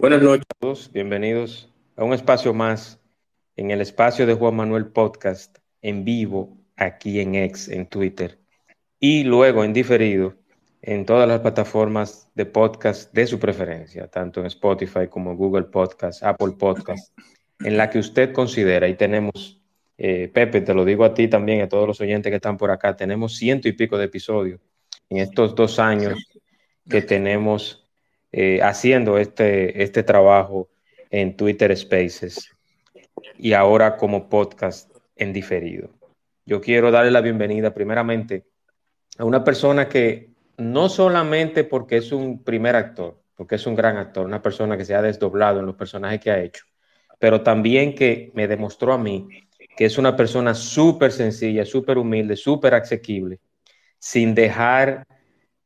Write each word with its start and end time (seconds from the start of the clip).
Buenas 0.00 0.22
noches 0.22 0.46
a 0.48 0.60
todos, 0.60 0.92
bienvenidos 0.92 1.74
a 1.96 2.04
un 2.04 2.14
espacio 2.14 2.54
más 2.54 3.00
en 3.56 3.72
el 3.72 3.80
espacio 3.80 4.26
de 4.26 4.34
Juan 4.34 4.54
Manuel 4.54 4.86
Podcast 4.86 5.58
en 5.82 6.04
vivo 6.04 6.56
aquí 6.76 7.18
en 7.18 7.34
X, 7.34 7.68
en 7.68 7.88
Twitter 7.88 8.38
y 9.00 9.24
luego 9.24 9.64
en 9.64 9.72
diferido 9.72 10.36
en 10.82 11.04
todas 11.04 11.26
las 11.26 11.40
plataformas 11.40 12.30
de 12.36 12.46
podcast 12.46 13.12
de 13.12 13.26
su 13.26 13.40
preferencia, 13.40 14.06
tanto 14.06 14.38
en 14.38 14.46
Spotify 14.46 15.08
como 15.10 15.34
Google 15.34 15.64
Podcast, 15.64 16.22
Apple 16.22 16.52
Podcast, 16.56 17.12
en 17.58 17.76
la 17.76 17.90
que 17.90 17.98
usted 17.98 18.32
considera. 18.32 18.86
Y 18.86 18.94
tenemos, 18.94 19.60
eh, 19.96 20.30
Pepe, 20.32 20.60
te 20.60 20.74
lo 20.74 20.84
digo 20.84 21.04
a 21.04 21.12
ti 21.12 21.26
también, 21.26 21.62
a 21.62 21.68
todos 21.68 21.88
los 21.88 22.00
oyentes 22.00 22.30
que 22.30 22.36
están 22.36 22.56
por 22.56 22.70
acá, 22.70 22.94
tenemos 22.94 23.36
ciento 23.36 23.66
y 23.66 23.72
pico 23.72 23.98
de 23.98 24.04
episodios 24.04 24.60
en 25.08 25.16
estos 25.16 25.56
dos 25.56 25.80
años 25.80 26.24
que 26.88 27.02
tenemos 27.02 27.87
eh, 28.32 28.60
haciendo 28.62 29.18
este, 29.18 29.82
este 29.82 30.02
trabajo 30.02 30.68
en 31.10 31.36
Twitter 31.36 31.74
Spaces 31.76 32.50
y 33.36 33.52
ahora 33.52 33.96
como 33.96 34.28
podcast 34.28 34.94
en 35.16 35.32
diferido. 35.32 35.90
Yo 36.44 36.60
quiero 36.60 36.90
darle 36.90 37.10
la 37.10 37.20
bienvenida 37.20 37.74
primeramente 37.74 38.44
a 39.18 39.24
una 39.24 39.44
persona 39.44 39.88
que 39.88 40.30
no 40.56 40.88
solamente 40.88 41.64
porque 41.64 41.96
es 41.96 42.12
un 42.12 42.42
primer 42.42 42.76
actor, 42.76 43.20
porque 43.34 43.54
es 43.56 43.66
un 43.66 43.74
gran 43.74 43.96
actor, 43.96 44.26
una 44.26 44.42
persona 44.42 44.76
que 44.76 44.84
se 44.84 44.94
ha 44.94 45.02
desdoblado 45.02 45.60
en 45.60 45.66
los 45.66 45.76
personajes 45.76 46.20
que 46.20 46.30
ha 46.30 46.40
hecho, 46.40 46.64
pero 47.18 47.42
también 47.42 47.94
que 47.94 48.30
me 48.34 48.48
demostró 48.48 48.92
a 48.92 48.98
mí 48.98 49.28
que 49.78 49.84
es 49.84 49.96
una 49.96 50.16
persona 50.16 50.54
súper 50.54 51.12
sencilla, 51.12 51.64
súper 51.64 51.98
humilde, 51.98 52.34
súper 52.34 52.74
asequible, 52.74 53.38
sin 54.00 54.34
dejar 54.34 55.06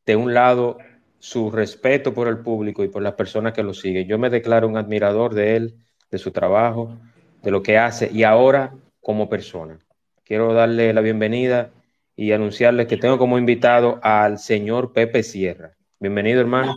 de 0.05 0.17
un 0.17 0.35
lado 0.35 0.77
su 1.23 1.53
respeto 1.53 2.13
por 2.13 2.27
el 2.27 2.39
público 2.39 2.83
y 2.83 2.89
por 2.89 3.01
las 3.01 3.15
personas 3.15 3.53
que 3.53 3.63
lo 3.63 3.75
siguen. 3.75 4.09
Yo 4.09 4.19
me 4.19 4.29
declaro 4.29 4.67
un 4.67 4.77
admirador 4.77 5.35
de 5.35 5.55
él, 5.55 5.77
de 6.11 6.19
su 6.19 6.33
trabajo, 6.33 6.99
de 7.45 7.53
lo 7.53 7.63
que 7.63 7.79
hace 7.79 8.11
y 8.13 8.25
ahora 8.25 8.75
como 9.01 9.29
persona. 9.29 9.79
Quiero 10.25 10.53
darle 10.53 10.93
la 10.93 11.01
bienvenida 11.01 11.71
y 12.17 12.33
anunciarles 12.33 12.89
que 12.89 12.97
tengo 12.97 13.19
como 13.19 13.39
invitado 13.39 14.01
al 14.03 14.41
señor 14.41 14.93
Pepe 14.93 15.23
Sierra. 15.23 15.77
Bienvenido, 16.01 16.41
hermano. 16.41 16.75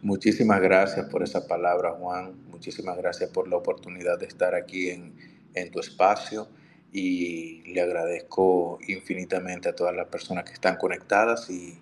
Muchísimas 0.00 0.60
gracias 0.60 1.10
por 1.10 1.24
esa 1.24 1.48
palabra, 1.48 1.94
Juan. 1.94 2.44
Muchísimas 2.48 2.96
gracias 2.96 3.28
por 3.30 3.48
la 3.48 3.56
oportunidad 3.56 4.20
de 4.20 4.26
estar 4.26 4.54
aquí 4.54 4.90
en, 4.90 5.16
en 5.52 5.72
tu 5.72 5.80
espacio 5.80 6.46
y 6.92 7.72
le 7.72 7.80
agradezco 7.80 8.78
infinitamente 8.86 9.68
a 9.68 9.74
todas 9.74 9.96
las 9.96 10.06
personas 10.06 10.44
que 10.44 10.52
están 10.52 10.76
conectadas 10.76 11.50
y 11.50 11.76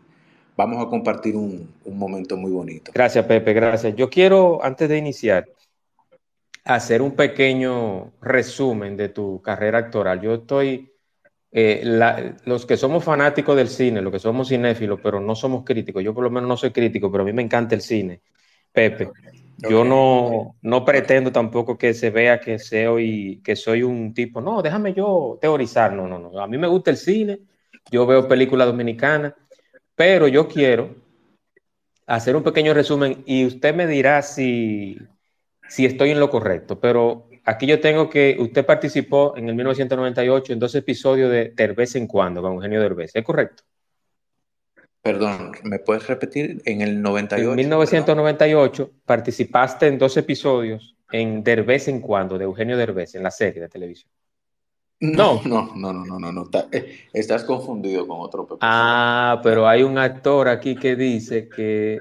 vamos 0.56 0.84
a 0.84 0.88
compartir 0.88 1.36
un, 1.36 1.74
momento 1.84 2.36
muy 2.36 2.50
bonito. 2.50 2.90
Gracias, 2.94 3.24
Pepe, 3.26 3.52
gracias. 3.52 3.94
Yo 3.94 4.08
quiero, 4.08 4.62
antes 4.64 4.88
de 4.88 4.98
iniciar, 4.98 5.46
hacer 6.64 7.02
un 7.02 7.12
pequeño 7.12 8.12
resumen 8.20 8.96
de 8.96 9.10
tu 9.10 9.40
carrera 9.42 9.78
actoral. 9.78 10.20
Yo 10.20 10.34
estoy, 10.34 10.90
eh, 11.52 12.34
los 12.44 12.66
que 12.66 12.76
somos 12.76 13.04
fanáticos 13.04 13.56
del 13.56 13.68
cine, 13.68 14.00
los 14.00 14.12
que 14.12 14.18
somos 14.18 14.48
cinéfilos, 14.48 14.98
pero 15.02 15.20
no 15.20 15.34
somos 15.34 15.64
críticos, 15.64 16.02
yo 16.02 16.12
por 16.12 16.24
lo 16.24 16.30
menos 16.30 16.48
no 16.48 16.56
soy 16.56 16.70
crítico, 16.70 17.10
pero 17.10 17.22
a 17.22 17.26
mí 17.26 17.32
me 17.32 17.42
encanta 17.42 17.74
el 17.74 17.82
cine. 17.82 18.20
Pepe, 18.72 19.10
yo 19.56 19.84
no, 19.84 20.56
no 20.60 20.84
pretendo 20.84 21.32
tampoco 21.32 21.78
que 21.78 21.94
se 21.94 22.10
vea 22.10 22.40
que 22.40 22.58
soy, 22.58 23.40
que 23.42 23.56
soy 23.56 23.82
un 23.82 24.12
tipo, 24.12 24.42
no, 24.42 24.60
déjame 24.60 24.92
yo 24.92 25.38
teorizar, 25.40 25.94
no, 25.94 26.06
no, 26.06 26.18
no. 26.18 26.38
A 26.40 26.46
mí 26.46 26.58
me 26.58 26.66
gusta 26.66 26.90
el 26.90 26.98
cine, 26.98 27.38
yo 27.90 28.04
veo 28.06 28.28
películas 28.28 28.66
dominicanas 28.66 29.32
pero 29.96 30.28
yo 30.28 30.46
quiero 30.46 30.94
hacer 32.06 32.36
un 32.36 32.44
pequeño 32.44 32.72
resumen 32.72 33.24
y 33.26 33.46
usted 33.46 33.74
me 33.74 33.86
dirá 33.86 34.22
si, 34.22 34.98
si 35.68 35.86
estoy 35.86 36.10
en 36.10 36.20
lo 36.20 36.30
correcto. 36.30 36.78
Pero 36.78 37.28
aquí 37.44 37.66
yo 37.66 37.80
tengo 37.80 38.08
que 38.08 38.36
usted 38.38 38.64
participó 38.64 39.36
en 39.36 39.48
el 39.48 39.54
1998 39.56 40.52
en 40.52 40.58
dos 40.58 40.74
episodios 40.74 41.30
de 41.30 41.52
Derbez 41.56 41.96
en 41.96 42.06
cuando 42.06 42.42
con 42.42 42.52
Eugenio 42.52 42.80
Derbez. 42.80 43.10
¿Es 43.14 43.24
correcto? 43.24 43.64
Perdón, 45.00 45.52
¿me 45.62 45.78
puedes 45.78 46.06
repetir? 46.06 46.60
En 46.64 46.80
el 46.80 47.00
98. 47.00 47.50
En 47.50 47.56
1998 47.56 48.90
participaste 49.04 49.86
en 49.86 49.98
dos 49.98 50.16
episodios 50.16 50.96
en 51.10 51.42
Derbez 51.42 51.88
en 51.88 52.00
cuando 52.00 52.36
de 52.36 52.44
Eugenio 52.44 52.76
Derbez 52.76 53.14
en 53.14 53.22
la 53.22 53.30
serie 53.30 53.62
de 53.62 53.68
televisión. 53.68 54.10
No, 55.00 55.42
no, 55.44 55.72
no, 55.76 55.92
no, 55.92 56.06
no, 56.06 56.18
no, 56.18 56.32
no. 56.32 56.48
Eh, 56.72 57.08
estás 57.12 57.44
confundido 57.44 58.06
con 58.06 58.18
otro 58.20 58.48
Ah, 58.62 59.38
pero 59.42 59.68
hay 59.68 59.82
un 59.82 59.98
actor 59.98 60.48
aquí 60.48 60.74
que 60.74 60.96
dice 60.96 61.50
que, 61.50 62.00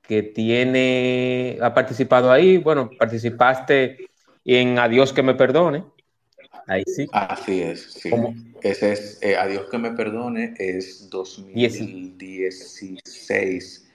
que 0.00 0.22
tiene, 0.22 1.58
ha 1.60 1.74
participado 1.74 2.32
ahí. 2.32 2.56
Bueno, 2.56 2.88
participaste 2.98 4.08
en 4.44 4.78
Adiós 4.78 5.12
que 5.12 5.22
me 5.22 5.34
perdone. 5.34 5.84
Ahí 6.66 6.82
sí. 6.86 7.06
Así 7.12 7.60
es, 7.60 7.92
sí. 7.92 8.10
Ese 8.62 8.92
es 8.92 9.18
eh, 9.22 9.36
Adiós 9.36 9.66
que 9.70 9.76
me 9.76 9.90
perdone, 9.90 10.54
es 10.56 11.10
2016, 11.10 13.86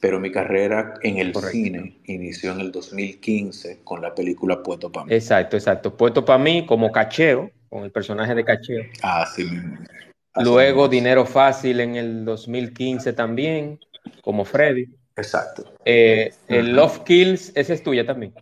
pero 0.00 0.20
mi 0.20 0.30
carrera 0.30 0.92
en 1.02 1.16
el 1.18 1.34
cine 1.34 2.00
inició 2.04 2.52
en 2.52 2.60
el 2.60 2.70
2015 2.70 3.80
con 3.82 4.02
la 4.02 4.14
película 4.14 4.62
Puesto 4.62 4.92
para 4.92 5.06
mí. 5.06 5.14
Exacto, 5.14 5.56
exacto. 5.56 5.96
Puesto 5.96 6.22
para 6.22 6.38
mí 6.38 6.66
como 6.66 6.92
cacheo 6.92 7.50
con 7.74 7.82
el 7.82 7.90
personaje 7.90 8.36
de 8.36 8.44
Cacheo. 8.44 8.84
Ah, 9.02 9.26
sí. 9.26 9.50
Luego 10.36 10.86
Dinero 10.86 11.26
Fácil 11.26 11.80
en 11.80 11.96
el 11.96 12.24
2015 12.24 13.14
también, 13.14 13.80
como 14.22 14.44
Freddy. 14.44 14.86
Exacto. 15.16 15.74
Eh, 15.84 16.32
el 16.46 16.70
Love 16.70 17.02
Kills, 17.02 17.50
esa 17.56 17.74
es 17.74 17.82
tuya 17.82 18.06
también. 18.06 18.32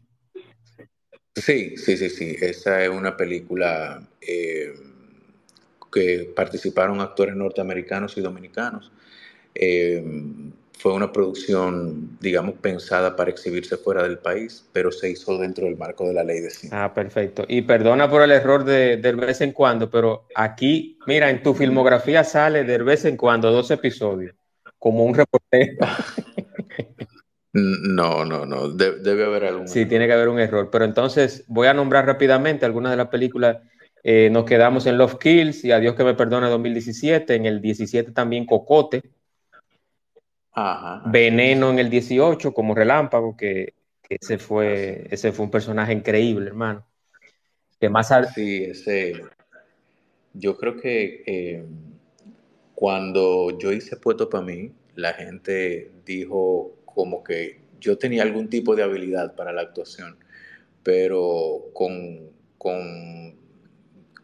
Sí, 1.34 1.78
sí, 1.78 1.97
sí, 1.97 2.10
sí. 2.10 2.37
Esa 2.43 2.84
es 2.84 2.91
una 2.91 3.16
película 3.16 4.06
eh, 4.20 4.75
que 5.91 6.31
participaron 6.37 7.00
actores 7.00 7.34
norteamericanos 7.34 8.19
y 8.19 8.20
dominicanos. 8.20 8.93
Eh, 9.54 10.04
fue 10.82 10.94
una 10.94 11.12
producción, 11.12 12.19
digamos, 12.20 12.56
pensada 12.56 13.15
para 13.15 13.31
exhibirse 13.31 13.76
fuera 13.76 14.03
del 14.03 14.19
país, 14.19 14.69
pero 14.72 14.91
se 14.91 15.10
hizo 15.10 15.38
dentro 15.38 15.66
del 15.66 15.76
marco 15.76 16.09
de 16.09 16.12
la 16.12 16.25
ley 16.25 16.41
de 16.41 16.50
cine. 16.50 16.72
Ah, 16.75 16.93
perfecto. 16.93 17.44
Y 17.47 17.62
perdona 17.62 18.10
por 18.10 18.20
el 18.20 18.32
error 18.32 18.65
de, 18.65 18.97
de 18.97 19.12
vez 19.12 19.41
en 19.43 19.53
cuando, 19.53 19.88
pero 19.88 20.26
aquí, 20.34 20.98
mira, 21.06 21.31
en 21.31 21.41
tu 21.41 21.54
filmografía 21.54 22.25
sale 22.25 22.65
de 22.65 22.78
vez 22.78 23.04
en 23.04 23.16
cuando 23.16 23.53
dos 23.53 23.70
episodios, 23.70 24.34
como 24.78 25.04
un 25.04 25.15
reportero. 25.15 25.78
No, 27.54 28.25
no, 28.25 28.47
no, 28.47 28.70
debe 28.70 29.26
haber 29.26 29.44
algún. 29.44 29.69
Sí, 29.69 29.84
tiene 29.84 30.06
que 30.06 30.14
haber 30.14 30.31
un 30.31 30.41
error. 30.41 30.70
Pero 30.72 30.87
entonces 30.87 31.44
voy 31.49 31.66
a 31.66 31.75
nombrar 31.75 32.06
rápidamente 32.06 32.64
algunas 32.64 32.93
de 32.93 32.97
las 32.97 33.09
películas. 33.09 33.59
Eh, 34.03 34.31
nos 34.32 34.47
quedamos 34.47 34.87
en 34.87 34.97
Love 34.97 35.19
Kills 35.19 35.62
y 35.62 35.70
Adiós 35.70 35.94
que 35.94 36.03
me 36.03 36.14
perdone 36.14 36.49
2017. 36.49 37.34
En 37.34 37.44
el 37.44 37.60
17 37.60 38.12
también 38.12 38.47
Cocote, 38.47 39.03
Veneno 41.06 41.70
en 41.70 41.78
el 41.78 41.88
18 41.88 42.52
como 42.52 42.74
relámpago, 42.74 43.36
que, 43.36 43.75
ese, 44.08 44.38
fue, 44.38 45.06
ese 45.10 45.32
fue 45.32 45.46
un 45.46 45.50
personaje 45.50 45.93
increíble, 45.93 46.49
hermano. 46.49 46.87
Que 47.81 47.88
más 47.88 48.12
Sí, 48.34 48.64
ese. 48.64 49.14
Yo 50.34 50.56
creo 50.56 50.76
que 50.76 51.22
eh, 51.26 51.64
cuando 52.75 53.58
yo 53.58 53.72
hice 53.72 53.96
Puesto 53.96 54.28
para 54.28 54.44
mí, 54.44 54.72
la 54.94 55.12
gente 55.14 55.93
dijo 56.04 56.76
como 56.84 57.25
que 57.25 57.62
yo 57.81 57.99
tenía 57.99 58.22
algún 58.22 58.49
tipo 58.49 58.76
de 58.76 58.82
habilidad 58.82 59.34
para 59.34 59.52
la 59.52 59.62
actuación, 59.62 60.16
pero 60.82 61.70
con, 61.72 62.31
con, 62.58 63.37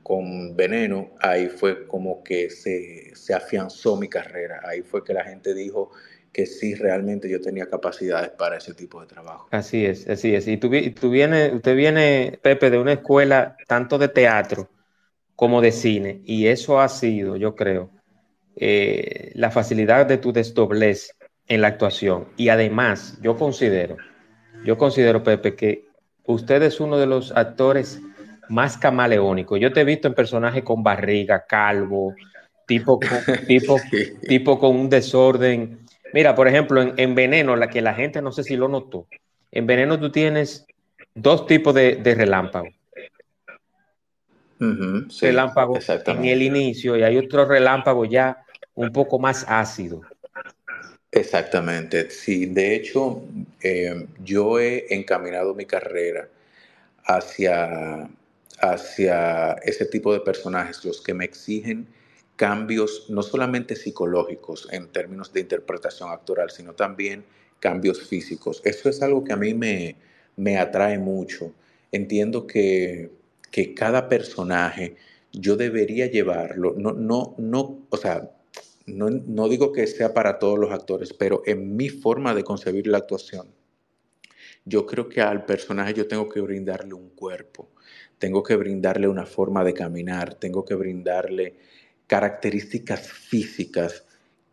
con 0.02 0.56
Veneno, 0.56 1.10
ahí 1.20 1.48
fue 1.48 1.86
como 1.86 2.22
que 2.22 2.50
se, 2.50 3.14
se 3.14 3.34
afianzó 3.34 3.96
mi 3.96 4.08
carrera. 4.08 4.60
Ahí 4.64 4.82
fue 4.82 5.02
que 5.02 5.12
la 5.12 5.24
gente 5.24 5.54
dijo, 5.54 5.90
que 6.32 6.46
sí 6.46 6.74
realmente 6.74 7.28
yo 7.28 7.40
tenía 7.40 7.68
capacidades 7.68 8.30
para 8.30 8.56
ese 8.56 8.74
tipo 8.74 9.00
de 9.00 9.06
trabajo. 9.06 9.48
Así 9.50 9.84
es, 9.84 10.08
así 10.08 10.34
es. 10.34 10.46
Y 10.46 10.56
tú, 10.56 10.70
tú 10.98 11.10
viene, 11.10 11.52
usted 11.54 11.74
viene, 11.74 12.38
Pepe, 12.42 12.70
de 12.70 12.78
una 12.78 12.92
escuela 12.92 13.56
tanto 13.66 13.98
de 13.98 14.08
teatro 14.08 14.68
como 15.34 15.60
de 15.60 15.72
cine, 15.72 16.20
y 16.24 16.48
eso 16.48 16.80
ha 16.80 16.88
sido, 16.88 17.36
yo 17.36 17.54
creo, 17.54 17.90
eh, 18.56 19.30
la 19.34 19.50
facilidad 19.52 20.06
de 20.06 20.18
tu 20.18 20.32
desdoblez 20.32 21.16
en 21.46 21.60
la 21.60 21.68
actuación. 21.68 22.26
Y 22.36 22.48
además, 22.48 23.18
yo 23.22 23.36
considero, 23.36 23.96
yo 24.64 24.76
considero, 24.76 25.22
Pepe, 25.22 25.54
que 25.54 25.86
usted 26.24 26.62
es 26.62 26.80
uno 26.80 26.98
de 26.98 27.06
los 27.06 27.32
actores 27.32 28.00
más 28.48 28.76
camaleónicos. 28.76 29.60
Yo 29.60 29.72
te 29.72 29.80
he 29.80 29.84
visto 29.84 30.08
en 30.08 30.14
personajes 30.14 30.62
con 30.62 30.82
barriga, 30.82 31.44
calvo, 31.46 32.14
tipo 32.66 32.98
con, 32.98 33.08
tipo, 33.46 33.76
tipo 34.26 34.58
con 34.58 34.76
un 34.76 34.88
desorden. 34.88 35.78
Mira, 36.12 36.34
por 36.34 36.48
ejemplo, 36.48 36.94
en, 36.96 37.14
Veneno, 37.14 37.56
la 37.56 37.68
que 37.68 37.82
la 37.82 37.94
gente 37.94 38.22
no 38.22 38.32
sé 38.32 38.42
si 38.42 38.56
lo 38.56 38.68
notó, 38.68 39.06
en 39.52 39.66
Veneno 39.66 39.98
tú 39.98 40.10
tienes 40.10 40.66
dos 41.14 41.46
tipos 41.46 41.74
de, 41.74 41.96
de 41.96 42.14
relámpago. 42.14 42.68
relámpago 45.20 45.78
en 46.06 46.24
el 46.24 46.42
inicio 46.42 46.96
y 46.96 47.02
hay 47.02 47.16
otro 47.16 47.44
relámpago 47.44 48.04
ya 48.04 48.44
un 48.74 48.92
poco 48.92 49.18
más 49.18 49.44
ácido. 49.48 50.02
Exactamente, 51.10 52.10
sí. 52.10 52.46
De 52.46 52.74
hecho, 52.74 53.22
eh, 53.62 54.06
yo 54.22 54.60
he 54.60 54.94
encaminado 54.94 55.54
mi 55.54 55.64
carrera 55.64 56.28
hacia, 57.04 58.08
hacia 58.60 59.52
ese 59.64 59.86
tipo 59.86 60.12
de 60.12 60.20
personajes, 60.20 60.84
los 60.84 61.00
que 61.00 61.14
me 61.14 61.24
exigen 61.24 61.86
cambios 62.38 63.06
no 63.10 63.22
solamente 63.22 63.74
psicológicos 63.74 64.68
en 64.70 64.86
términos 64.92 65.32
de 65.32 65.40
interpretación 65.40 66.10
actoral, 66.10 66.50
sino 66.50 66.72
también 66.72 67.24
cambios 67.58 68.00
físicos. 68.00 68.62
Eso 68.64 68.88
es 68.88 69.02
algo 69.02 69.24
que 69.24 69.32
a 69.32 69.36
mí 69.36 69.54
me, 69.54 69.96
me 70.36 70.56
atrae 70.56 70.98
mucho. 70.98 71.52
Entiendo 71.90 72.46
que, 72.46 73.10
que 73.50 73.74
cada 73.74 74.08
personaje 74.08 74.94
yo 75.32 75.56
debería 75.56 76.06
llevarlo, 76.06 76.74
no, 76.78 76.92
no, 76.92 77.34
no, 77.38 77.86
o 77.90 77.96
sea, 77.96 78.30
no, 78.86 79.48
digo 79.48 79.72
que 79.72 79.88
sea 79.88 80.14
para 80.14 80.38
todos 80.38 80.60
los 80.60 80.70
actores, 80.70 81.12
pero 81.12 81.42
en 81.44 81.76
mi 81.76 81.88
forma 81.88 82.34
de 82.34 82.44
concebir 82.44 82.86
la 82.86 82.98
actuación, 82.98 83.48
yo 84.64 84.86
creo 84.86 85.08
que 85.08 85.20
al 85.20 85.44
personaje 85.44 85.92
yo 85.92 86.06
tengo 86.06 86.28
que 86.28 86.40
brindarle 86.40 86.94
un 86.94 87.10
cuerpo, 87.10 87.68
tengo 88.18 88.44
que 88.44 88.54
brindarle 88.54 89.08
una 89.08 89.26
forma 89.26 89.64
de 89.64 89.74
caminar, 89.74 90.34
tengo 90.34 90.64
que 90.64 90.76
brindarle 90.76 91.56
características 92.08 93.06
físicas 93.12 94.04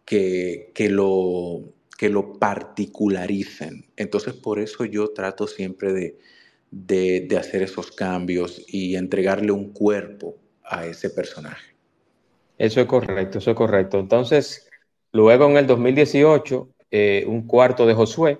que, 0.05 0.71
lo, 0.91 1.63
que 1.97 2.09
lo 2.09 2.37
particularicen. 2.37 3.87
Entonces 3.95 4.35
por 4.35 4.59
eso 4.59 4.85
yo 4.85 5.07
trato 5.07 5.47
siempre 5.47 5.91
de, 5.91 6.17
de 6.69 7.37
hacer 7.37 7.63
esos 7.63 7.91
cambios 7.91 8.63
y 8.67 8.95
entregarle 8.95 9.51
un 9.51 9.73
cuerpo 9.73 10.37
a 10.63 10.85
ese 10.85 11.09
personaje. 11.09 11.75
Eso 12.57 12.81
es 12.81 12.87
correcto, 12.87 13.39
eso 13.39 13.51
es 13.51 13.57
correcto. 13.57 13.99
Entonces, 13.99 14.69
luego 15.11 15.49
en 15.49 15.57
el 15.57 15.67
2018, 15.67 16.69
eh, 16.91 17.25
un 17.27 17.47
cuarto 17.47 17.85
de 17.85 17.93
Josué. 17.93 18.39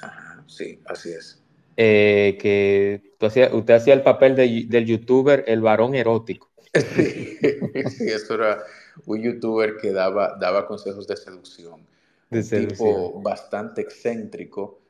Ajá, 0.00 0.44
sí, 0.46 0.80
así 0.86 1.10
es. 1.10 1.42
Eh, 1.76 2.38
que 2.40 3.12
usted 3.20 3.74
hacía 3.74 3.92
el 3.92 4.02
papel 4.02 4.34
del 4.34 4.86
youtuber 4.86 5.44
El 5.46 5.60
Varón 5.60 5.94
Erótico. 5.94 6.50
Sí, 7.90 8.10
eso 8.10 8.34
era 8.34 8.62
un 9.06 9.22
youtuber 9.22 9.76
que 9.76 9.92
daba, 9.92 10.36
daba 10.38 10.66
consejos 10.66 11.06
de 11.06 11.16
seducción. 11.16 11.86
De 12.30 12.40
un 12.40 12.48
tipo 12.48 13.20
bastante 13.22 13.82
excéntrico, 13.82 14.80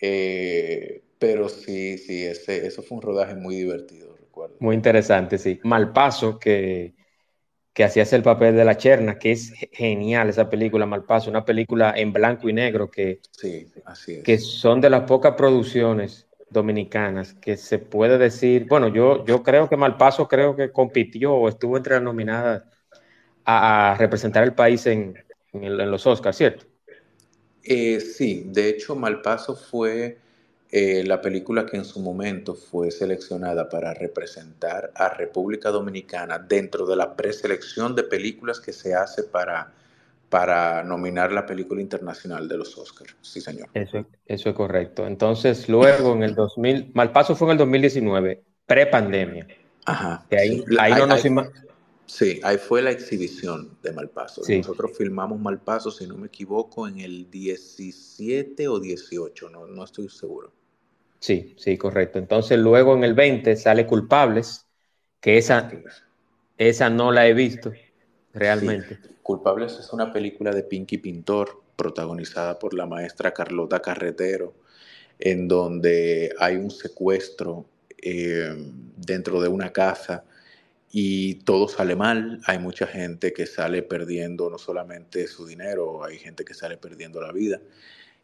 eh, 0.00 1.02
pero 1.18 1.48
sí, 1.48 1.98
sí, 1.98 2.24
ese, 2.24 2.66
eso 2.66 2.82
fue 2.82 2.96
un 2.96 3.02
rodaje 3.02 3.34
muy 3.34 3.56
divertido, 3.56 4.16
recuerdo. 4.16 4.56
Muy 4.58 4.74
interesante, 4.74 5.38
sí. 5.38 5.60
Malpaso, 5.62 6.38
que 6.38 6.94
que 7.72 7.84
hacías 7.84 8.12
el 8.12 8.22
papel 8.22 8.56
de 8.56 8.64
la 8.64 8.76
Cherna, 8.76 9.18
que 9.18 9.32
es 9.32 9.52
genial 9.72 10.28
esa 10.28 10.50
película, 10.50 10.86
Malpaso, 10.86 11.30
una 11.30 11.44
película 11.44 11.94
en 11.96 12.12
blanco 12.12 12.48
y 12.48 12.52
negro 12.52 12.90
que, 12.90 13.20
sí, 13.30 13.66
así 13.84 14.14
es. 14.14 14.22
que 14.24 14.38
son 14.38 14.80
de 14.80 14.90
las 14.90 15.02
pocas 15.02 15.34
producciones 15.34 16.26
dominicanas 16.50 17.34
que 17.34 17.56
se 17.56 17.78
puede 17.78 18.18
decir, 18.18 18.66
bueno, 18.68 18.88
yo, 18.88 19.24
yo 19.24 19.42
creo 19.42 19.68
que 19.68 19.76
Malpaso 19.76 20.28
creo 20.28 20.56
que 20.56 20.70
compitió 20.70 21.32
o 21.34 21.48
estuvo 21.48 21.76
entre 21.76 21.94
las 21.94 22.02
nominadas 22.02 22.64
a, 23.44 23.96
representar 23.98 24.44
el 24.44 24.52
país 24.52 24.86
en, 24.86 25.14
en, 25.52 25.90
los 25.90 26.06
Oscars, 26.06 26.36
¿cierto? 26.36 26.66
Eh, 27.62 28.00
sí, 28.00 28.44
de 28.46 28.68
hecho 28.68 28.96
Malpaso 28.96 29.54
fue 29.54 30.18
eh, 30.72 31.02
la 31.04 31.20
película 31.20 31.66
que 31.66 31.76
en 31.76 31.84
su 31.84 32.00
momento 32.00 32.54
fue 32.54 32.90
seleccionada 32.90 33.68
para 33.68 33.92
representar 33.92 34.92
a 34.94 35.08
República 35.08 35.70
Dominicana 35.70 36.38
dentro 36.38 36.86
de 36.86 36.96
la 36.96 37.16
preselección 37.16 37.94
de 37.96 38.04
películas 38.04 38.60
que 38.60 38.72
se 38.72 38.94
hace 38.94 39.24
para, 39.24 39.72
para 40.30 40.84
nominar 40.84 41.32
la 41.32 41.44
película 41.44 41.82
internacional 41.82 42.48
de 42.48 42.56
los 42.56 42.78
Oscars. 42.78 43.16
Sí, 43.20 43.40
señor. 43.40 43.68
Eso, 43.74 44.06
eso 44.24 44.48
es 44.48 44.54
correcto. 44.54 45.06
Entonces, 45.06 45.68
luego 45.68 46.12
en 46.14 46.22
el 46.22 46.34
2000, 46.36 46.92
Malpaso 46.94 47.34
fue 47.34 47.48
en 47.48 47.52
el 47.52 47.58
2019, 47.58 48.42
pre-pandemia. 48.64 49.46
Ajá. 49.84 50.24
ahí, 50.30 50.64
ahí, 50.78 50.94
no 50.94 51.06
nos 51.06 51.22
Sí, 52.06 52.40
ahí 52.42 52.58
fue 52.58 52.82
la 52.82 52.90
exhibición 52.90 53.76
de 53.82 53.92
Malpaso. 53.92 54.42
Nosotros 54.48 54.96
filmamos 54.96 55.40
Malpaso, 55.40 55.90
si 55.90 56.06
no 56.06 56.16
me 56.16 56.28
equivoco, 56.28 56.86
en 56.86 57.00
el 57.00 57.30
17 57.30 58.68
o 58.68 58.78
18, 58.78 59.50
no, 59.50 59.66
no 59.66 59.84
estoy 59.84 60.08
seguro. 60.08 60.52
Sí, 61.18 61.54
sí, 61.56 61.76
correcto. 61.76 62.18
Entonces 62.18 62.58
luego 62.58 62.94
en 62.94 63.04
el 63.04 63.14
20 63.14 63.56
sale 63.56 63.86
Culpables, 63.86 64.66
que 65.20 65.38
esa, 65.38 65.70
esa 66.56 66.90
no 66.90 67.12
la 67.12 67.26
he 67.26 67.34
visto 67.34 67.72
realmente. 68.32 68.98
Culpables 69.22 69.78
es 69.78 69.92
una 69.92 70.12
película 70.12 70.50
de 70.50 70.62
Pinky 70.62 70.98
Pintor, 70.98 71.62
protagonizada 71.76 72.58
por 72.58 72.74
la 72.74 72.86
maestra 72.86 73.32
Carlota 73.32 73.80
Carretero, 73.80 74.54
en 75.18 75.48
donde 75.48 76.34
hay 76.38 76.56
un 76.56 76.70
secuestro 76.70 77.66
eh, 78.02 78.54
dentro 78.96 79.40
de 79.40 79.48
una 79.48 79.72
casa 79.72 80.24
y 80.90 81.34
todo 81.36 81.68
sale 81.68 81.96
mal. 81.96 82.40
Hay 82.46 82.58
mucha 82.58 82.86
gente 82.86 83.32
que 83.32 83.46
sale 83.46 83.82
perdiendo 83.82 84.50
no 84.50 84.58
solamente 84.58 85.26
su 85.26 85.46
dinero, 85.46 86.04
hay 86.04 86.18
gente 86.18 86.44
que 86.44 86.54
sale 86.54 86.76
perdiendo 86.76 87.20
la 87.20 87.32
vida. 87.32 87.60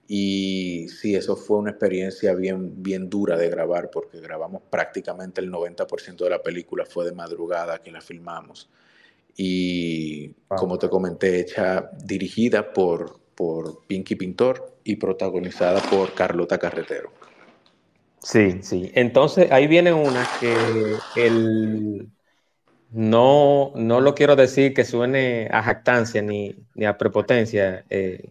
Y 0.09 0.87
sí, 0.89 1.15
eso 1.17 1.37
fue 1.37 1.59
una 1.59 1.71
experiencia 1.71 2.35
bien, 2.35 2.83
bien 2.83 3.11
dura 3.11 3.37
de 3.37 3.49
grabar 3.49 3.91
porque 3.91 4.21
grabamos 4.21 4.63
prácticamente 4.71 5.41
el 5.41 5.51
90% 5.51 6.17
de 6.17 6.31
la 6.31 6.43
película, 6.43 6.87
fue 6.87 7.05
de 7.05 7.13
madrugada 7.13 7.79
que 7.83 7.91
la 7.91 8.01
filmamos. 8.01 8.69
Y 9.37 10.31
como 10.49 10.79
te 10.79 10.89
comenté, 10.89 11.41
hecha, 11.41 11.91
dirigida 12.05 12.73
por, 12.73 13.21
por 13.35 13.87
Pinky 13.87 14.15
Pintor 14.17 14.79
y 14.83 14.97
protagonizada 14.97 15.81
por 15.83 16.15
Carlota 16.15 16.59
Carretero. 16.59 17.13
Sí, 18.23 18.59
sí. 18.63 18.91
Entonces 18.95 19.53
ahí 19.53 19.67
viene 19.67 19.93
una 19.93 20.27
que 20.41 20.57
el, 21.17 22.09
no, 22.91 23.73
no 23.75 24.01
lo 24.01 24.15
quiero 24.15 24.37
decir 24.37 24.73
que 24.73 24.85
suene 24.85 25.49
a 25.53 25.63
jactancia 25.63 26.23
ni, 26.23 26.57
ni 26.75 26.87
a 26.87 26.97
prepotencia, 26.97 27.85
eh, 27.91 28.31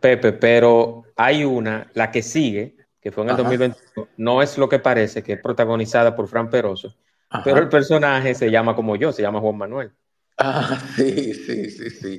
Pepe, 0.00 0.32
pero 0.32 1.04
hay 1.14 1.44
una, 1.44 1.90
la 1.94 2.10
que 2.10 2.22
sigue, 2.22 2.76
que 3.00 3.12
fue 3.12 3.24
en 3.24 3.30
el 3.30 3.36
2021, 3.36 4.08
no 4.16 4.42
es 4.42 4.56
lo 4.56 4.68
que 4.68 4.78
parece, 4.78 5.22
que 5.22 5.34
es 5.34 5.40
protagonizada 5.40 6.16
por 6.16 6.26
Fran 6.26 6.48
Peroso, 6.48 6.96
pero 7.44 7.58
el 7.58 7.68
personaje 7.68 8.34
se 8.34 8.50
llama 8.50 8.74
como 8.74 8.96
yo, 8.96 9.12
se 9.12 9.22
llama 9.22 9.40
Juan 9.40 9.56
Manuel. 9.56 9.92
Ah, 10.38 10.80
sí, 10.96 11.34
sí, 11.34 11.70
sí, 11.70 11.90
sí. 11.90 12.18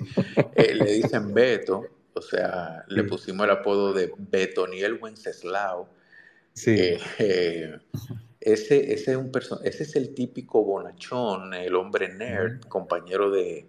Eh, 0.55 0.75
le 0.75 0.93
dicen 0.93 1.33
Beto, 1.33 1.83
o 2.13 2.21
sea, 2.21 2.83
le 2.87 3.03
pusimos 3.03 3.45
el 3.45 3.51
apodo 3.51 3.93
de 3.93 4.11
Betoniel 4.17 4.99
Wenceslao. 5.01 5.89
Sí. 6.53 6.75
Eh, 6.77 6.99
eh, 7.19 7.79
ese, 8.39 8.93
ese, 8.93 9.11
es 9.11 9.17
un 9.17 9.31
ese 9.63 9.83
es 9.83 9.95
el 9.95 10.13
típico 10.13 10.63
bonachón, 10.63 11.53
el 11.53 11.75
hombre 11.75 12.13
nerd, 12.13 12.61
compañero 12.61 13.31
de, 13.31 13.65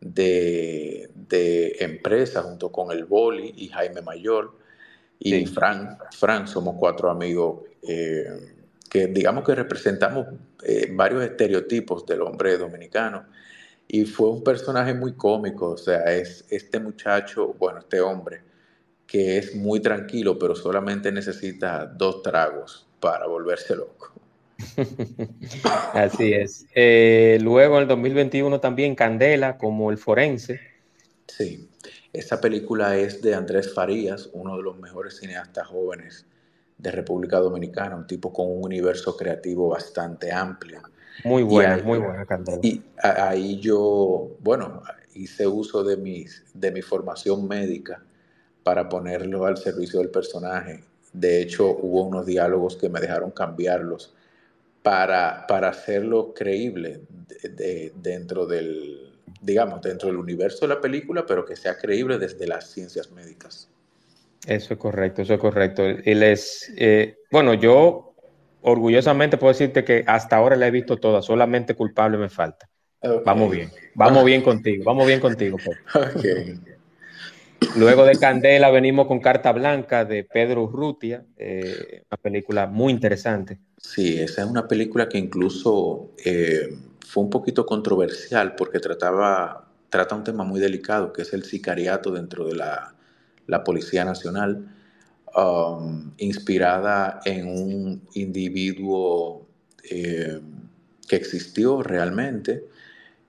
de, 0.00 1.10
de 1.14 1.76
empresa 1.80 2.42
junto 2.42 2.70
con 2.70 2.90
el 2.92 3.04
Boli 3.04 3.52
y 3.56 3.68
Jaime 3.68 4.00
Mayor 4.02 4.62
y 5.24 5.46
Frank, 5.46 6.00
Frank, 6.18 6.46
somos 6.46 6.76
cuatro 6.78 7.08
amigos 7.10 7.62
eh, 7.82 8.26
que 8.92 9.06
digamos 9.06 9.42
que 9.42 9.54
representamos 9.54 10.26
eh, 10.64 10.90
varios 10.92 11.24
estereotipos 11.24 12.04
del 12.04 12.20
hombre 12.20 12.58
dominicano 12.58 13.24
y 13.88 14.04
fue 14.04 14.28
un 14.28 14.44
personaje 14.44 14.92
muy 14.92 15.14
cómico, 15.14 15.70
o 15.70 15.78
sea, 15.78 16.14
es 16.14 16.44
este 16.50 16.78
muchacho, 16.78 17.54
bueno, 17.58 17.78
este 17.78 18.02
hombre 18.02 18.42
que 19.06 19.38
es 19.38 19.56
muy 19.56 19.80
tranquilo 19.80 20.38
pero 20.38 20.54
solamente 20.54 21.10
necesita 21.10 21.86
dos 21.86 22.22
tragos 22.22 22.86
para 23.00 23.26
volverse 23.26 23.74
loco. 23.76 24.12
Así 25.94 26.34
es. 26.34 26.66
Eh, 26.74 27.38
luego 27.40 27.76
en 27.76 27.82
el 27.84 27.88
2021 27.88 28.60
también 28.60 28.94
Candela 28.94 29.56
como 29.56 29.90
el 29.90 29.96
forense. 29.96 30.60
Sí, 31.28 31.66
esta 32.12 32.42
película 32.42 32.98
es 32.98 33.22
de 33.22 33.34
Andrés 33.34 33.72
Farías, 33.72 34.28
uno 34.34 34.58
de 34.58 34.62
los 34.62 34.78
mejores 34.78 35.16
cineastas 35.16 35.66
jóvenes 35.66 36.26
de 36.82 36.90
República 36.90 37.38
Dominicana, 37.38 37.96
un 37.96 38.06
tipo 38.06 38.32
con 38.32 38.50
un 38.50 38.64
universo 38.64 39.16
creativo 39.16 39.68
bastante 39.68 40.32
amplio. 40.32 40.82
Muy 41.24 41.44
buena, 41.44 41.80
muy 41.84 41.98
buena 41.98 42.26
Candela. 42.26 42.58
Y 42.62 42.82
ahí 42.98 43.60
yo, 43.60 44.36
bueno, 44.40 44.82
hice 45.14 45.46
uso 45.46 45.84
de, 45.84 45.96
mis, 45.96 46.44
de 46.54 46.72
mi 46.72 46.82
formación 46.82 47.46
médica 47.46 48.02
para 48.64 48.88
ponerlo 48.88 49.46
al 49.46 49.58
servicio 49.58 50.00
del 50.00 50.10
personaje. 50.10 50.82
De 51.12 51.40
hecho, 51.40 51.68
hubo 51.68 52.02
unos 52.04 52.26
diálogos 52.26 52.76
que 52.76 52.88
me 52.88 53.00
dejaron 53.00 53.30
cambiarlos 53.30 54.14
para, 54.82 55.46
para 55.46 55.68
hacerlo 55.68 56.34
creíble 56.34 57.02
dentro 57.94 58.46
del, 58.46 59.12
digamos, 59.40 59.82
dentro 59.82 60.08
del 60.08 60.16
universo 60.16 60.66
de 60.66 60.74
la 60.74 60.80
película, 60.80 61.24
pero 61.26 61.44
que 61.44 61.54
sea 61.54 61.76
creíble 61.76 62.18
desde 62.18 62.46
las 62.46 62.70
ciencias 62.70 63.12
médicas. 63.12 63.68
Eso 64.46 64.74
es 64.74 64.80
correcto, 64.80 65.22
eso 65.22 65.34
es 65.34 65.40
correcto. 65.40 65.88
Y 65.88 66.14
les, 66.14 66.72
eh, 66.76 67.16
bueno, 67.30 67.54
yo 67.54 68.14
orgullosamente 68.62 69.36
puedo 69.36 69.52
decirte 69.52 69.84
que 69.84 70.04
hasta 70.06 70.36
ahora 70.36 70.56
la 70.56 70.66
he 70.66 70.70
visto 70.70 70.96
toda, 70.96 71.22
solamente 71.22 71.74
culpable 71.74 72.18
me 72.18 72.28
falta. 72.28 72.68
Vamos 73.24 73.50
bien, 73.50 73.70
vamos 73.94 74.24
bien 74.24 74.42
contigo, 74.42 74.84
vamos 74.84 75.06
bien 75.06 75.18
contigo. 75.18 75.58
Luego 77.76 78.04
de 78.04 78.16
Candela 78.18 78.70
venimos 78.70 79.06
con 79.06 79.20
Carta 79.20 79.52
Blanca 79.52 80.04
de 80.04 80.24
Pedro 80.24 80.64
Urrutia, 80.64 81.24
eh, 81.36 82.02
una 82.10 82.16
película 82.20 82.66
muy 82.66 82.92
interesante. 82.92 83.58
Sí, 83.76 84.20
esa 84.20 84.42
es 84.42 84.48
una 84.48 84.68
película 84.68 85.08
que 85.08 85.18
incluso 85.18 86.10
eh, 86.24 86.76
fue 87.06 87.24
un 87.24 87.30
poquito 87.30 87.64
controversial 87.64 88.54
porque 88.54 88.78
trataba, 88.78 89.68
trata 89.88 90.14
un 90.14 90.24
tema 90.24 90.44
muy 90.44 90.60
delicado, 90.60 91.12
que 91.12 91.22
es 91.22 91.32
el 91.32 91.44
sicariato 91.44 92.10
dentro 92.10 92.46
de 92.46 92.56
la, 92.56 92.94
Policía 93.64 94.04
Nacional, 94.04 94.74
um, 95.36 96.12
inspirada 96.18 97.20
en 97.24 97.48
un 97.48 98.02
individuo 98.14 99.46
eh, 99.90 100.40
que 101.08 101.16
existió 101.16 101.82
realmente. 101.82 102.64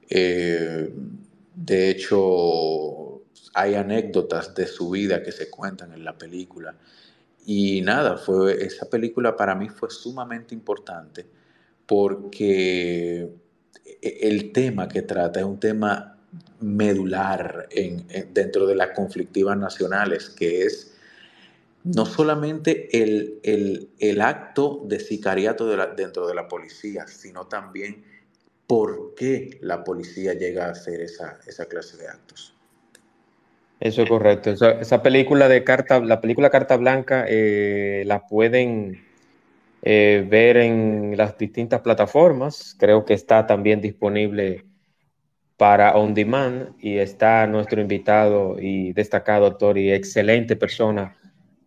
de 0.09 1.89
hecho, 1.89 3.21
hay 3.53 3.75
anécdotas 3.75 4.53
de 4.55 4.67
su 4.67 4.89
vida 4.89 5.21
que 5.23 5.31
se 5.31 5.49
cuentan 5.49 5.93
en 5.93 6.03
la 6.03 6.17
película. 6.17 6.75
Y 7.45 7.81
nada, 7.81 8.17
fue, 8.17 8.63
esa 8.65 8.89
película 8.89 9.35
para 9.35 9.55
mí 9.55 9.69
fue 9.69 9.89
sumamente 9.89 10.55
importante 10.55 11.25
porque 11.85 13.29
e, 14.01 14.19
el 14.21 14.51
tema 14.51 14.87
que 14.87 15.01
trata 15.01 15.39
es 15.39 15.45
un 15.45 15.59
tema 15.59 16.12
medular 16.59 17.67
en, 17.71 18.05
dentro 18.33 18.65
de 18.65 18.75
las 18.75 18.89
conflictivas 18.89 19.57
nacionales, 19.57 20.29
que 20.29 20.63
es 20.63 20.95
no 21.83 22.05
solamente 22.05 23.01
el, 23.01 23.89
el, 23.99 24.21
acto 24.21 24.83
de 24.85 24.99
sicariato 24.99 25.67
dentro 25.95 26.27
de 26.27 26.35
la 26.35 26.47
policía, 26.47 27.05
sino 27.07 27.47
también 27.47 28.03
por 28.67 29.13
qué 29.15 29.57
la 29.61 29.83
policía 29.83 30.33
llega 30.33 30.67
a 30.67 30.71
hacer 30.71 31.01
esa, 31.01 31.39
esa 31.45 31.65
clase 31.65 31.97
de 31.97 32.07
actos. 32.07 32.55
Eso 33.81 34.03
es 34.03 34.09
correcto. 34.09 34.51
Esa, 34.51 35.03
película 35.03 35.49
de 35.49 35.65
Carta, 35.65 35.99
la 35.99 36.21
película 36.21 36.49
Carta 36.49 36.77
Blanca, 36.77 37.25
eh, 37.27 38.03
la 38.05 38.25
pueden 38.25 39.03
eh, 39.81 40.25
ver 40.29 40.55
en 40.55 41.17
las 41.17 41.37
distintas 41.37 41.81
plataformas. 41.81 42.77
Creo 42.79 43.03
que 43.03 43.13
está 43.13 43.45
también 43.45 43.81
disponible 43.81 44.63
para 45.57 45.95
On 45.95 46.13
Demand 46.13 46.75
y 46.79 46.97
está 46.97 47.45
nuestro 47.47 47.81
invitado 47.81 48.57
y 48.59 48.93
destacado 48.93 49.45
actor 49.45 49.77
y 49.77 49.91
excelente 49.91 50.55
persona, 50.55 51.17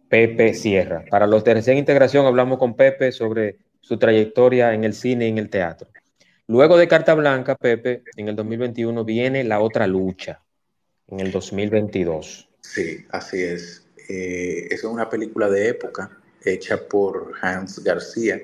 Pepe 0.09 0.55
Sierra. 0.55 1.05
Para 1.11 1.26
los 1.26 1.45
de 1.45 1.55
recién 1.55 1.78
integración 1.78 2.26
hablamos 2.26 2.59
con 2.59 2.75
Pepe 2.75 3.12
sobre 3.12 3.59
su 3.81 3.99
trayectoria 3.99 4.75
en 4.75 4.85
el 4.85 4.95
cine 4.95 5.26
y 5.26 5.31
en 5.31 5.38
el 5.38 5.50
teatro. 5.50 5.88
Luego 6.49 6.76
de 6.76 6.88
Carta 6.88 7.14
Blanca, 7.14 7.57
Pepe, 7.57 8.02
en 8.16 8.28
el 8.28 8.37
2021 8.37 9.05
viene 9.05 9.45
La 9.45 9.61
Otra 9.61 9.87
Lucha 9.87 10.43
en 11.09 11.21
el 11.21 11.31
2022. 11.31 12.49
Sí, 12.61 13.05
así 13.11 13.43
es. 13.43 13.87
Eh, 14.09 14.69
es 14.71 14.85
una 14.85 15.09
película 15.09 15.49
de 15.49 15.69
época 15.69 16.11
hecha 16.45 16.88
por 16.88 17.33
Hans 17.40 17.83
García. 17.83 18.40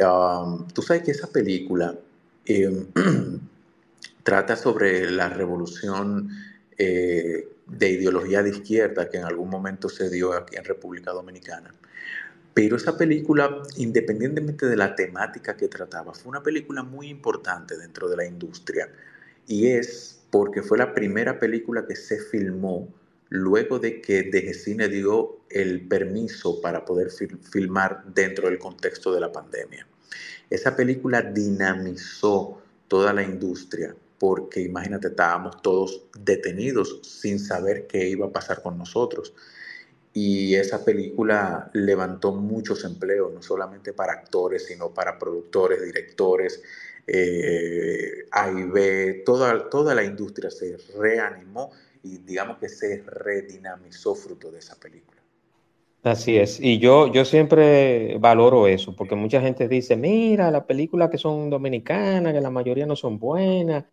Um, 0.00 0.66
tú 0.68 0.82
sabes 0.82 1.02
que 1.02 1.10
esa 1.12 1.28
película 1.28 1.94
em, 2.46 2.86
trata 4.24 4.56
sobre 4.56 5.10
la 5.10 5.28
revolución 5.28 6.30
eh, 6.76 7.48
de 7.66 7.88
ideología 7.88 8.42
de 8.42 8.50
izquierda 8.50 9.08
que 9.08 9.18
en 9.18 9.24
algún 9.24 9.48
momento 9.48 9.88
se 9.88 10.10
dio 10.10 10.32
aquí 10.32 10.56
en 10.56 10.64
República 10.64 11.12
Dominicana. 11.12 11.72
Pero 12.52 12.76
esa 12.76 12.96
película, 12.96 13.62
independientemente 13.76 14.66
de 14.66 14.76
la 14.76 14.94
temática 14.94 15.56
que 15.56 15.68
trataba, 15.68 16.14
fue 16.14 16.30
una 16.30 16.42
película 16.42 16.82
muy 16.82 17.08
importante 17.08 17.76
dentro 17.76 18.08
de 18.08 18.16
la 18.16 18.24
industria 18.24 18.90
y 19.46 19.68
es 19.68 20.20
porque 20.30 20.62
fue 20.62 20.78
la 20.78 20.94
primera 20.94 21.38
película 21.38 21.86
que 21.86 21.94
se 21.94 22.18
filmó 22.18 22.88
luego 23.28 23.78
de 23.78 24.00
que 24.00 24.22
DGCine 24.22 24.88
dio 24.88 25.40
el 25.50 25.86
permiso 25.86 26.60
para 26.60 26.84
poder 26.84 27.10
filmar 27.10 28.04
dentro 28.14 28.48
del 28.48 28.58
contexto 28.58 29.12
de 29.12 29.20
la 29.20 29.32
pandemia. 29.32 29.86
Esa 30.50 30.76
película 30.76 31.22
dinamizó 31.22 32.62
toda 32.88 33.12
la 33.12 33.22
industria 33.22 33.94
porque 34.24 34.62
imagínate, 34.62 35.08
estábamos 35.08 35.60
todos 35.60 36.06
detenidos 36.18 36.98
sin 37.02 37.38
saber 37.38 37.86
qué 37.86 38.08
iba 38.08 38.24
a 38.24 38.32
pasar 38.32 38.62
con 38.62 38.78
nosotros. 38.78 39.34
Y 40.14 40.54
esa 40.54 40.82
película 40.82 41.68
levantó 41.74 42.32
muchos 42.32 42.86
empleos, 42.86 43.34
no 43.34 43.42
solamente 43.42 43.92
para 43.92 44.14
actores, 44.14 44.64
sino 44.64 44.94
para 44.94 45.18
productores, 45.18 45.84
directores, 45.84 46.62
eh, 47.06 48.24
B, 48.72 49.22
toda, 49.26 49.68
toda 49.68 49.94
la 49.94 50.02
industria 50.02 50.50
se 50.50 50.78
reanimó 50.98 51.70
y 52.02 52.16
digamos 52.16 52.56
que 52.56 52.70
se 52.70 53.02
redinamizó 53.06 54.14
fruto 54.14 54.50
de 54.50 54.60
esa 54.60 54.74
película. 54.76 55.20
Así 56.02 56.38
es, 56.38 56.60
y 56.60 56.78
yo, 56.78 57.12
yo 57.12 57.26
siempre 57.26 58.16
valoro 58.18 58.68
eso, 58.68 58.96
porque 58.96 59.16
mucha 59.16 59.42
gente 59.42 59.68
dice, 59.68 59.96
mira, 59.96 60.50
las 60.50 60.64
películas 60.64 61.10
que 61.10 61.18
son 61.18 61.50
dominicanas, 61.50 62.32
que 62.32 62.40
la 62.40 62.50
mayoría 62.50 62.86
no 62.86 62.96
son 62.96 63.18
buenas, 63.18 63.84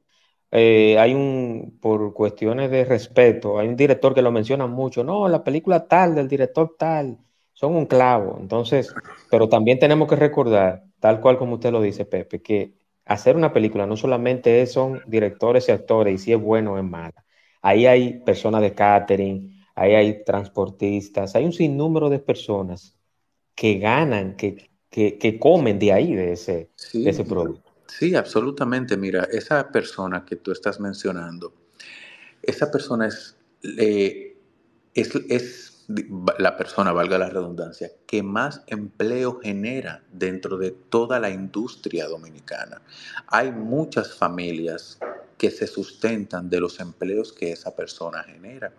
eh, 0.52 0.98
hay 1.00 1.14
un, 1.14 1.78
por 1.82 2.14
cuestiones 2.14 2.70
de 2.70 2.84
respeto, 2.84 3.58
hay 3.58 3.70
un 3.70 3.76
director 3.78 4.14
que 4.14 4.22
lo 4.22 4.32
menciona 4.32 4.68
mucho, 4.68 5.04
no, 5.04 5.28
la 5.30 5.44
película 5.44 5.88
tal, 5.88 6.14
del 6.14 6.28
director 6.28 6.76
tal, 6.78 7.18
son 7.54 7.76
un 7.76 7.86
clavo, 7.86 8.38
entonces, 8.40 8.94
pero 9.30 9.48
también 9.48 9.80
tenemos 9.80 10.10
que 10.10 10.18
recordar, 10.18 10.84
tal 11.00 11.22
cual 11.22 11.38
como 11.38 11.56
usted 11.56 11.72
lo 11.72 11.82
dice, 11.82 12.06
Pepe, 12.06 12.42
que 12.42 12.74
hacer 13.06 13.36
una 13.36 13.54
película 13.54 13.86
no 13.86 13.96
solamente 13.96 14.66
son 14.68 15.02
directores 15.08 15.70
y 15.70 15.72
actores 15.72 16.16
y 16.16 16.18
si 16.24 16.34
es 16.34 16.42
bueno 16.42 16.74
o 16.74 16.78
es 16.78 16.84
mala. 16.84 17.26
Ahí 17.62 17.86
hay 17.86 18.20
personas 18.20 18.62
de 18.62 18.74
catering, 18.74 19.56
ahí 19.76 19.94
hay 19.94 20.24
transportistas, 20.24 21.36
hay 21.36 21.46
un 21.46 21.54
sinnúmero 21.54 22.10
de 22.10 22.20
personas 22.20 22.98
que 23.56 23.78
ganan, 23.78 24.36
que, 24.36 24.70
que, 24.90 25.40
comen 25.40 25.80
de 25.80 25.94
ahí, 25.94 26.16
de 26.16 26.34
ese, 26.34 26.72
ese 26.94 27.24
producto. 27.24 27.71
Sí, 27.98 28.16
absolutamente. 28.16 28.96
Mira, 28.96 29.28
esa 29.32 29.70
persona 29.70 30.24
que 30.24 30.38
tú 30.38 30.52
estás 30.52 30.80
mencionando, 30.80 31.54
esa 32.42 32.72
persona 32.72 33.08
es, 33.08 33.36
es, 34.94 35.16
es 35.30 35.86
la 36.38 36.56
persona, 36.56 36.94
valga 36.94 37.18
la 37.18 37.30
redundancia, 37.30 37.92
que 38.08 38.24
más 38.24 38.62
empleo 38.68 39.42
genera 39.44 40.04
dentro 40.12 40.58
de 40.58 40.72
toda 40.72 41.20
la 41.20 41.30
industria 41.30 42.08
dominicana. 42.08 42.82
Hay 43.28 43.52
muchas 43.52 44.14
familias 44.16 44.98
que 45.38 45.52
se 45.52 45.68
sustentan 45.68 46.50
de 46.50 46.62
los 46.62 46.80
empleos 46.80 47.34
que 47.34 47.52
esa 47.52 47.76
persona 47.76 48.24
genera. 48.24 48.72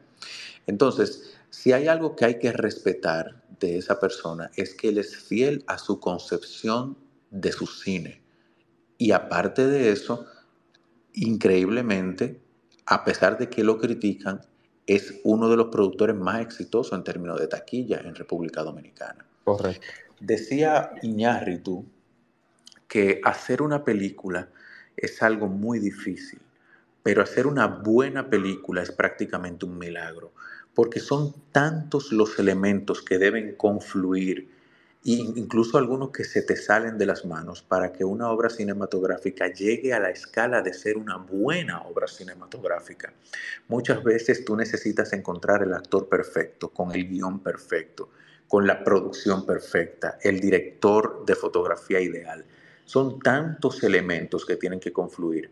Entonces, 0.67 1.35
si 1.51 1.73
hay 1.73 1.87
algo 1.87 2.17
que 2.17 2.25
hay 2.25 2.39
que 2.39 2.53
respetar 2.53 3.43
de 3.61 3.77
esa 3.77 4.01
persona 4.01 4.51
es 4.57 4.75
que 4.75 4.89
él 4.89 4.99
es 4.99 5.17
fiel 5.17 5.65
a 5.67 5.77
su 5.77 6.01
concepción 6.01 6.97
de 7.31 7.53
su 7.53 7.67
cine. 7.67 8.22
Y 9.03 9.11
aparte 9.11 9.67
de 9.67 9.91
eso, 9.91 10.27
increíblemente, 11.13 12.41
a 12.87 13.03
pesar 13.03 13.37
de 13.37 13.49
que 13.49 13.65
lo 13.65 13.77
critican, 13.79 14.43
es 14.87 15.19
uno 15.25 15.49
de 15.49 15.57
los 15.57 15.71
productores 15.71 16.15
más 16.15 16.41
exitosos 16.41 16.97
en 16.97 17.03
términos 17.03 17.41
de 17.41 17.49
taquilla 17.49 17.99
en 17.99 18.15
República 18.15 18.63
Dominicana. 18.63 19.27
Correcto. 19.43 19.89
Decía 20.21 20.93
Iñárritu 21.03 21.85
que 22.87 23.21
hacer 23.25 23.61
una 23.61 23.83
película 23.83 24.51
es 24.97 25.21
algo 25.21 25.49
muy 25.49 25.81
difícil, 25.81 26.39
pero 27.03 27.23
hacer 27.23 27.49
una 27.49 27.67
buena 27.67 28.31
película 28.31 28.83
es 28.83 28.93
prácticamente 28.93 29.67
un 29.67 29.79
milagro, 29.79 30.33
porque 30.75 31.01
son 31.01 31.35
tantos 31.51 32.13
los 32.13 32.39
elementos 32.39 33.03
que 33.03 33.19
deben 33.19 33.57
confluir 33.57 34.49
incluso 35.05 35.79
algunos 35.79 36.11
que 36.11 36.25
se 36.25 36.43
te 36.43 36.57
salen 36.57 36.97
de 36.97 37.07
las 37.07 37.25
manos 37.25 37.63
para 37.63 37.93
que 37.93 38.05
una 38.05 38.31
obra 38.31 38.49
cinematográfica 38.51 39.49
llegue 39.49 39.93
a 39.93 40.01
la 40.01 40.11
escala 40.11 40.63
de 40.63 40.73
ser 40.73 40.97
una 40.97 41.17
buena 41.17 41.83
obra 41.83 42.07
cinematográfica. 42.07 43.13
Muchas 43.69 44.03
veces 44.05 44.45
tú 44.45 44.57
necesitas 44.57 45.13
encontrar 45.13 45.63
el 45.63 45.75
actor 45.75 46.09
perfecto, 46.09 46.69
con 46.69 46.93
el 46.93 47.09
guion 47.09 47.41
perfecto, 47.41 48.11
con 48.47 48.67
la 48.67 48.85
producción 48.85 49.45
perfecta, 49.45 50.19
el 50.23 50.41
director 50.41 51.25
de 51.27 51.35
fotografía 51.35 52.01
ideal. 52.01 52.45
Son 52.85 53.19
tantos 53.19 53.83
elementos 53.83 54.45
que 54.47 54.57
tienen 54.57 54.79
que 54.79 54.93
confluir 54.93 55.51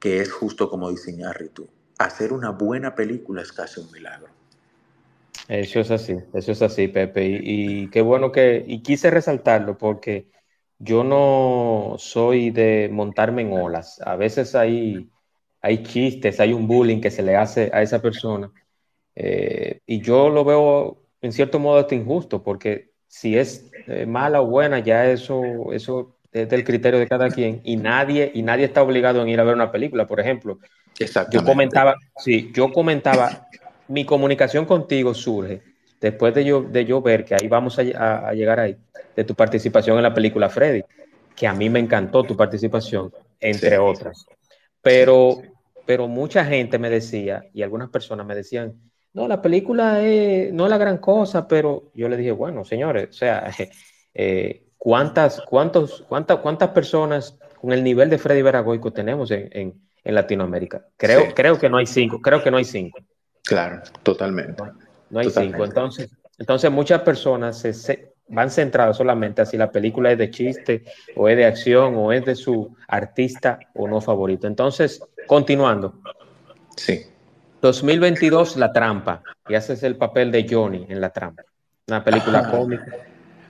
que 0.00 0.20
es 0.20 0.32
justo 0.32 0.68
como 0.68 0.90
dice 0.90 1.12
Iñárritu. 1.12 1.68
hacer 1.98 2.32
una 2.32 2.50
buena 2.50 2.94
película 2.94 3.42
es 3.42 3.52
casi 3.52 3.80
un 3.80 3.92
milagro. 3.92 4.39
Eso 5.50 5.80
es 5.80 5.90
así, 5.90 6.14
eso 6.32 6.52
es 6.52 6.62
así, 6.62 6.86
Pepe. 6.86 7.40
Y, 7.42 7.90
qué 7.90 8.02
bueno 8.02 8.30
que, 8.30 8.64
y 8.64 8.82
quise 8.82 9.10
resaltarlo 9.10 9.76
porque 9.76 10.28
yo 10.78 11.02
no 11.02 11.96
soy 11.98 12.50
de 12.50 12.88
montarme 12.92 13.42
en 13.42 13.52
olas. 13.52 14.00
A 14.06 14.14
veces 14.14 14.54
hay, 14.54 15.10
hay 15.60 15.82
chistes, 15.82 16.38
hay 16.38 16.52
un 16.52 16.68
bullying 16.68 17.00
que 17.00 17.10
se 17.10 17.24
le 17.24 17.34
hace 17.34 17.68
a 17.72 17.82
esa 17.82 18.00
persona. 18.00 18.52
Eh, 19.16 19.80
y 19.86 20.00
yo 20.00 20.30
lo 20.30 20.44
veo 20.44 21.02
en 21.20 21.32
cierto 21.32 21.58
modo 21.58 21.80
hasta 21.80 21.96
injusto, 21.96 22.44
porque 22.44 22.92
si 23.08 23.36
es 23.36 23.72
eh, 23.88 24.06
mala 24.06 24.42
o 24.42 24.46
buena, 24.46 24.78
ya 24.78 25.10
eso, 25.10 25.72
eso 25.72 26.16
es 26.30 26.48
del 26.48 26.62
criterio 26.62 27.00
de 27.00 27.08
cada 27.08 27.28
quien 27.28 27.60
y 27.64 27.76
nadie, 27.76 28.30
y 28.32 28.42
nadie 28.42 28.66
está 28.66 28.84
obligado 28.84 29.20
en 29.20 29.28
ir 29.28 29.40
a 29.40 29.44
ver 29.44 29.56
una 29.56 29.72
película, 29.72 30.06
por 30.06 30.20
ejemplo. 30.20 30.60
Yo 31.32 31.44
comentaba, 31.44 31.96
sí, 32.18 32.52
yo 32.54 32.70
comentaba, 32.70 33.48
mi 33.90 34.04
comunicación 34.04 34.66
contigo 34.66 35.12
surge 35.14 35.62
después 36.00 36.32
de 36.32 36.44
yo, 36.44 36.62
de 36.62 36.84
yo 36.84 37.02
ver 37.02 37.24
que 37.24 37.34
ahí 37.34 37.48
vamos 37.48 37.78
a, 37.78 38.32
llegar 38.32 38.60
ahí, 38.60 38.76
de 39.14 39.24
tu 39.24 39.34
participación 39.34 39.96
en 39.96 40.04
la 40.04 40.14
película 40.14 40.48
Freddy, 40.48 40.82
que 41.36 41.46
a 41.46 41.52
mí 41.52 41.68
me 41.68 41.80
encantó 41.80 42.22
tu 42.22 42.36
participación, 42.36 43.12
entre 43.40 43.78
otras. 43.78 44.26
Pero, 44.80 45.42
pero 45.84 46.06
mucha 46.06 46.44
gente 46.44 46.78
me 46.78 46.88
decía, 46.88 47.44
y 47.52 47.62
algunas 47.62 47.90
personas 47.90 48.24
me 48.24 48.34
decían, 48.34 48.74
no, 49.12 49.26
la 49.26 49.42
película 49.42 50.00
es, 50.02 50.52
no 50.52 50.64
es 50.64 50.70
la 50.70 50.78
gran 50.78 50.98
cosa, 50.98 51.48
pero 51.48 51.90
yo 51.92 52.08
le 52.08 52.16
dije, 52.16 52.30
bueno, 52.30 52.64
señores, 52.64 53.08
o 53.10 53.12
sea, 53.12 53.50
eh, 54.14 54.66
¿cuántas, 54.78 55.40
cuántos, 55.42 56.04
cuántas, 56.08 56.38
cuántas 56.38 56.70
personas 56.70 57.36
con 57.60 57.72
el 57.72 57.82
nivel 57.82 58.08
de 58.08 58.18
Freddy 58.18 58.40
Veragoico 58.40 58.92
tenemos 58.92 59.32
en, 59.32 59.48
en, 59.50 59.80
en 60.04 60.14
Latinoamérica? 60.14 60.86
Creo, 60.96 61.34
creo 61.34 61.58
que 61.58 61.68
no 61.68 61.78
hay 61.78 61.86
cinco, 61.86 62.20
creo 62.20 62.40
que 62.40 62.52
no 62.52 62.56
hay 62.56 62.64
cinco. 62.64 63.00
Claro, 63.44 63.82
totalmente. 64.02 64.62
No, 65.10 65.20
hay 65.20 65.30
cinco. 65.30 65.64
Entonces, 65.64 66.10
entonces 66.38 66.70
muchas 66.70 67.02
personas 67.02 67.58
se, 67.58 68.14
van 68.28 68.50
centradas 68.50 68.96
solamente 68.96 69.42
a 69.42 69.46
si 69.46 69.56
la 69.56 69.70
película 69.70 70.12
es 70.12 70.18
de 70.18 70.30
chiste 70.30 70.84
o 71.16 71.28
es 71.28 71.36
de 71.36 71.44
acción 71.44 71.94
o 71.96 72.12
es 72.12 72.24
de 72.24 72.34
su 72.34 72.74
artista 72.88 73.58
o 73.74 73.88
no 73.88 74.00
favorito. 74.00 74.46
Entonces, 74.46 75.02
continuando. 75.26 76.00
Sí. 76.76 77.04
2022, 77.60 78.56
La 78.56 78.72
Trampa, 78.72 79.22
y 79.48 79.54
haces 79.54 79.82
el 79.82 79.96
papel 79.96 80.32
de 80.32 80.46
Johnny 80.48 80.86
en 80.88 81.00
La 81.00 81.10
Trampa, 81.10 81.42
una 81.88 82.02
película 82.02 82.50
cómica. 82.50 82.96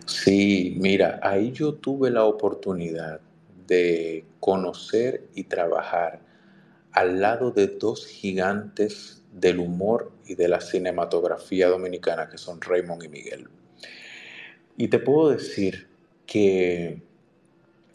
Sí, 0.04 0.76
mira, 0.80 1.20
ahí 1.22 1.52
yo 1.52 1.74
tuve 1.74 2.10
la 2.10 2.24
oportunidad 2.24 3.20
de 3.68 4.24
conocer 4.40 5.28
y 5.34 5.44
trabajar 5.44 6.20
al 6.90 7.20
lado 7.20 7.52
de 7.52 7.68
dos 7.68 8.04
gigantes 8.04 9.19
del 9.32 9.58
humor 9.58 10.12
y 10.26 10.34
de 10.34 10.48
la 10.48 10.60
cinematografía 10.60 11.68
dominicana, 11.68 12.28
que 12.28 12.38
son 12.38 12.60
Raymond 12.60 13.04
y 13.04 13.08
Miguel. 13.08 13.48
Y 14.76 14.88
te 14.88 14.98
puedo 14.98 15.30
decir 15.30 15.88
que 16.26 17.02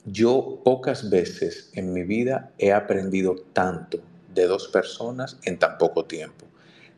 yo 0.05 0.61
pocas 0.63 1.09
veces 1.09 1.71
en 1.73 1.93
mi 1.93 2.03
vida 2.03 2.51
he 2.57 2.71
aprendido 2.71 3.35
tanto 3.53 3.99
de 4.33 4.45
dos 4.45 4.67
personas 4.67 5.39
en 5.43 5.57
tan 5.57 5.77
poco 5.77 6.05
tiempo. 6.05 6.45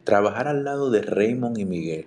Trabajar 0.04 0.48
al 0.48 0.64
lado 0.64 0.90
de 0.92 1.02
Raymond 1.02 1.58
y 1.58 1.66
Miguel 1.66 2.06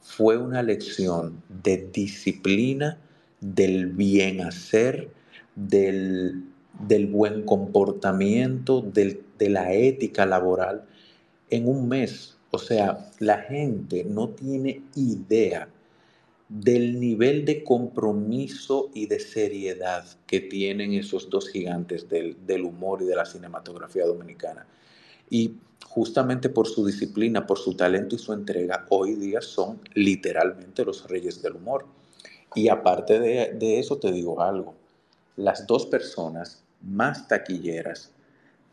fue 0.00 0.36
una 0.36 0.62
lección 0.62 1.42
de 1.62 1.88
disciplina, 1.92 2.98
del 3.40 3.86
bien 3.86 4.40
hacer, 4.40 5.10
del, 5.54 6.44
buen 7.10 7.44
comportamiento, 7.44 8.82
de 8.82 9.48
la 9.48 9.72
ética 9.72 10.26
laboral 10.26 10.84
en 11.52 11.68
un 11.68 11.86
mes. 11.86 12.36
O 12.50 12.58
sea, 12.58 13.10
la 13.18 13.38
gente 13.38 14.04
no 14.04 14.30
tiene 14.30 14.82
idea 14.96 15.68
del 16.48 16.98
nivel 16.98 17.44
de 17.44 17.62
compromiso 17.62 18.90
y 18.94 19.06
de 19.06 19.20
seriedad 19.20 20.04
que 20.26 20.40
tienen 20.40 20.94
esos 20.94 21.30
dos 21.30 21.48
gigantes 21.48 22.08
del, 22.08 22.64
humor 22.64 23.02
y 23.02 23.06
de 23.06 23.16
la 23.16 23.26
cinematografía 23.26 24.06
dominicana. 24.06 24.66
Y 25.30 25.56
justamente 25.86 26.48
por 26.48 26.66
su 26.66 26.86
disciplina, 26.86 27.46
por 27.46 27.58
su 27.58 27.74
talento 27.74 28.16
y 28.16 28.18
su 28.18 28.32
entrega, 28.32 28.86
hoy 28.88 29.14
día 29.14 29.42
son 29.42 29.80
literalmente 29.94 30.84
los 30.84 31.08
reyes 31.08 31.42
del 31.42 31.56
humor. 31.56 31.86
Y 32.54 32.68
aparte 32.68 33.18
de, 33.20 33.52
de 33.54 33.78
eso 33.78 33.98
te 33.98 34.10
digo 34.10 34.40
algo, 34.42 34.74
las 35.36 35.66
dos 35.66 35.86
personas 35.86 36.62
más 36.82 37.28
taquilleras 37.28 38.10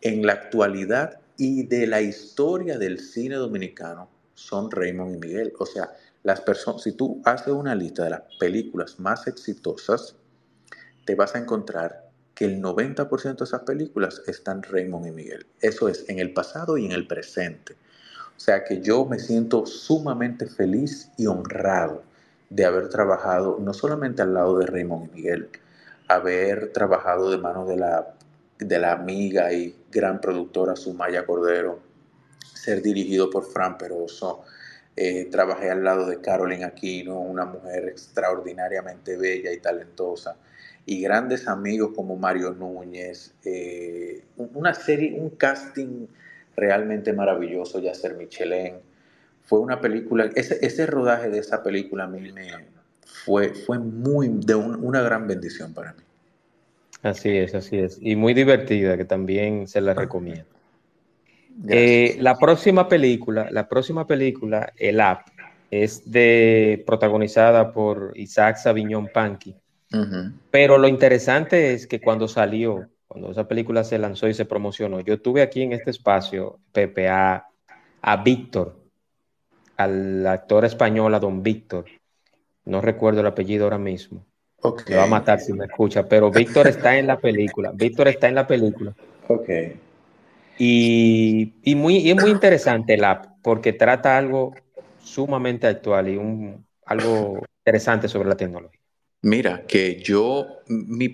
en 0.02 0.26
la 0.26 0.34
actualidad 0.34 1.20
y 1.40 1.64
de 1.64 1.88
la 1.88 2.02
historia 2.02 2.78
del 2.78 3.00
cine 3.00 3.36
dominicano 3.36 4.10
son 4.34 4.70
Raymond 4.70 5.16
y 5.16 5.20
Miguel. 5.20 5.54
O 5.58 5.66
sea, 5.66 5.90
las 6.24 6.42
personas, 6.42 6.84
si 6.84 6.92
tú 6.92 7.22
haces 7.24 7.54
una 7.54 7.74
lista 7.74 8.04
de 8.04 8.10
las 8.10 8.24
películas 8.38 9.00
más 9.00 9.26
exitosas, 9.26 10.18
te 11.06 11.16
vas 11.16 11.36
a 11.36 11.40
encontrar 11.40 12.10
que 12.36 12.44
el 12.44 12.62
90% 12.62 13.38
de 13.38 13.44
esas 13.46 13.62
películas 13.62 14.22
están 14.28 14.64
Raymond 14.64 15.08
y 15.08 15.12
Miguel. 15.12 15.46
Eso 15.62 15.88
es 15.88 16.04
en 16.10 16.20
el 16.20 16.34
pasado 16.34 16.78
y 16.78 16.86
en 16.86 16.92
el 16.92 17.08
presente. 17.08 17.74
O 18.36 18.40
sea 18.40 18.66
que 18.66 18.82
yo 18.82 19.06
me 19.06 19.18
siento 19.18 19.66
sumamente 19.66 20.46
feliz 20.46 21.10
y 21.18 21.28
honrado 21.28 22.04
de 22.50 22.66
haber 22.66 22.90
trabajado 22.90 23.60
no 23.62 23.74
solamente 23.74 24.22
al 24.22 24.34
lado 24.34 24.58
de 24.58 24.66
Raymond 24.66 25.10
y 25.12 25.16
Miguel, 25.16 25.50
haber 26.10 26.74
trabajado 26.74 27.32
de 27.32 27.38
mano 27.38 27.66
de 27.66 27.78
la, 27.78 28.14
de 28.58 28.80
la 28.80 28.92
amiga 28.92 29.54
y 29.54 29.79
gran 29.92 30.22
productora 30.22 30.76
Sumaya 30.76 31.26
Cordero, 31.26 31.80
ser 32.54 32.82
dirigido 32.82 33.30
por 33.30 33.46
Fran 33.46 33.78
Peroso, 33.78 34.44
eh, 34.96 35.30
trabajé 35.32 35.70
al 35.70 35.84
lado 35.84 36.08
de 36.08 36.20
Carolyn 36.20 36.64
Aquino, 36.64 37.20
una 37.20 37.46
mujer 37.46 37.88
extraordinariamente 37.88 39.18
bella 39.18 39.52
y 39.52 39.60
talentosa, 39.60 40.36
y 40.86 41.02
grandes 41.02 41.48
amigos 41.48 41.92
como 41.96 42.18
Mario 42.18 42.52
Núñez, 42.52 43.34
eh, 43.46 44.26
una 44.36 44.74
serie, 44.74 45.20
un 45.20 45.30
casting 45.32 46.08
realmente 46.56 47.14
maravilloso, 47.14 47.80
Yasser 47.80 48.16
Michelin. 48.16 48.76
Fue 49.44 49.60
una 49.60 49.80
película, 49.80 50.30
ese, 50.36 50.86
rodaje 50.86 51.30
de 51.30 51.40
esa 51.40 51.64
película 51.64 52.04
a 52.04 52.08
mí 52.08 52.32
me 52.32 52.50
fue, 53.06 53.54
fue 53.54 53.80
muy, 53.80 54.28
de 54.28 54.56
una 54.56 55.02
gran 55.02 55.28
bendición 55.28 55.74
para 55.74 55.94
mí. 55.94 56.04
Así 57.02 57.30
es, 57.30 57.56
así 57.56 57.78
es. 57.78 57.98
Y 58.02 58.16
muy 58.16 58.34
divertida, 58.34 58.98
que 58.98 59.06
también 59.06 59.68
se 59.68 59.82
la 59.82 59.94
recomiendo. 59.94 60.46
Eh, 61.68 62.18
la 62.20 62.38
próxima 62.38 62.88
película, 62.88 63.50
la 63.52 63.68
próxima 63.68 64.08
película, 64.08 64.72
El 64.78 65.02
App, 65.02 65.28
es 65.72 66.10
de 66.10 66.84
protagonizada 66.86 67.72
por 67.72 68.14
Isaac 68.16 68.58
Saviñón 68.58 69.10
Panqui. 69.14 69.56
Pero 70.52 70.78
lo 70.78 70.88
interesante 70.88 71.74
es 71.74 71.88
que 71.88 72.00
cuando 72.00 72.28
salió, 72.28 72.88
cuando 73.08 73.32
esa 73.32 73.48
película 73.48 73.84
se 73.84 73.98
lanzó 73.98 74.28
y 74.28 74.36
se 74.36 74.46
promocionó, 74.46 75.00
yo 75.00 75.20
tuve 75.20 75.42
aquí 75.42 75.64
en 75.64 75.74
este 75.74 75.90
espacio, 75.90 76.60
Pepe, 76.72 77.10
a, 77.10 77.46
Víctor, 78.24 78.78
al 79.78 80.28
actor 80.28 80.66
español, 80.66 81.16
a 81.16 81.20
don 81.20 81.42
Víctor. 81.42 81.86
No 82.66 82.82
recuerdo 82.82 83.22
el 83.22 83.28
apellido 83.28 83.64
ahora 83.64 83.80
mismo. 83.80 84.26
Me 84.90 84.96
va 84.96 85.04
a 85.04 85.08
matar 85.08 85.40
si 85.40 85.54
me 85.54 85.66
escucha, 85.66 86.08
pero 86.08 86.30
Víctor 86.32 86.68
está 86.68 86.98
en 86.98 87.08
la 87.08 87.18
película. 87.18 87.72
Víctor 87.74 88.10
está 88.10 88.28
en 88.28 88.36
la 88.36 88.46
película. 88.46 88.94
Ok. 89.28 89.50
Y, 90.58 91.54
muy, 91.76 92.10
es 92.10 92.16
muy 92.22 92.32
interesante 92.32 92.96
el 92.96 93.04
app 93.06 93.26
porque 93.42 93.72
trata 93.72 94.18
algo 94.18 94.54
sumamente 95.02 95.68
actual 95.68 96.10
y 96.10 96.18
un, 96.18 96.66
algo 96.86 97.42
interesante 97.62 98.10
sobre 98.10 98.28
la 98.28 98.36
tecnología. 98.36 98.80
Mira, 99.22 99.66
que 99.66 100.02
yo, 100.02 100.48
mi 100.68 101.14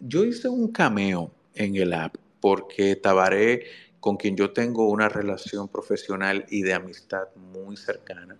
yo 0.00 0.24
hice 0.24 0.48
un 0.48 0.70
cameo 0.70 1.32
en 1.54 1.74
el 1.76 1.92
app 1.92 2.14
porque 2.40 2.94
Tabaré, 2.94 3.64
con 3.98 4.16
quien 4.16 4.36
yo 4.36 4.52
tengo 4.52 4.88
una 4.88 5.08
relación 5.08 5.68
profesional 5.68 6.44
y 6.48 6.62
de 6.62 6.74
amistad 6.74 7.24
muy 7.34 7.76
cercana, 7.76 8.36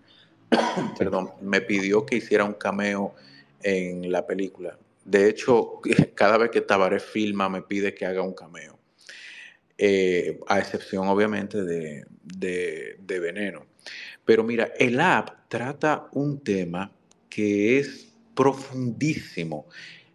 perdón, 0.97 1.31
me 1.41 1.59
pidió 1.59 2.05
que 2.05 2.15
hiciera 2.15 2.45
un 2.45 2.53
cameo 2.53 3.15
en 3.63 4.11
la 4.11 4.25
película. 4.25 4.77
De 5.05 5.29
hecho, 5.29 5.79
cada 6.15 6.37
vez 6.37 6.51
que 6.51 6.61
Tabaré 6.61 6.99
filma 6.99 7.49
me 7.49 7.61
pide 7.61 7.93
que 7.93 8.05
haga 8.05 8.21
un 8.21 8.33
cameo. 8.33 8.77
Eh, 9.79 10.39
a 10.47 10.57
excepción 10.57 11.07
obviamente 11.07 11.63
de, 11.63 12.03
de, 12.23 13.19
Veneno. 13.19 13.67
Pero 14.25 14.43
mira, 14.43 14.71
el 14.79 14.99
app 14.99 15.47
trata 15.47 16.07
un 16.13 16.39
tema 16.39 16.91
que 17.29 17.77
es 17.77 18.11
profundísimo, 18.33 19.67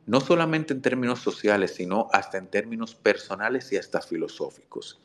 no 0.06 0.20
solamente 0.20 0.74
en 0.74 0.82
términos 0.82 1.20
sociales, 1.20 1.74
sino 1.76 2.08
hasta 2.12 2.38
en 2.38 2.48
términos 2.48 2.96
personales 2.96 3.72
y 3.72 3.76
hasta 3.76 4.00
filosóficos. 4.02 5.00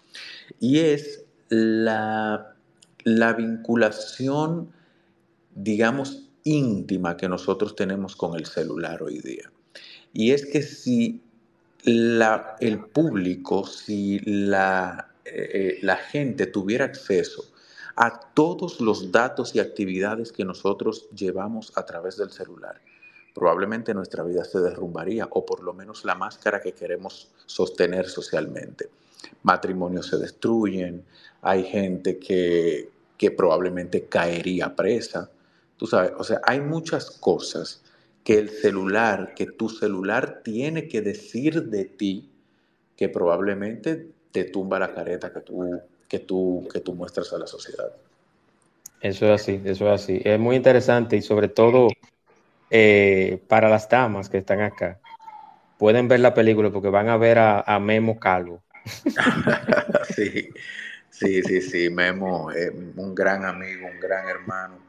Y 0.59 0.79
es 0.79 1.23
la, 1.49 2.55
la 3.03 3.33
vinculación, 3.33 4.71
digamos, 5.53 6.26
íntima 6.47 7.17
que 7.17 7.27
nosotros 7.27 7.75
tenemos 7.75 8.15
con 8.15 8.35
el 8.35 8.45
celular 8.45 9.03
hoy 9.03 9.19
día. 9.19 9.51
Y 10.13 10.31
es 10.31 10.45
que 10.45 10.61
si 10.61 11.21
el 11.83 12.79
público, 12.91 13.65
si 13.65 14.19
la, 14.19 15.11
eh, 15.25 15.79
la 15.81 15.95
gente 15.97 16.47
tuviera 16.47 16.85
acceso 16.85 17.45
a 17.95 18.19
todos 18.33 18.79
los 18.79 19.11
datos 19.11 19.55
y 19.55 19.59
actividades 19.59 20.31
que 20.31 20.45
nosotros 20.45 21.09
llevamos 21.15 21.71
a 21.75 21.85
través 21.85 22.17
del 22.17 22.31
celular, 22.31 22.79
probablemente 23.33 23.93
nuestra 23.93 24.23
vida 24.23 24.43
se 24.43 24.59
derrumbaría 24.59 25.27
o 25.31 25.45
por 25.45 25.63
lo 25.63 25.73
menos 25.73 26.05
la 26.05 26.15
máscara 26.15 26.61
que 26.61 26.73
queremos 26.73 27.29
sostener 27.45 28.07
socialmente. 28.07 28.89
Matrimonios 29.43 30.07
se 30.07 30.17
destruyen, 30.17 31.03
hay 31.41 31.63
gente 31.63 32.17
que, 32.17 32.89
que 33.17 33.31
probablemente 33.31 34.05
caería 34.05 34.75
presa, 34.75 35.29
tú 35.77 35.87
sabes, 35.87 36.11
o 36.17 36.23
sea, 36.23 36.41
hay 36.43 36.59
muchas 36.59 37.11
cosas 37.11 37.83
que 38.23 38.37
el 38.37 38.49
celular, 38.49 39.33
que 39.35 39.45
tu 39.45 39.69
celular 39.69 40.41
tiene 40.43 40.87
que 40.87 41.01
decir 41.01 41.63
de 41.69 41.85
ti 41.85 42.29
que 42.95 43.09
probablemente 43.09 44.07
te 44.31 44.43
tumba 44.43 44.79
la 44.79 44.93
careta 44.93 45.31
que 45.31 45.39
tú 45.41 45.63
que 46.07 46.19
tú, 46.19 46.67
que 46.71 46.79
tú 46.79 46.93
muestras 46.93 47.31
a 47.33 47.37
la 47.37 47.47
sociedad. 47.47 47.91
Eso 49.01 49.25
es 49.25 49.41
así, 49.41 49.61
eso 49.63 49.93
es 49.93 50.01
así. 50.01 50.21
Es 50.23 50.39
muy 50.39 50.55
interesante 50.55 51.17
y 51.17 51.21
sobre 51.21 51.49
todo 51.49 51.89
eh, 52.69 53.43
para 53.47 53.69
las 53.69 53.87
damas 53.89 54.29
que 54.29 54.39
están 54.39 54.61
acá, 54.61 54.99
pueden 55.77 56.07
ver 56.07 56.21
la 56.21 56.33
película 56.33 56.71
porque 56.71 56.89
van 56.89 57.09
a 57.09 57.17
ver 57.17 57.37
a, 57.39 57.79
Memo 57.79 58.19
Calvo. 58.19 58.63
sí, 60.15 60.49
sí, 61.09 61.43
sí, 61.43 61.61
sí, 61.61 61.89
Memo, 61.89 62.51
es 62.51 62.71
un 62.71 63.13
gran 63.13 63.45
amigo, 63.45 63.87
un 63.87 63.99
gran 63.99 64.27
hermano, 64.27 64.79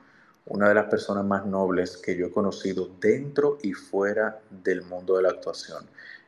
una 0.48 0.68
de 0.68 0.74
las 0.74 0.86
personas 0.86 1.24
más 1.24 1.46
nobles 1.46 1.96
que 1.96 2.16
yo 2.16 2.26
he 2.26 2.30
conocido 2.30 2.90
dentro 3.00 3.58
y 3.62 3.72
fuera 3.72 4.40
del 4.50 4.82
mundo 4.82 5.16
de 5.16 5.22
la 5.22 5.30
actuación. 5.30 5.84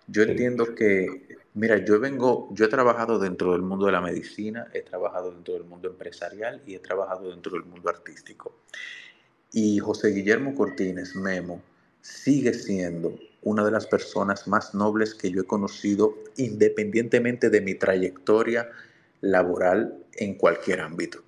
Yo 0.06 0.22
entiendo 0.22 0.74
que 0.74 1.38
Mira, 1.52 1.84
yo 1.84 1.98
vengo, 1.98 2.48
yo 2.52 2.66
he 2.66 2.68
trabajado 2.68 3.18
dentro 3.18 3.52
del 3.52 3.62
mundo 3.62 3.86
de 3.86 3.92
la 3.92 4.00
medicina, 4.00 4.68
he 4.72 4.82
trabajado 4.82 5.32
dentro 5.32 5.54
del 5.54 5.64
mundo 5.64 5.88
empresarial 5.88 6.62
y 6.64 6.76
he 6.76 6.78
trabajado 6.78 7.28
dentro 7.28 7.52
del 7.52 7.64
mundo 7.64 7.88
artístico. 7.88 8.54
Y 9.52 9.80
José 9.80 10.10
Guillermo 10.10 10.54
Cortines, 10.54 11.16
Memo, 11.16 11.60
sigue 12.02 12.54
siendo 12.54 13.18
una 13.42 13.64
de 13.64 13.72
las 13.72 13.88
personas 13.88 14.46
más 14.46 14.74
nobles 14.76 15.12
que 15.12 15.32
yo 15.32 15.42
he 15.42 15.46
conocido 15.46 16.14
independientemente 16.36 17.50
de 17.50 17.60
mi 17.60 17.74
trayectoria 17.74 18.70
laboral 19.20 20.04
en 20.12 20.34
cualquier 20.34 20.82
ámbito. 20.82 21.24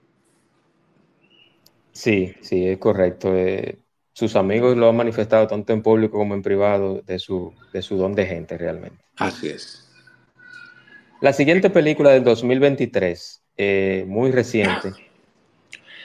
Sí, 1.92 2.34
sí, 2.40 2.68
es 2.68 2.78
correcto. 2.78 3.34
Eh, 3.36 3.78
sus 4.12 4.36
amigos 4.36 4.76
lo 4.76 4.88
han 4.88 4.96
manifestado 4.96 5.46
tanto 5.46 5.72
en 5.72 5.82
público 5.82 6.18
como 6.18 6.34
en 6.34 6.42
privado 6.42 7.02
de 7.06 7.18
su, 7.18 7.54
de 7.72 7.82
su 7.82 7.96
don 7.96 8.14
de 8.14 8.26
gente 8.26 8.58
realmente. 8.58 9.04
Así 9.16 9.48
es. 9.48 9.90
La 11.20 11.32
siguiente 11.32 11.70
película 11.70 12.10
del 12.10 12.24
2023, 12.24 13.42
eh, 13.56 14.04
muy 14.08 14.32
reciente, 14.32 14.92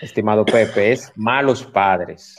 estimado 0.02 0.46
Pepe, 0.46 0.92
es 0.92 1.12
Malos 1.16 1.64
Padres. 1.64 2.38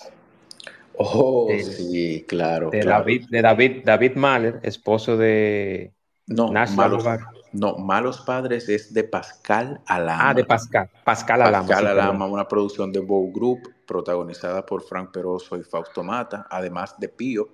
Oh, 0.97 1.49
sí, 1.61 2.25
claro. 2.27 2.71
De, 2.71 2.81
David, 2.81 3.27
de 3.31 3.43
David, 3.43 3.83
David 3.85 4.13
Mahler, 4.15 4.61
esposo 4.63 5.17
de 5.17 5.93
no, 6.27 6.53
malos, 6.53 7.05
no, 7.53 7.77
Malos 7.77 8.21
Padres 8.23 8.69
es 8.69 8.93
de 8.93 9.05
Pascal 9.05 9.81
Alama. 9.87 10.31
Ah, 10.31 10.35
de 10.35 10.45
Pascal. 10.45 10.91
Pascal 11.05 11.43
Alama. 11.43 11.67
Pascal 11.67 11.87
Alama, 11.87 12.27
una 12.27 12.49
producción 12.49 12.93
de 12.93 13.01
Bow 13.01 13.33
Group, 13.33 13.75
protagonizada 13.87 14.65
por 14.65 14.83
Frank 14.83 15.13
Peroso 15.13 15.57
y 15.57 15.63
Fausto 15.63 16.03
Mata, 16.03 16.47
además 16.51 16.99
de 16.99 17.09
Pío. 17.09 17.49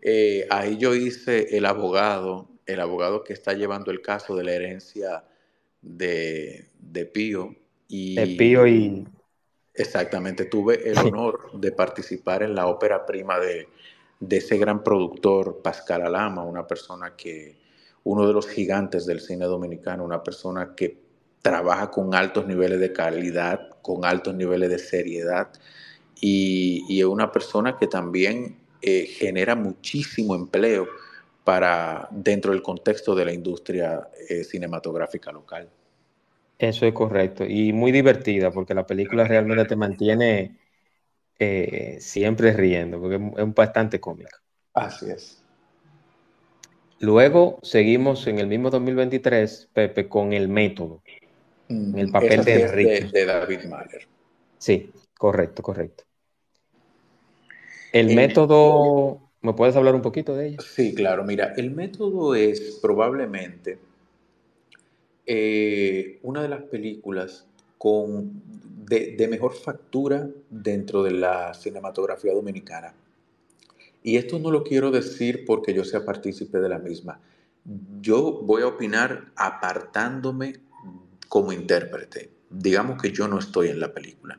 Eh, 0.00 0.46
ahí 0.50 0.76
yo 0.76 0.94
hice 0.94 1.56
el 1.56 1.64
abogado 1.64 2.48
el 2.66 2.80
abogado 2.80 3.24
que 3.24 3.32
está 3.32 3.52
llevando 3.52 3.90
el 3.90 4.00
caso 4.00 4.36
de 4.36 4.44
la 4.44 4.52
herencia 4.52 5.24
de, 5.82 6.70
de 6.78 7.06
Pío. 7.06 7.54
Y, 7.88 8.14
de 8.14 8.26
Pío 8.36 8.66
y... 8.66 9.06
Exactamente, 9.74 10.44
tuve 10.44 10.88
el 10.88 10.98
honor 10.98 11.50
de 11.58 11.72
participar 11.72 12.42
en 12.44 12.54
la 12.54 12.68
ópera 12.68 13.04
prima 13.04 13.40
de, 13.40 13.68
de 14.20 14.36
ese 14.36 14.56
gran 14.56 14.84
productor, 14.84 15.62
Pascal 15.62 16.02
Alama, 16.02 16.44
una 16.44 16.66
persona 16.66 17.16
que, 17.16 17.58
uno 18.04 18.26
de 18.26 18.32
los 18.32 18.48
gigantes 18.48 19.06
del 19.06 19.20
cine 19.20 19.46
dominicano, 19.46 20.04
una 20.04 20.22
persona 20.22 20.74
que 20.76 21.02
trabaja 21.42 21.90
con 21.90 22.14
altos 22.14 22.46
niveles 22.46 22.80
de 22.80 22.92
calidad, 22.92 23.60
con 23.82 24.04
altos 24.04 24.34
niveles 24.34 24.70
de 24.70 24.78
seriedad 24.78 25.48
y, 26.20 26.84
y 26.88 27.00
es 27.00 27.06
una 27.06 27.32
persona 27.32 27.76
que 27.78 27.86
también 27.86 28.58
eh, 28.82 29.06
genera 29.06 29.54
muchísimo 29.54 30.34
empleo 30.34 30.86
para 31.44 32.08
dentro 32.10 32.52
del 32.52 32.62
contexto 32.62 33.14
de 33.14 33.24
la 33.24 33.32
industria 33.32 34.08
eh, 34.28 34.44
cinematográfica 34.44 35.32
local. 35.32 35.68
Eso 36.58 36.86
es 36.86 36.94
correcto 36.94 37.44
y 37.44 37.72
muy 37.72 37.92
divertida 37.92 38.50
porque 38.50 38.74
la 38.74 38.86
película 38.86 39.24
realmente 39.24 39.64
te 39.64 39.76
mantiene 39.76 40.56
eh, 41.38 41.98
siempre 42.00 42.52
riendo 42.52 43.00
porque 43.00 43.16
es 43.16 43.54
bastante 43.54 44.00
cómica. 44.00 44.42
Así 44.74 45.10
es. 45.10 45.43
Luego 47.00 47.58
seguimos 47.62 48.26
en 48.26 48.38
el 48.38 48.46
mismo 48.46 48.70
2023, 48.70 49.68
Pepe, 49.72 50.08
con 50.08 50.32
el 50.32 50.48
método, 50.48 51.02
en 51.68 51.98
el 51.98 52.10
papel 52.10 52.44
de 52.44 52.62
Enrique. 52.62 53.08
De, 53.12 53.26
David 53.26 53.64
Mahler. 53.64 54.06
Sí, 54.58 54.90
correcto, 55.18 55.62
correcto. 55.62 56.04
El 57.92 58.14
método 58.14 59.24
¿Me 59.44 59.52
puedes 59.52 59.76
hablar 59.76 59.94
un 59.94 60.00
poquito 60.00 60.34
de 60.34 60.46
ella? 60.46 60.58
Sí, 60.62 60.94
claro. 60.94 61.22
Mira, 61.22 61.52
el 61.58 61.70
método 61.70 62.34
es 62.34 62.78
probablemente 62.80 63.78
eh, 65.26 66.18
una 66.22 66.40
de 66.40 66.48
las 66.48 66.62
películas 66.62 67.46
con, 67.76 68.42
de, 68.86 69.28
mejor 69.28 69.52
factura 69.52 70.30
dentro 70.48 71.02
de 71.02 71.10
la 71.10 71.52
cinematografía 71.52 72.32
dominicana. 72.32 72.94
Y 74.04 74.18
esto 74.18 74.38
no 74.38 74.50
lo 74.50 74.62
quiero 74.62 74.90
decir 74.90 75.46
porque 75.46 75.72
yo 75.72 75.82
sea 75.82 76.04
partícipe 76.04 76.60
de 76.60 76.68
la 76.68 76.78
misma. 76.78 77.18
Yo 78.02 78.42
voy 78.42 78.60
a 78.60 78.66
opinar 78.66 79.32
apartándome 79.34 80.60
como 81.26 81.52
intérprete. 81.52 82.30
Digamos 82.50 83.00
que 83.00 83.10
yo 83.10 83.26
no 83.26 83.38
estoy 83.38 83.70
en 83.70 83.80
la 83.80 83.94
película. 83.94 84.38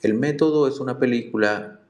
El 0.00 0.14
método 0.14 0.66
es 0.66 0.80
una 0.80 0.98
película 0.98 1.82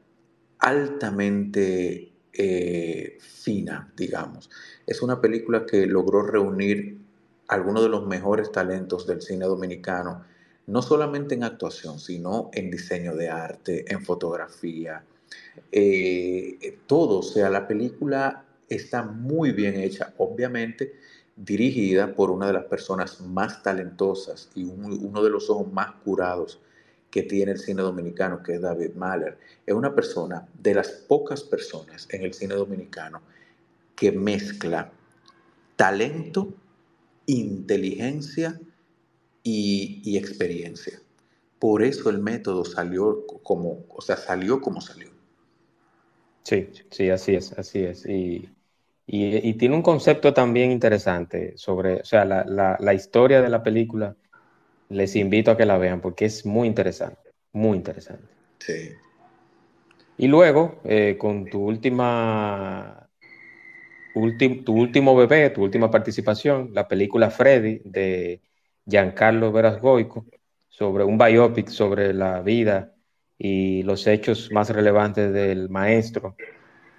altamente 0.59 2.11
eh, 2.33 3.19
fina, 3.21 3.93
digamos. 3.97 4.51
Es 4.85 5.01
una 5.01 5.21
película 5.21 5.65
que 5.65 5.87
logró 5.87 6.23
reunir 6.23 6.99
algunos 7.47 7.85
de 7.85 7.89
los 7.89 8.05
mejores 8.05 8.51
talentos 8.51 9.07
del 9.07 9.23
cine 9.23 9.47
dominicano, 9.47 10.25
no 10.67 10.83
solamente 10.83 11.37
en 11.37 11.45
actuación, 11.45 12.01
sino 12.01 12.51
en 12.53 12.69
diseño 12.69 13.15
de 13.15 13.29
arte, 13.29 13.85
en 13.87 14.05
fotografía, 14.05 15.05
eh, 15.73 16.79
todo. 16.87 17.21
O 17.21 17.23
sea, 17.23 17.51
la 17.51 17.67
película 17.67 18.45
está 18.69 19.03
muy 19.03 19.53
bien 19.53 19.77
hecha, 19.77 20.15
obviamente 20.19 20.95
dirigida 21.37 22.15
por 22.15 22.31
una 22.31 22.47
de 22.47 22.55
las 22.55 22.65
personas 22.65 23.21
más 23.21 23.63
talentosas 23.63 24.51
y 24.55 24.65
uno 24.65 25.23
de 25.23 25.31
los 25.31 25.51
ojos 25.51 25.71
más 25.71 25.93
curados 26.03 26.61
que 27.11 27.23
tiene 27.23 27.53
el 27.53 27.59
cine 27.59 27.83
dominicano, 27.83 28.43
que 28.43 28.55
es 28.55 28.61
David 28.61 28.95
Mahler. 28.95 29.39
Es 29.65 29.75
una 29.75 29.95
persona 29.95 30.49
de 30.61 30.75
las 30.75 30.89
pocas 30.89 31.43
personas 31.43 32.09
en 32.11 32.23
el 32.23 32.35
cine 32.35 32.55
dominicano 32.55 33.21
que 33.95 34.13
mezcla 34.13 34.93
talento, 35.77 36.53
inteligencia 37.27 38.61
y, 39.43 40.17
experiencia. 40.17 41.01
Por 41.59 41.83
eso 41.83 42.11
el 42.11 42.19
método 42.19 42.65
salió 42.65 43.27
como, 43.43 43.85
o 43.89 44.03
sea, 44.03 44.17
salió 44.17 44.61
como 44.61 44.81
salió. 44.81 45.16
Sí, 46.47 46.69
sí, 46.91 47.11
así 47.11 47.35
es, 47.35 47.53
así 47.59 47.83
es. 47.83 48.07
Y, 48.07 48.49
tiene 49.59 49.75
un 49.75 49.83
concepto 49.83 50.33
también 50.33 50.71
interesante 50.71 51.55
sobre, 51.57 51.95
o 51.97 52.05
sea, 52.05 52.25
la, 52.25 52.77
la 52.79 52.95
historia 52.95 53.43
de 53.43 53.49
la 53.49 53.65
película 53.65 54.15
les 54.89 55.17
invito 55.17 55.51
a 55.51 55.57
que 55.57 55.67
la 55.67 55.77
vean 55.77 56.01
porque 56.01 56.27
es 56.27 56.47
muy 56.47 56.69
interesante, 56.69 57.33
muy 57.53 57.77
interesante. 57.77 58.33
Sí. 58.61 58.93
Y 60.19 60.29
luego, 60.29 60.81
eh, 60.85 61.17
con 61.19 61.47
tu 61.47 61.65
última, 61.65 63.09
tu 64.65 64.73
último 64.73 65.17
bebé, 65.17 65.51
tu 65.51 65.65
última 65.65 65.91
participación, 65.91 66.71
la 66.73 66.87
película 66.87 67.29
Freddy 67.31 67.81
de 67.85 68.41
Giancarlo 68.87 69.51
Verasgoico, 69.51 70.27
sobre 70.69 71.03
un 71.03 71.19
biopic 71.19 71.71
sobre 71.71 72.15
la 72.15 72.41
vida 72.41 72.96
y 73.39 73.83
los 73.83 74.07
hechos 74.07 74.51
más 74.53 74.71
relevantes 74.71 75.33
del 75.33 75.69
maestro, 75.69 76.37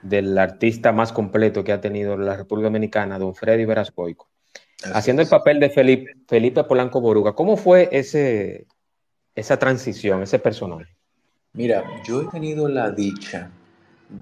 del 0.01 0.37
artista 0.37 0.91
más 0.91 1.11
completo 1.11 1.63
que 1.63 1.71
ha 1.71 1.81
tenido 1.81 2.17
la 2.17 2.35
República 2.35 2.67
Dominicana, 2.67 3.19
don 3.19 3.35
Freddy 3.35 3.65
Verasgoico 3.65 4.29
haciendo 4.93 5.21
el 5.21 5.27
papel 5.27 5.59
de 5.59 5.69
Felipe, 5.69 6.15
Felipe 6.27 6.63
Polanco 6.63 7.01
Boruga. 7.01 7.33
¿Cómo 7.33 7.57
fue 7.57 7.89
ese, 7.91 8.67
esa 9.35 9.57
transición, 9.57 10.23
ese 10.23 10.39
personaje? 10.39 10.95
Mira, 11.53 11.83
yo 12.05 12.21
he 12.21 12.27
tenido 12.27 12.67
la 12.67 12.91
dicha 12.91 13.49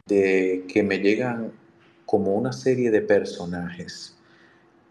de 0.05 0.63
que 0.67 0.83
me 0.83 0.99
llegan 0.99 1.51
como 2.05 2.33
una 2.35 2.53
serie 2.53 2.91
de 2.91 3.01
personajes 3.01 4.17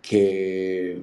que, 0.03 1.03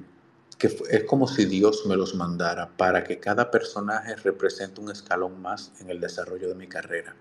es 0.68 1.04
como 1.04 1.26
si 1.26 1.44
Dios 1.44 1.84
me 1.86 1.96
los 1.96 2.14
mandara 2.14 2.70
para 2.76 3.04
que 3.04 3.18
cada 3.18 3.50
personaje 3.50 4.16
represente 4.16 4.80
un 4.80 4.90
escalón 4.90 5.40
más 5.40 5.72
en 5.80 5.90
el 5.90 6.00
desarrollo 6.00 6.48
de 6.48 6.54
mi 6.54 6.66
carrera. 6.66 7.14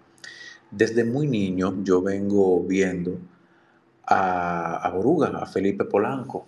Desde 0.69 1.03
muy 1.03 1.27
niño 1.27 1.83
yo 1.83 2.01
vengo 2.01 2.61
viendo 2.61 3.17
a, 4.05 4.77
a 4.77 4.89
Boruga, 4.91 5.29
a 5.29 5.45
Felipe 5.45 5.85
Polanco, 5.85 6.47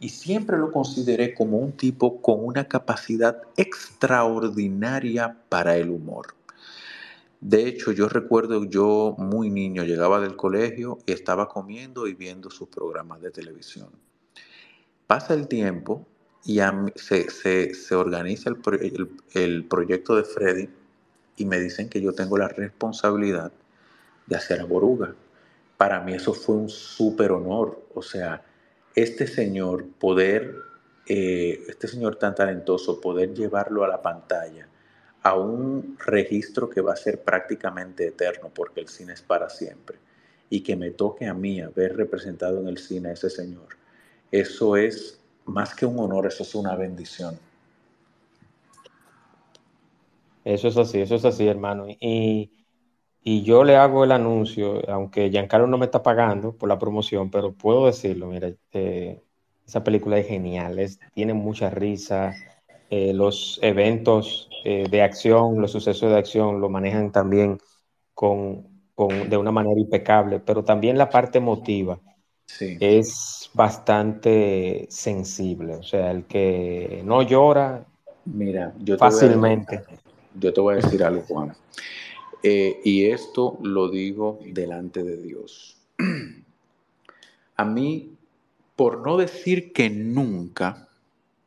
y 0.00 0.10
siempre 0.10 0.56
lo 0.58 0.70
consideré 0.70 1.34
como 1.34 1.58
un 1.58 1.72
tipo 1.72 2.22
con 2.22 2.44
una 2.44 2.68
capacidad 2.68 3.42
extraordinaria 3.56 5.36
para 5.48 5.76
el 5.76 5.90
humor. 5.90 6.34
De 7.40 7.66
hecho, 7.68 7.92
yo 7.92 8.08
recuerdo 8.08 8.64
yo 8.64 9.14
muy 9.18 9.50
niño 9.50 9.84
llegaba 9.84 10.20
del 10.20 10.36
colegio 10.36 10.98
y 11.06 11.12
estaba 11.12 11.48
comiendo 11.48 12.06
y 12.06 12.14
viendo 12.14 12.50
sus 12.50 12.68
programas 12.68 13.20
de 13.20 13.30
televisión. 13.30 13.90
Pasa 15.06 15.34
el 15.34 15.46
tiempo 15.46 16.06
y 16.44 16.60
se, 16.96 17.94
organiza 17.94 18.50
el, 18.50 19.10
el 19.34 19.64
proyecto 19.64 20.16
de 20.16 20.24
Freddy 20.24 20.68
y 21.36 21.44
me 21.44 21.60
dicen 21.60 21.88
que 21.88 22.00
yo 22.00 22.12
tengo 22.12 22.36
la 22.36 22.48
responsabilidad 22.48 23.52
de 24.26 24.36
hacer 24.36 24.60
a 24.60 24.64
Boruga. 24.64 25.14
Para 25.76 26.00
mí 26.00 26.14
eso 26.14 26.34
fue 26.34 26.56
un 26.56 26.68
súper 26.68 27.32
honor. 27.32 27.80
O 27.94 28.02
sea, 28.02 28.42
este 28.94 29.26
señor 29.26 29.86
poder, 29.98 30.56
eh, 31.06 31.64
este 31.68 31.86
señor 31.86 32.16
tan 32.16 32.34
talentoso, 32.34 33.00
poder 33.00 33.32
llevarlo 33.32 33.84
a 33.84 33.88
la 33.88 34.02
pantalla, 34.02 34.66
a 35.22 35.36
un 35.36 35.96
registro 36.04 36.68
que 36.68 36.80
va 36.80 36.94
a 36.94 36.96
ser 36.96 37.22
prácticamente 37.22 38.08
eterno, 38.08 38.50
porque 38.52 38.80
el 38.80 38.88
cine 38.88 39.12
es 39.12 39.22
para 39.22 39.48
siempre, 39.48 39.98
y 40.50 40.62
que 40.62 40.74
me 40.74 40.90
toque 40.90 41.26
a 41.26 41.34
mí 41.34 41.60
haber 41.60 41.96
representado 41.96 42.60
en 42.60 42.68
el 42.68 42.78
cine 42.78 43.10
a 43.10 43.12
ese 43.12 43.30
señor, 43.30 43.68
eso 44.30 44.76
es 44.76 45.17
más 45.48 45.74
que 45.74 45.86
un 45.86 45.98
honor, 45.98 46.26
eso 46.26 46.42
es 46.42 46.54
una 46.54 46.74
bendición. 46.76 47.38
Eso 50.44 50.68
es 50.68 50.76
así, 50.76 51.00
eso 51.00 51.16
es 51.16 51.24
así, 51.24 51.46
hermano. 51.46 51.86
Y 51.88 52.50
y 53.30 53.42
yo 53.42 53.62
le 53.62 53.76
hago 53.76 54.04
el 54.04 54.12
anuncio, 54.12 54.88
aunque 54.90 55.28
Giancarlo 55.30 55.66
no 55.66 55.76
me 55.76 55.84
está 55.84 56.02
pagando 56.02 56.56
por 56.56 56.68
la 56.68 56.78
promoción, 56.78 57.30
pero 57.30 57.52
puedo 57.52 57.84
decirlo, 57.84 58.28
mira, 58.28 58.50
eh, 58.72 59.20
esa 59.66 59.84
película 59.84 60.18
es 60.18 60.26
genial, 60.26 60.80
tiene 61.12 61.34
mucha 61.34 61.68
risa, 61.68 62.34
eh, 62.88 63.12
los 63.12 63.58
eventos 63.62 64.48
eh, 64.64 64.86
de 64.90 65.02
acción, 65.02 65.60
los 65.60 65.72
sucesos 65.72 66.10
de 66.10 66.16
acción 66.16 66.60
lo 66.60 66.70
manejan 66.70 67.12
también 67.12 67.58
con, 68.14 68.66
de 68.96 69.36
una 69.36 69.52
manera 69.52 69.78
impecable, 69.78 70.40
pero 70.40 70.64
también 70.64 70.96
la 70.96 71.10
parte 71.10 71.36
emotiva 71.36 72.00
es 72.60 73.50
bastante 73.54 74.86
sensible, 74.90 75.76
o 75.76 75.82
sea, 75.82 76.10
el 76.10 76.24
que 76.24 77.02
no 77.04 77.22
llora 77.22 77.86
Mira, 78.34 78.74
yo 78.78 78.98
fácilmente. 78.98 79.82
yo 80.38 80.52
te 80.52 80.60
voy 80.60 80.74
a 80.74 80.76
decir 80.76 81.02
algo, 81.02 81.22
Juan. 81.22 81.54
Eh, 82.42 82.80
y 82.84 83.06
esto 83.06 83.58
lo 83.62 83.88
digo 83.88 84.38
delante 84.44 85.02
de 85.02 85.16
Dios. 85.16 85.76
A 87.56 87.64
mí, 87.64 88.12
por 88.76 89.04
no 89.04 89.16
decir 89.16 89.72
que 89.72 89.90
nunca, 89.90 90.88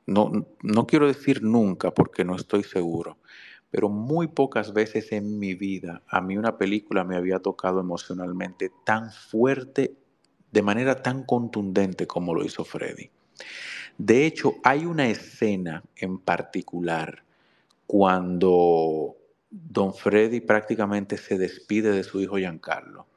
no, 0.06 0.46
no 0.62 0.88
quiero 0.88 1.08
decir 1.08 1.42
nunca 1.42 1.92
porque 1.92 2.26
no 2.26 2.36
estoy 2.36 2.64
seguro, 2.64 3.18
pero 3.70 3.88
muy 3.88 4.28
pocas 4.28 4.74
veces 4.74 5.14
en 5.14 5.40
mi 5.40 5.54
vida 5.54 6.02
a 6.10 6.20
mí 6.20 6.36
una 6.36 6.58
película 6.58 7.06
me 7.06 7.16
había 7.16 7.40
tocado 7.40 7.80
emocionalmente 7.80 8.72
tan 8.84 9.10
fuerte, 9.12 9.96
de 10.52 10.62
manera 10.62 11.02
tan 11.02 11.24
contundente 11.24 12.08
como 12.08 12.34
lo 12.34 12.44
hizo 12.44 12.64
Freddy. 12.64 13.10
De 13.98 14.26
hecho, 14.26 14.56
hay 14.64 14.86
una 14.86 15.08
escena 15.08 15.84
en 15.96 16.18
particular 16.18 17.24
cuando 17.88 19.16
don 19.50 19.94
Freddy 19.94 20.40
prácticamente 20.40 21.18
se 21.18 21.38
despide 21.38 21.92
de 21.92 22.04
su 22.04 22.22
hijo 22.22 22.38
Giancarlo, 22.38 23.08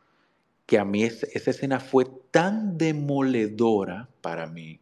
que 0.67 0.79
a 0.79 0.85
mí 0.85 1.05
esa 1.05 1.51
escena 1.51 1.79
fue 1.81 2.07
tan 2.31 2.77
demoledora 2.77 4.09
para 4.21 4.47
mí 4.47 4.81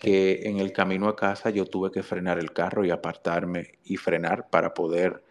que 0.00 0.48
en 0.48 0.58
el 0.58 0.72
camino 0.72 1.08
a 1.08 1.16
casa 1.16 1.50
yo 1.50 1.66
tuve 1.66 1.90
que 1.90 2.02
frenar 2.02 2.38
el 2.38 2.52
carro 2.52 2.84
y 2.84 2.90
apartarme 2.90 3.78
y 3.84 3.96
frenar 3.96 4.50
para 4.50 4.74
poder 4.74 5.22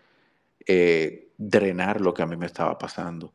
eh, 0.65 1.29
drenar 1.37 1.99
lo 1.99 2.13
que 2.13 2.21
a 2.21 2.25
mí 2.25 2.37
me 2.37 2.45
estaba 2.45 2.77
pasando. 2.77 3.33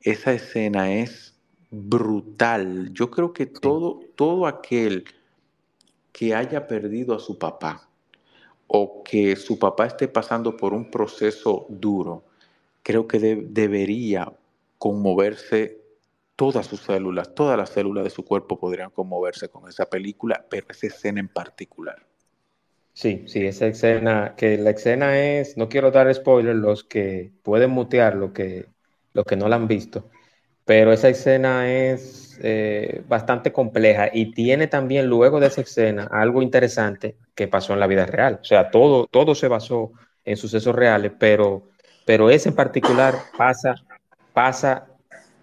Esa 0.00 0.32
escena 0.32 0.92
es 0.92 1.35
brutal. 1.76 2.92
Yo 2.92 3.10
creo 3.10 3.32
que 3.32 3.46
todo, 3.46 4.00
todo 4.14 4.46
aquel 4.46 5.04
que 6.12 6.34
haya 6.34 6.66
perdido 6.66 7.14
a 7.14 7.20
su 7.20 7.38
papá, 7.38 7.88
o 8.66 9.02
que 9.04 9.36
su 9.36 9.58
papá 9.58 9.86
esté 9.86 10.08
pasando 10.08 10.56
por 10.56 10.72
un 10.72 10.90
proceso 10.90 11.66
duro, 11.68 12.24
creo 12.82 13.06
que 13.06 13.18
debería 13.18 14.32
conmoverse 14.78 15.80
todas 16.34 16.66
sus 16.66 16.80
células, 16.80 17.34
todas 17.34 17.56
las 17.56 17.70
células 17.70 18.04
de 18.04 18.10
su 18.10 18.24
cuerpo 18.24 18.58
podrían 18.58 18.90
conmoverse 18.90 19.48
con 19.48 19.68
esa 19.68 19.86
película, 19.86 20.44
pero 20.48 20.66
esa 20.70 20.86
escena 20.86 21.20
en 21.20 21.28
particular. 21.28 22.06
Sí, 22.92 23.24
sí, 23.26 23.44
esa 23.44 23.66
escena, 23.66 24.34
que 24.36 24.56
la 24.56 24.70
escena 24.70 25.18
es, 25.18 25.56
no 25.56 25.68
quiero 25.68 25.90
dar 25.90 26.12
spoilers, 26.14 26.58
los 26.58 26.82
que 26.82 27.30
pueden 27.42 27.70
mutear 27.70 28.16
lo 28.16 28.32
que, 28.32 28.66
lo 29.12 29.24
que 29.24 29.36
no 29.36 29.48
la 29.48 29.56
han 29.56 29.68
visto, 29.68 30.08
pero 30.66 30.92
esa 30.92 31.08
escena 31.08 31.72
es 31.72 32.38
eh, 32.42 33.02
bastante 33.08 33.52
compleja 33.52 34.10
y 34.12 34.32
tiene 34.32 34.66
también 34.66 35.06
luego 35.06 35.40
de 35.40 35.46
esa 35.46 35.62
escena 35.62 36.08
algo 36.10 36.42
interesante 36.42 37.16
que 37.34 37.48
pasó 37.48 37.72
en 37.72 37.80
la 37.80 37.86
vida 37.86 38.04
real. 38.04 38.40
O 38.42 38.44
sea, 38.44 38.70
todo, 38.70 39.06
todo 39.06 39.34
se 39.34 39.48
basó 39.48 39.92
en 40.24 40.36
sucesos 40.36 40.74
reales, 40.74 41.12
pero, 41.18 41.68
pero 42.04 42.28
ese 42.28 42.48
en 42.48 42.56
particular 42.56 43.14
pasa, 43.38 43.76
pasa 44.34 44.88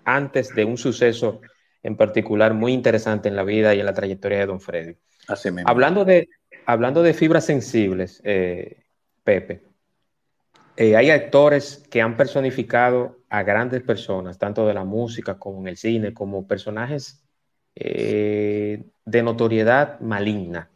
antes 0.04 0.54
de 0.54 0.66
un 0.66 0.78
suceso 0.78 1.40
en 1.82 1.96
particular 1.96 2.54
muy 2.54 2.74
interesante 2.74 3.30
en 3.30 3.38
la 3.38 3.44
vida 3.44 3.74
y 3.74 3.80
en 3.80 3.86
la 3.86 3.94
trayectoria 3.94 4.40
de 4.40 4.46
Don 4.46 4.60
Freddy. 4.60 4.98
Hablando 5.66 6.04
de, 6.04 6.28
hablando 6.66 7.02
de 7.02 7.14
fibras 7.14 7.46
sensibles, 7.46 8.22
eh, 8.26 8.84
Pepe, 9.24 9.64
eh, 10.76 10.98
hay 10.98 11.12
actores 11.12 11.82
que 11.90 12.02
han 12.02 12.18
personificado 12.18 13.23
a 13.34 13.42
grandes 13.42 13.82
personas, 13.82 14.38
tanto 14.38 14.68
de 14.68 14.76
la 14.76 14.84
música 14.84 15.40
como 15.40 15.60
en 15.62 15.70
el 15.70 15.76
cine, 15.76 16.14
como 16.14 16.48
personajes 16.48 17.26
eh, 17.74 18.86
de 19.06 19.24
notoriedad 19.24 20.00
maligna. 20.02 20.70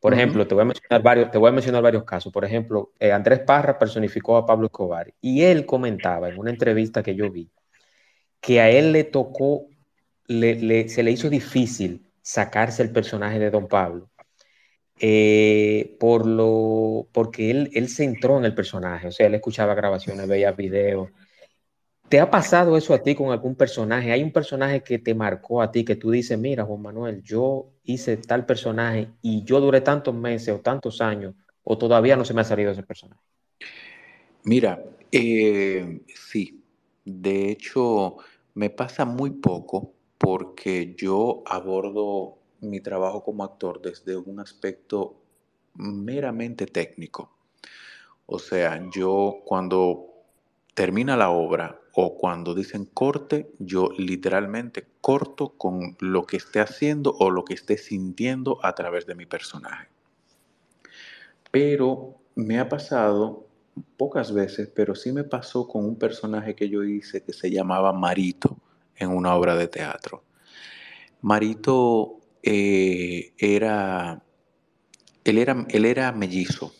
Por 0.00 0.12
ejemplo, 0.12 0.44
te 0.44 0.54
voy, 0.56 0.62
a 0.62 0.64
mencionar 0.64 1.00
varios, 1.00 1.30
te 1.30 1.38
voy 1.38 1.50
a 1.50 1.52
mencionar 1.52 1.80
varios 1.80 2.02
casos. 2.02 2.32
Por 2.32 2.44
ejemplo, 2.44 2.92
eh, 2.98 3.12
Andrés 3.12 3.38
Parra 3.46 3.78
personificó 3.78 4.36
a 4.36 4.44
Pablo 4.44 4.66
Escobar 4.66 5.14
y 5.20 5.42
él 5.42 5.64
comentaba 5.64 6.28
en 6.28 6.40
una 6.40 6.50
entrevista 6.50 7.04
que 7.04 7.14
yo 7.14 7.30
vi 7.30 7.48
que 8.40 8.60
a 8.60 8.68
él 8.68 8.90
le 8.90 9.04
tocó, 9.04 9.68
se 10.26 11.02
le 11.04 11.10
hizo 11.12 11.30
difícil 11.30 12.10
sacarse 12.20 12.82
el 12.82 12.90
personaje 12.90 13.38
de 13.38 13.50
Don 13.50 13.68
Pablo 13.68 14.10
eh, 14.98 15.96
por 16.00 16.26
lo, 16.26 17.08
porque 17.12 17.52
él, 17.52 17.70
él 17.74 17.88
se 17.88 18.02
entró 18.02 18.38
en 18.38 18.44
el 18.44 18.54
personaje, 18.56 19.06
o 19.08 19.12
sea, 19.12 19.26
él 19.26 19.34
escuchaba 19.34 19.74
grabaciones, 19.74 20.26
veía 20.28 20.52
videos. 20.52 21.10
¿Te 22.12 22.20
ha 22.20 22.30
pasado 22.30 22.76
eso 22.76 22.92
a 22.92 23.02
ti 23.02 23.14
con 23.14 23.30
algún 23.30 23.54
personaje? 23.54 24.12
¿Hay 24.12 24.22
un 24.22 24.32
personaje 24.32 24.82
que 24.82 24.98
te 24.98 25.14
marcó 25.14 25.62
a 25.62 25.72
ti 25.72 25.82
que 25.82 25.96
tú 25.96 26.10
dices, 26.10 26.38
mira, 26.38 26.62
Juan 26.62 26.82
Manuel, 26.82 27.22
yo 27.22 27.70
hice 27.84 28.18
tal 28.18 28.44
personaje 28.44 29.08
y 29.22 29.44
yo 29.44 29.60
duré 29.60 29.80
tantos 29.80 30.14
meses 30.14 30.54
o 30.54 30.60
tantos 30.60 31.00
años 31.00 31.34
o 31.64 31.78
todavía 31.78 32.14
no 32.14 32.26
se 32.26 32.34
me 32.34 32.42
ha 32.42 32.44
salido 32.44 32.70
ese 32.70 32.82
personaje? 32.82 33.22
Mira, 34.44 34.84
eh, 35.10 36.02
sí, 36.14 36.62
de 37.02 37.50
hecho 37.50 38.18
me 38.52 38.68
pasa 38.68 39.06
muy 39.06 39.30
poco 39.30 39.94
porque 40.18 40.94
yo 40.94 41.42
abordo 41.46 42.36
mi 42.60 42.82
trabajo 42.82 43.24
como 43.24 43.42
actor 43.42 43.80
desde 43.80 44.18
un 44.18 44.38
aspecto 44.38 45.16
meramente 45.76 46.66
técnico. 46.66 47.38
O 48.26 48.38
sea, 48.38 48.86
yo 48.94 49.38
cuando 49.46 50.10
termina 50.74 51.16
la 51.16 51.30
obra 51.30 51.78
o 51.94 52.16
cuando 52.16 52.54
dicen 52.54 52.86
corte, 52.86 53.52
yo 53.58 53.90
literalmente 53.98 54.86
corto 55.00 55.50
con 55.50 55.96
lo 56.00 56.26
que 56.26 56.38
esté 56.38 56.60
haciendo 56.60 57.14
o 57.18 57.30
lo 57.30 57.44
que 57.44 57.54
esté 57.54 57.76
sintiendo 57.76 58.58
a 58.62 58.74
través 58.74 59.06
de 59.06 59.14
mi 59.14 59.26
personaje. 59.26 59.88
Pero 61.50 62.18
me 62.34 62.58
ha 62.58 62.68
pasado 62.68 63.46
pocas 63.96 64.32
veces, 64.32 64.70
pero 64.74 64.94
sí 64.94 65.12
me 65.12 65.24
pasó 65.24 65.68
con 65.68 65.84
un 65.84 65.96
personaje 65.96 66.54
que 66.54 66.68
yo 66.68 66.82
hice 66.82 67.22
que 67.22 67.32
se 67.32 67.50
llamaba 67.50 67.92
Marito 67.92 68.56
en 68.96 69.10
una 69.10 69.34
obra 69.34 69.54
de 69.54 69.68
teatro. 69.68 70.24
Marito 71.20 72.20
eh, 72.42 73.32
era, 73.36 74.22
él 75.24 75.38
era, 75.38 75.66
él 75.68 75.84
era 75.84 76.12
mellizo. 76.12 76.72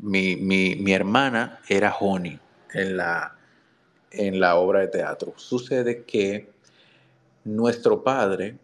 Mi, 0.00 0.92
hermana 0.92 1.60
era 1.68 1.94
Honey 1.98 2.38
en 2.72 2.96
la, 2.96 3.37
en 4.10 4.40
la 4.40 4.56
obra 4.56 4.80
de 4.80 4.88
teatro. 4.88 5.32
Sucede 5.36 6.04
que 6.04 6.50
nuestro 7.44 8.02
padre 8.02 8.58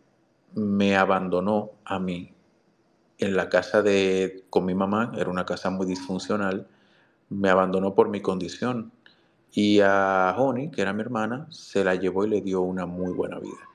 me 0.55 0.97
abandonó 0.97 1.73
a 1.85 1.99
mí 1.99 2.33
en 3.19 3.37
la 3.37 3.49
casa 3.49 3.83
de, 3.83 4.45
con 4.51 4.65
mi 4.65 4.75
mamá, 4.75 5.13
era 5.17 5.31
una 5.31 5.47
casa 5.47 5.71
muy 5.71 5.87
disfuncional, 5.87 6.67
me 7.31 7.49
abandonó 7.49 7.95
por 7.95 8.09
mi 8.09 8.21
condición. 8.21 8.93
Y 9.53 9.81
a 9.81 10.35
Honey, 10.37 10.71
que 10.71 10.83
era 10.83 10.93
mi 10.93 11.01
hermana, 11.01 11.47
se 11.51 11.85
la 11.85 11.95
llevó 11.95 12.25
y 12.25 12.31
le 12.31 12.41
dio 12.41 12.61
una 12.61 12.87
muy 12.87 13.13
buena 13.13 13.39
vida. 13.39 13.69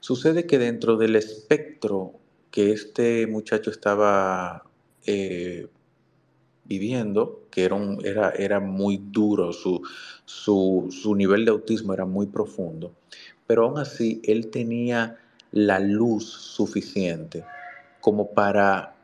Sucede 0.00 0.46
que 0.46 0.58
dentro 0.58 0.96
del 0.96 1.16
espectro 1.16 2.12
que 2.50 2.72
este 2.72 3.26
muchacho 3.26 3.70
estaba 3.70 4.64
eh, 5.04 5.68
viviendo, 6.66 7.46
que 7.50 7.64
era, 7.64 7.78
era, 8.04 8.30
era 8.30 8.60
muy 8.60 8.98
duro, 8.98 9.52
su, 9.52 9.82
su, 10.24 10.88
su 10.90 11.14
nivel 11.14 11.44
de 11.44 11.50
autismo 11.50 11.94
era 11.94 12.04
muy 12.04 12.26
profundo, 12.26 12.94
pero 13.46 13.64
aún 13.64 13.78
así 13.78 14.20
él 14.24 14.50
tenía 14.50 15.18
la 15.52 15.78
luz 15.80 16.24
suficiente 16.28 17.44
como 18.00 18.30
para 18.32 18.94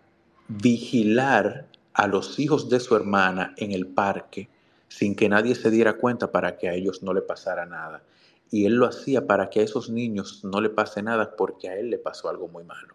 vigilar 0.48 1.66
a 1.94 2.06
los 2.06 2.38
hijos 2.38 2.68
de 2.68 2.80
su 2.80 2.96
hermana 2.96 3.54
en 3.56 3.72
el 3.72 3.86
parque 3.86 4.48
sin 4.92 5.14
que 5.14 5.28
nadie 5.28 5.54
se 5.54 5.70
diera 5.70 5.94
cuenta 5.94 6.30
para 6.30 6.58
que 6.58 6.68
a 6.68 6.74
ellos 6.74 7.02
no 7.02 7.14
le 7.14 7.22
pasara 7.22 7.64
nada. 7.64 8.02
Y 8.50 8.66
él 8.66 8.74
lo 8.74 8.86
hacía 8.86 9.26
para 9.26 9.48
que 9.48 9.60
a 9.60 9.62
esos 9.62 9.88
niños 9.88 10.44
no 10.44 10.60
le 10.60 10.68
pase 10.68 11.02
nada 11.02 11.34
porque 11.34 11.70
a 11.70 11.76
él 11.76 11.88
le 11.88 11.96
pasó 11.96 12.28
algo 12.28 12.48
muy 12.48 12.64
malo. 12.64 12.94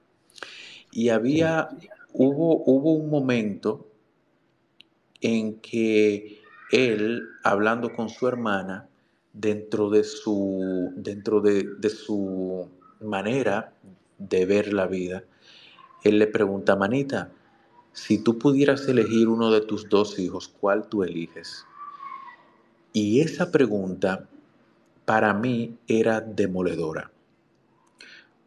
Y 0.91 1.09
había, 1.09 1.69
hubo, 2.13 2.63
hubo 2.65 2.93
un 2.93 3.09
momento 3.09 3.87
en 5.21 5.59
que 5.59 6.41
él, 6.71 7.23
hablando 7.43 7.93
con 7.93 8.09
su 8.09 8.27
hermana, 8.27 8.87
dentro 9.33 9.89
de 9.89 10.03
su, 10.03 10.91
dentro 10.95 11.41
de, 11.41 11.63
de 11.77 11.89
su 11.89 12.69
manera 13.01 13.73
de 14.17 14.45
ver 14.45 14.73
la 14.73 14.87
vida, 14.87 15.23
él 16.03 16.19
le 16.19 16.27
pregunta, 16.27 16.75
Manita, 16.75 17.31
si 17.93 18.19
tú 18.19 18.37
pudieras 18.37 18.87
elegir 18.87 19.27
uno 19.27 19.51
de 19.51 19.61
tus 19.61 19.89
dos 19.89 20.19
hijos, 20.19 20.47
¿cuál 20.59 20.87
tú 20.87 21.03
eliges? 21.03 21.65
Y 22.93 23.21
esa 23.21 23.51
pregunta 23.51 24.27
para 25.05 25.33
mí 25.33 25.77
era 25.87 26.21
demoledora, 26.21 27.11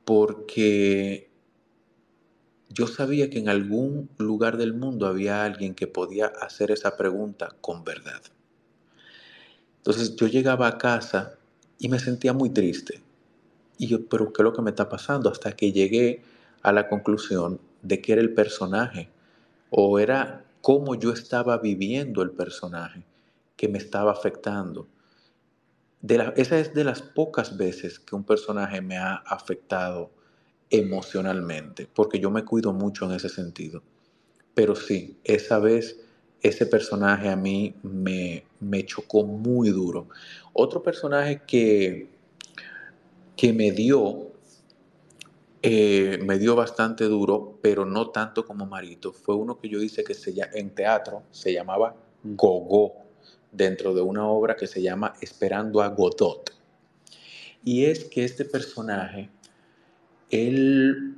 porque 0.05 1.30
yo 2.73 2.87
sabía 2.87 3.31
que 3.31 3.39
en 3.39 3.49
algún 3.49 4.09
lugar 4.17 4.57
del 4.57 4.73
mundo 4.75 5.07
había 5.07 5.45
alguien 5.45 5.75
que 5.75 5.89
podía 5.89 6.27
hacer 6.27 6.71
esa 6.71 6.97
pregunta 6.97 7.57
con 7.61 7.83
verdad. 7.83 8.23
Entonces 9.79 10.15
yo 10.15 10.29
llegaba 10.29 10.69
a 10.69 10.79
casa 10.79 11.35
y 11.79 11.89
me 11.89 11.99
sentía 11.99 12.33
muy 12.33 12.51
triste. 12.51 13.03
Y 13.77 13.89
yo, 13.89 14.07
pero 14.07 14.33
¿qué 14.33 14.43
es 14.43 14.45
lo 14.45 14.53
que 14.53 14.63
me 14.63 14.71
está 14.71 14.89
pasando? 14.89 15.31
Hasta 15.31 15.53
que 15.53 15.73
llegué 15.73 16.23
a 16.63 16.71
la 16.71 16.89
conclusión 16.89 17.61
de 17.83 18.01
que 18.01 18.13
era 18.13 18.21
el 18.21 18.35
personaje 18.35 19.09
o 19.71 19.99
era 19.99 20.45
cómo 20.61 20.95
yo 20.95 21.13
estaba 21.13 21.59
viviendo 21.59 22.23
el 22.23 22.31
personaje 22.31 23.03
que 23.57 23.69
me 23.69 23.79
estaba 23.79 24.13
afectando. 24.13 24.87
Esa 26.37 26.59
es 26.59 26.73
de 26.73 26.85
las 26.85 27.03
pocas 27.03 27.57
veces 27.57 27.99
que 27.99 28.15
un 28.15 28.25
personaje 28.25 28.81
me 28.81 28.97
ha 28.97 29.15
afectado 29.15 30.11
emocionalmente, 30.71 31.89
porque 31.93 32.19
yo 32.19 32.31
me 32.31 32.45
cuido 32.45 32.73
mucho 32.73 33.05
en 33.07 33.13
ese 33.13 33.29
sentido. 33.29 33.83
Pero 34.55 34.75
sí, 34.75 35.19
esa 35.25 35.59
vez 35.59 35.99
ese 36.43 36.67
personaje 36.67 37.29
a 37.29 37.37
mí 37.37 37.75
me, 37.83 38.45
me 38.61 38.85
chocó 38.87 39.25
muy 39.25 39.71
duro. 39.71 40.09
Otro 40.53 40.83
personaje 40.83 41.43
que, 41.47 42.09
que 43.37 43.53
me 43.53 43.73
dio 43.73 44.31
eh, 45.63 46.19
me 46.25 46.39
dio 46.39 46.57
bastante 46.57 47.05
duro, 47.05 47.59
pero 47.61 47.85
no 47.85 48.11
tanto 48.11 48.47
como 48.47 48.65
Marito. 48.65 49.13
Fue 49.13 49.35
uno 49.35 49.59
que 49.59 49.69
yo 49.69 49.83
hice 49.83 50.03
que 50.03 50.15
se, 50.15 50.35
en 50.55 50.71
teatro 50.71 51.23
se 51.31 51.53
llamaba 51.53 51.95
Gogó, 52.25 52.95
dentro 53.53 53.95
de 53.95 54.01
una 54.01 54.27
obra 54.27 54.57
que 54.57 54.67
se 54.67 54.81
llama 54.81 55.15
Esperando 55.21 55.83
a 55.83 55.89
Godot. 55.89 56.51
Y 57.63 57.85
es 57.85 58.05
que 58.05 58.25
este 58.25 58.47
personaje, 58.47 59.29
él, 60.31 61.17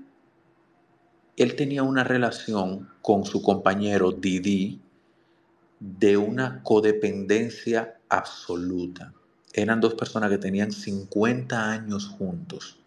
él 1.37 1.57
tenía 1.57 1.83
una 1.83 2.05
relación 2.05 2.89
con 3.03 3.25
su 3.25 3.43
compañero 3.43 4.13
Didi 4.13 4.81
de 5.81 6.17
una 6.17 6.63
codependencia 6.63 7.99
absoluta. 8.09 9.13
Eran 9.53 9.81
dos 9.81 9.95
personas 9.95 10.31
que 10.31 10.39
tenían 10.39 10.73
50 10.73 11.71
años 11.71 12.07
juntos 12.07 12.79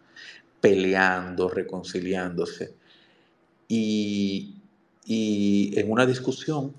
peleando, 0.61 1.49
reconciliándose. 1.49 2.73
Y, 3.67 4.55
en 5.07 5.91
una 5.91 6.05
discusión 6.07 6.73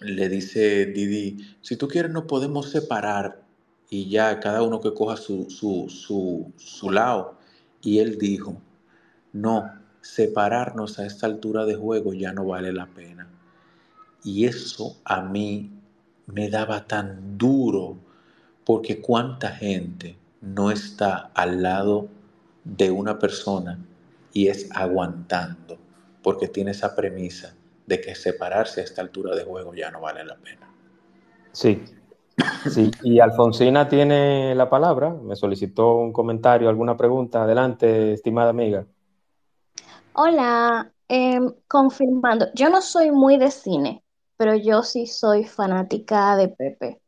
le 0.00 0.28
dice 0.28 0.86
Didi, 0.86 1.46
si 1.62 1.76
tú 1.76 1.86
quieres 1.86 2.10
no 2.10 2.26
podemos 2.26 2.70
separar 2.70 3.40
y 3.88 4.08
ya 4.08 4.40
cada 4.40 4.62
uno 4.62 4.80
que 4.80 4.92
coja 4.92 5.16
su, 5.16 5.46
su, 5.48 6.52
su 6.56 6.90
lado. 6.90 7.38
Y 7.86 8.00
él 8.00 8.18
dijo, 8.18 8.60
no, 9.32 9.70
separarnos 10.00 10.98
a 10.98 11.06
esta 11.06 11.28
altura 11.28 11.64
de 11.66 11.76
juego 11.76 12.14
ya 12.14 12.32
no 12.32 12.44
vale 12.44 12.72
la 12.72 12.86
pena. 12.86 13.28
Y 14.24 14.46
eso 14.46 14.96
a 15.04 15.22
mí 15.22 15.70
me 16.26 16.50
daba 16.50 16.88
tan 16.88 17.38
duro 17.38 17.96
porque 18.64 19.00
cuánta 19.00 19.50
gente 19.50 20.16
no 20.40 20.72
está 20.72 21.30
al 21.32 21.62
lado 21.62 22.08
de 22.64 22.90
una 22.90 23.20
persona 23.20 23.78
y 24.32 24.48
es 24.48 24.68
aguantando, 24.72 25.78
porque 26.24 26.48
tiene 26.48 26.72
esa 26.72 26.96
premisa 26.96 27.54
de 27.86 28.00
que 28.00 28.16
separarse 28.16 28.80
a 28.80 28.84
esta 28.84 29.00
altura 29.00 29.36
de 29.36 29.44
juego 29.44 29.76
ya 29.76 29.92
no 29.92 30.00
vale 30.00 30.24
la 30.24 30.34
pena. 30.34 30.68
Sí, 31.52 31.84
sí. 32.70 32.90
Y 33.02 33.20
Alfonsina 33.20 33.88
tiene 33.88 34.54
la 34.54 34.68
palabra, 34.68 35.10
me 35.10 35.36
solicitó 35.36 35.96
un 35.96 36.12
comentario, 36.12 36.68
alguna 36.68 36.96
pregunta. 36.96 37.42
Adelante, 37.42 38.12
estimada 38.12 38.50
amiga. 38.50 38.86
Hola, 40.12 40.90
em, 41.08 41.52
confirmando, 41.68 42.46
yo 42.54 42.70
no 42.70 42.80
soy 42.80 43.10
muy 43.10 43.36
de 43.36 43.50
cine, 43.50 44.02
pero 44.36 44.54
yo 44.54 44.82
sí 44.82 45.06
soy 45.06 45.44
fanática 45.44 46.36
de 46.36 46.48
Pepe. 46.48 47.00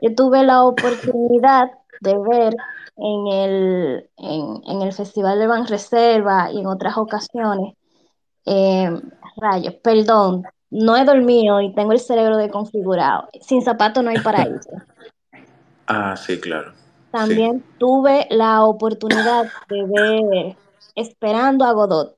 Yo 0.00 0.14
tuve 0.14 0.42
la 0.42 0.64
oportunidad 0.64 1.70
de 2.00 2.18
ver 2.18 2.56
en 2.96 3.26
el, 3.28 4.10
en, 4.16 4.82
el 4.82 4.92
Festival 4.92 5.38
de 5.38 5.64
Reserva 5.66 6.50
y 6.50 6.60
en 6.60 6.66
otras 6.66 6.96
ocasiones. 6.96 7.74
Eh, 8.46 8.90
rayos, 9.36 9.74
perdón, 9.74 10.44
no 10.70 10.96
he 10.96 11.04
dormido 11.04 11.60
y 11.60 11.74
tengo 11.74 11.92
el 11.92 12.00
cerebro 12.00 12.36
desconfigurado. 12.36 13.28
Sin 13.40 13.62
zapato 13.62 14.02
no 14.02 14.10
hay 14.10 14.18
paraíso. 14.18 14.70
Ah, 15.92 16.14
sí, 16.16 16.38
claro. 16.38 16.72
También 17.10 17.64
tuve 17.78 18.28
la 18.30 18.62
oportunidad 18.62 19.46
de 19.68 19.84
ver 19.84 20.56
Esperando 20.94 21.64
a 21.64 21.72
Godot. 21.72 22.16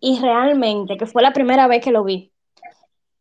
Y 0.00 0.18
realmente, 0.20 0.96
que 0.96 1.06
fue 1.06 1.22
la 1.22 1.32
primera 1.32 1.66
vez 1.66 1.82
que 1.82 1.92
lo 1.92 2.04
vi. 2.04 2.32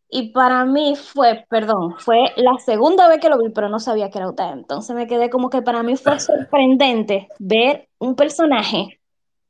Y 0.10 0.32
para 0.32 0.66
mí 0.66 0.96
fue, 0.96 1.46
perdón, 1.50 1.96
fue 2.00 2.34
la 2.36 2.58
segunda 2.58 3.08
vez 3.08 3.20
que 3.20 3.30
lo 3.30 3.38
vi, 3.38 3.50
pero 3.50 3.70
no 3.70 3.80
sabía 3.80 4.10
que 4.10 4.18
era 4.18 4.30
usted. 4.30 4.52
Entonces 4.52 4.96
me 4.96 5.06
quedé 5.08 5.30
como 5.30 5.50
que 5.50 5.62
para 5.62 5.84
mí 5.84 5.96
fue 5.96 6.20
sorprendente 6.20 7.28
ver 7.38 7.88
un 8.00 8.16
personaje 8.16 9.00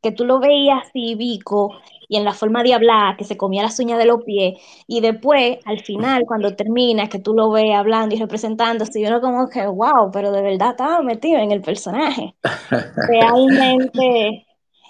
que 0.02 0.12
tú 0.12 0.26
lo 0.26 0.40
veías 0.40 0.84
así, 0.88 1.16
Vico, 1.16 1.76
y 2.10 2.18
en 2.18 2.26
la 2.26 2.34
forma 2.34 2.64
de 2.64 2.74
hablar, 2.74 3.16
que 3.16 3.24
se 3.24 3.38
comía 3.38 3.64
las 3.64 3.80
uñas 3.80 4.00
de 4.00 4.06
los 4.06 4.24
pies, 4.26 4.60
y 4.88 5.00
después, 5.00 5.60
al 5.64 5.80
final, 5.80 6.24
cuando 6.28 6.56
termina, 6.56 7.08
que 7.08 7.20
tú 7.20 7.34
lo 7.34 7.52
ves 7.52 7.74
hablando 7.74 8.16
y 8.16 8.20
representándose, 8.20 9.00
y 9.00 9.06
uno 9.06 9.22
como 9.22 9.48
que, 9.48 9.66
wow, 9.66 10.12
pero 10.12 10.32
de 10.32 10.42
verdad 10.42 10.72
estaba 10.72 11.02
metido 11.02 11.40
en 11.40 11.52
el 11.52 11.62
personaje. 11.62 12.36
Realmente, 13.08 14.46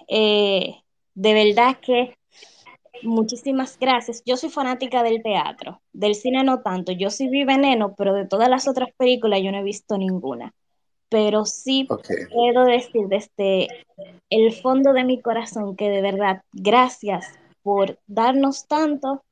eh, 0.07 0.75
de 1.13 1.33
verdad 1.33 1.77
que 1.81 2.15
Muchísimas 3.03 3.77
gracias. 3.79 4.23
Yo 4.25 4.35
soy 4.35 4.49
fanática 4.49 5.03
del 5.03 5.23
teatro, 5.23 5.81
del 5.93 6.15
cine 6.15 6.43
no 6.43 6.61
tanto. 6.61 6.91
Yo 6.91 7.09
sí 7.09 7.29
vi 7.29 7.45
Veneno, 7.45 7.95
pero 7.95 8.13
de 8.13 8.25
todas 8.25 8.49
las 8.49 8.67
otras 8.67 8.89
películas 8.97 9.41
yo 9.41 9.51
no 9.51 9.59
he 9.59 9.63
visto 9.63 9.97
ninguna. 9.97 10.53
Pero 11.09 11.45
sí 11.45 11.87
puedo 11.87 12.65
decir 12.65 13.07
desde 13.07 13.67
el 14.29 14.53
fondo 14.53 14.93
de 14.93 15.03
mi 15.03 15.21
corazón 15.21 15.75
que 15.75 15.89
de 15.89 16.01
verdad, 16.01 16.43
gracias 16.53 17.27
por 17.63 17.97
darnos 18.07 18.67
tanto 18.67 19.23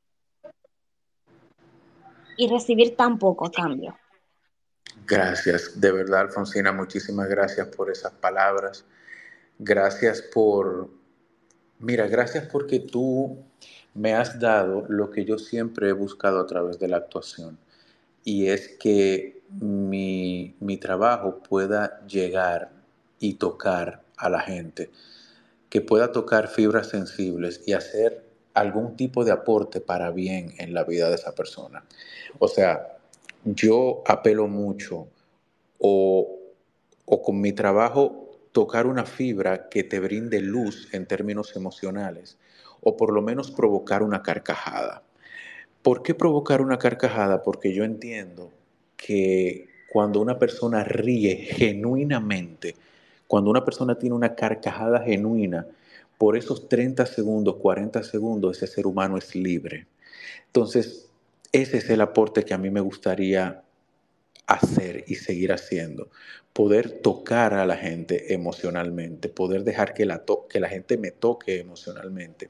y 2.36 2.48
recibir 2.50 2.96
tan 2.96 3.20
poco 3.20 3.46
a 3.46 3.52
cambio. 3.52 3.98
Gracias, 5.06 5.80
de 5.80 5.92
verdad, 5.92 6.22
Alfonsina, 6.22 6.72
muchísimas 6.72 7.30
gracias 7.30 7.68
por 7.68 7.90
esas 7.90 8.12
palabras. 8.14 8.86
Gracias 9.60 10.22
por, 10.22 10.90
mira, 11.80 12.08
gracias 12.08 12.48
porque 12.48 12.80
tú 12.80 13.44
me 13.94 14.14
has 14.14 14.40
dado 14.40 14.86
lo 14.90 15.10
que 15.10 15.26
yo 15.26 15.38
siempre 15.38 15.90
he 15.90 15.94
buscado 15.94 16.40
a 16.40 16.46
través 16.46 16.78
de 16.80 16.88
la 16.88 16.98
actuación 16.98 17.58
y 18.24 18.48
es 18.48 18.78
que 18.78 19.37
mi, 19.50 20.78
trabajo 20.80 21.40
pueda 21.40 22.06
llegar 22.08 22.72
y 23.20 23.36
tocar 23.36 24.04
a 24.18 24.30
la 24.30 24.40
gente, 24.40 24.92
que 25.70 25.82
pueda 25.82 26.12
tocar 26.12 26.48
fibras 26.48 26.88
sensibles 26.88 27.62
y 27.66 27.74
hacer 27.74 28.26
algún 28.54 28.96
tipo 28.96 29.24
de 29.24 29.32
aporte 29.32 29.82
para 29.82 30.12
bien 30.12 30.54
en 30.58 30.74
la 30.74 30.84
vida 30.84 31.10
de 31.10 31.16
esa 31.16 31.34
persona. 31.34 31.84
O 32.40 32.48
sea, 32.48 32.98
yo 33.44 34.04
apelo 34.06 34.48
mucho 34.48 35.08
o, 35.80 36.40
o 37.06 37.22
con 37.22 37.40
mi 37.40 37.54
trabajo 37.54 38.40
tocar 38.52 38.88
una 38.88 39.06
fibra 39.06 39.70
que 39.70 39.84
te 39.84 40.00
brinde 40.00 40.42
luz 40.42 40.88
en 40.94 41.06
términos 41.06 41.56
emocionales 41.56 42.38
o 42.82 42.98
por 42.98 43.14
lo 43.14 43.22
menos 43.22 43.52
provocar 43.52 44.02
una 44.02 44.24
carcajada. 44.24 45.04
¿Por 45.84 46.02
qué 46.02 46.16
provocar 46.16 46.62
una 46.62 46.80
carcajada? 46.80 47.44
Porque 47.44 47.74
yo 47.74 47.84
entiendo 47.84 48.52
que 48.98 49.70
cuando 49.90 50.20
una 50.20 50.38
persona 50.38 50.84
ríe 50.84 51.38
genuinamente, 51.38 52.76
cuando 53.28 53.50
una 53.50 53.64
persona 53.64 53.98
tiene 53.98 54.16
una 54.16 54.36
carcajada 54.36 55.00
genuina, 55.02 55.68
por 56.18 56.36
esos 56.36 56.68
30 56.68 57.06
segundos, 57.06 57.58
40 57.58 58.04
segundos, 58.04 58.58
ese 58.58 58.68
ser 58.68 58.88
humano 58.88 59.18
es 59.18 59.36
libre. 59.36 59.88
Entonces, 60.48 61.10
ese 61.52 61.78
es 61.78 61.90
el 61.90 62.02
aporte 62.02 62.44
que 62.44 62.54
a 62.54 62.58
mí 62.58 62.70
me 62.70 62.82
gustaría 62.82 63.64
hacer 64.48 65.04
y 65.08 65.16
seguir 65.16 65.54
haciendo. 65.54 66.10
Poder 66.54 67.02
tocar 67.02 67.54
a 67.54 67.66
la 67.66 67.78
gente 67.78 68.34
emocionalmente, 68.34 69.30
poder 69.30 69.64
dejar 69.64 69.94
que 69.94 70.06
la, 70.06 70.24
que 70.50 70.60
la 70.60 70.70
gente 70.70 70.98
me 70.98 71.12
toque 71.12 71.60
emocionalmente. 71.60 72.50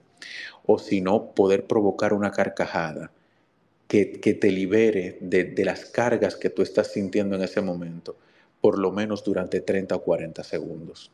O 0.65 0.79
si 0.79 1.01
no, 1.01 1.31
poder 1.31 1.65
provocar 1.65 2.13
una 2.13 2.31
carcajada 2.31 3.11
que, 3.87 4.05
te 4.05 4.51
libere 4.51 5.17
de, 5.21 5.45
de 5.45 5.65
las 5.65 5.85
cargas 5.85 6.35
que 6.35 6.49
tú 6.49 6.61
estás 6.61 6.91
sintiendo 6.91 7.35
en 7.35 7.43
ese 7.43 7.61
momento, 7.61 8.15
por 8.61 8.77
lo 8.77 8.91
menos 8.91 9.23
durante 9.23 9.61
30 9.61 9.95
o 9.95 10.01
40 10.01 10.43
segundos. 10.43 11.11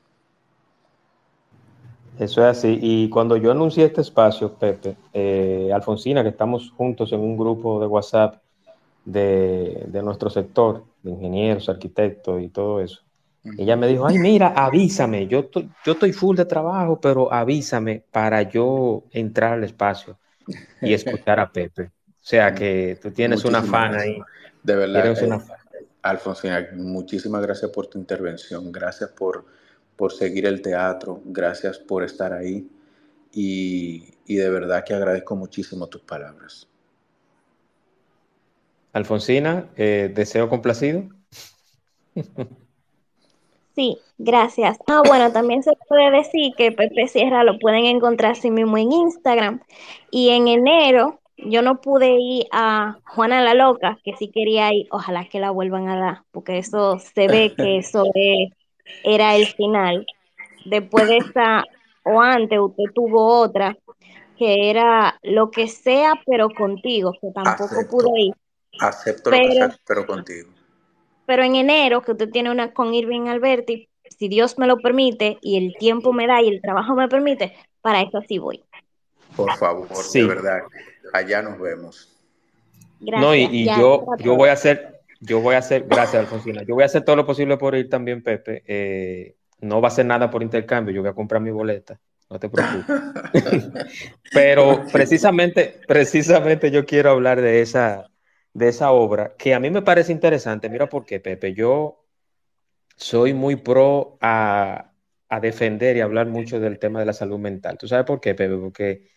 Eso 2.19 2.41
es 2.41 2.57
así. 2.57 2.77
Y 2.81 3.09
cuando 3.09 3.37
yo 3.37 3.51
anuncié 3.51 3.85
este 3.85 4.01
espacio, 4.01 4.53
Pepe, 4.53 4.95
eh, 5.13 5.71
Alfonsina, 5.73 6.21
que 6.21 6.29
estamos 6.29 6.71
juntos 6.71 7.11
en 7.11 7.19
un 7.19 7.35
grupo 7.35 7.79
de 7.79 7.87
WhatsApp 7.87 8.41
de, 9.05 9.89
nuestro 10.03 10.29
sector, 10.29 10.83
de 11.01 11.11
ingenieros, 11.11 11.69
arquitectos 11.69 12.41
y 12.41 12.49
todo 12.49 12.81
eso, 12.81 13.01
ella 13.57 13.75
me 13.75 13.87
dijo, 13.87 14.05
ay, 14.05 14.19
mira, 14.19 14.53
avísame, 14.55 15.27
yo, 15.27 15.49
yo 15.51 15.91
estoy 15.91 16.13
full 16.13 16.37
de 16.37 16.45
trabajo, 16.45 17.01
pero 17.01 17.33
avísame 17.33 18.03
para 18.09 18.43
yo 18.43 19.03
entrar 19.11 19.53
al 19.53 19.65
espacio 19.65 20.17
y 20.81 20.93
escuchar 20.93 21.41
a 21.41 21.51
Pepe. 21.51 21.91
O 22.23 22.25
sea 22.25 22.55
que 22.55 22.97
tú 23.01 23.11
tienes 23.11 23.43
una 23.43 23.61
fan 23.61 23.95
ahí. 23.95 24.17
De 24.63 24.75
verdad. 24.75 25.05
Eh, 25.21 25.39
Alfonsina, 26.01 26.69
muchísimas 26.73 27.41
gracias 27.41 27.69
por 27.71 27.87
tu 27.87 27.99
intervención. 27.99 28.71
Gracias 28.71 29.09
por 29.11 29.45
por 29.95 30.11
seguir 30.11 30.45
el 30.45 30.61
teatro, 30.61 31.21
gracias 31.25 31.77
por 31.77 32.03
estar 32.03 32.33
ahí 32.33 32.67
y, 33.31 34.13
de 34.27 34.49
verdad 34.49 34.83
que 34.85 34.93
agradezco 34.93 35.35
muchísimo 35.35 35.87
tus 35.87 36.01
palabras. 36.01 36.67
Alfonsina, 38.91 39.69
eh, 39.75 40.11
deseo 40.13 40.49
complacido. 40.49 41.09
Sí, 43.75 43.97
gracias. 44.19 44.77
Ah, 44.85 45.01
bueno, 45.03 45.31
también 45.31 45.63
se 45.63 45.71
puede 45.87 46.11
decir 46.11 46.53
que 46.55 46.71
Pepe 46.71 47.07
Sierra 47.07 47.43
lo 47.43 47.57
pueden 47.57 47.85
encontrar 47.85 48.35
sí 48.35 48.51
mismo 48.51 48.77
en 48.77 48.91
Instagram. 48.91 49.61
Y 50.11 50.29
en 50.29 50.47
enero 50.47 51.19
yo 51.45 51.61
no 51.61 51.81
pude 51.81 52.15
ir 52.19 52.45
a 52.51 52.97
Juana 53.05 53.41
la 53.41 53.53
Loca, 53.53 53.97
que 54.03 54.15
sí 54.17 54.29
quería 54.29 54.73
ir, 54.73 54.87
ojalá 54.91 55.25
que 55.25 55.39
la 55.39 55.51
vuelvan 55.51 55.89
a 55.89 55.97
dar, 55.97 56.21
porque 56.31 56.57
eso 56.57 56.99
se 56.99 57.27
ve 57.27 57.53
que 57.55 57.77
eso 57.77 58.05
es 58.13 58.51
era 59.03 59.35
el 59.35 59.47
final. 59.47 60.05
Después 60.65 61.07
de 61.07 61.17
esa, 61.17 61.63
o 62.03 62.21
antes, 62.21 62.59
usted 62.59 62.85
tuvo 62.93 63.41
otra, 63.41 63.77
que 64.37 64.69
era 64.69 65.19
lo 65.21 65.51
que 65.51 65.67
sea, 65.67 66.13
pero 66.25 66.49
contigo, 66.49 67.13
que 67.21 67.31
tampoco 67.33 67.87
pude 67.89 68.21
ir. 68.21 68.33
Acepto 68.79 69.29
pero, 69.29 69.43
lo 69.43 69.49
que 69.49 69.55
sea, 69.55 69.79
pero 69.85 70.07
contigo. 70.07 70.49
Pero 71.25 71.43
en 71.43 71.55
enero, 71.55 72.01
que 72.01 72.11
usted 72.11 72.29
tiene 72.29 72.51
una 72.51 72.73
con 72.73 72.93
Irving 72.93 73.27
Alberti, 73.27 73.87
si 74.17 74.27
Dios 74.27 74.57
me 74.57 74.67
lo 74.67 74.77
permite 74.77 75.37
y 75.41 75.57
el 75.57 75.75
tiempo 75.77 76.13
me 76.13 76.27
da 76.27 76.41
y 76.41 76.49
el 76.49 76.61
trabajo 76.61 76.95
me 76.95 77.07
permite, 77.07 77.55
para 77.81 78.01
eso 78.01 78.21
sí 78.27 78.37
voy. 78.37 78.63
Por 79.35 79.55
favor, 79.57 79.87
de 80.11 80.25
verdad, 80.25 80.63
allá 81.13 81.41
nos 81.41 81.59
vemos. 81.59 82.09
Gracias. 82.99 83.21
No, 83.21 83.35
y, 83.35 83.65
yo, 83.65 84.05
yo 84.19 84.35
voy 84.35 84.49
a 84.49 84.53
hacer, 84.53 85.01
yo 85.21 85.39
voy 85.39 85.55
a 85.55 85.59
hacer, 85.59 85.85
gracias 85.87 86.21
Alfonsina, 86.21 86.63
yo 86.63 86.75
voy 86.75 86.83
a 86.83 86.87
hacer 86.87 87.03
todo 87.03 87.15
lo 87.15 87.25
posible 87.25 87.57
por 87.57 87.75
ir 87.75 87.89
también, 87.89 88.21
Pepe. 88.21 88.63
Eh, 88.67 89.35
no 89.61 89.79
va 89.79 89.87
a 89.87 89.91
ser 89.91 90.05
nada 90.05 90.29
por 90.29 90.43
intercambio, 90.43 90.93
yo 90.93 91.01
voy 91.01 91.11
a 91.11 91.15
comprar 91.15 91.41
mi 91.41 91.51
boleta, 91.51 91.99
no 92.29 92.39
te 92.39 92.49
preocupes. 92.49 92.85
Pero 94.33 94.83
precisamente, 94.91 95.79
precisamente 95.87 96.71
yo 96.71 96.85
quiero 96.85 97.11
hablar 97.11 97.41
de 97.41 97.61
esa, 97.61 98.09
de 98.53 98.69
esa 98.69 98.91
obra 98.91 99.35
que 99.37 99.53
a 99.53 99.59
mí 99.59 99.69
me 99.69 99.81
parece 99.81 100.11
interesante. 100.11 100.69
Mira 100.69 100.89
por 100.89 101.05
qué, 101.05 101.19
Pepe. 101.19 101.53
Yo 101.53 102.05
soy 102.95 103.33
muy 103.33 103.55
pro 103.55 104.17
a, 104.21 104.91
a 105.29 105.39
defender 105.39 105.97
y 105.97 106.01
hablar 106.01 106.27
mucho 106.27 106.59
del 106.59 106.79
tema 106.79 106.99
de 106.99 107.05
la 107.05 107.13
salud 107.13 107.39
mental. 107.39 107.77
¿Tú 107.77 107.87
sabes 107.87 108.05
por 108.05 108.19
qué, 108.19 108.35
Pepe? 108.35 108.57
Porque 108.57 109.07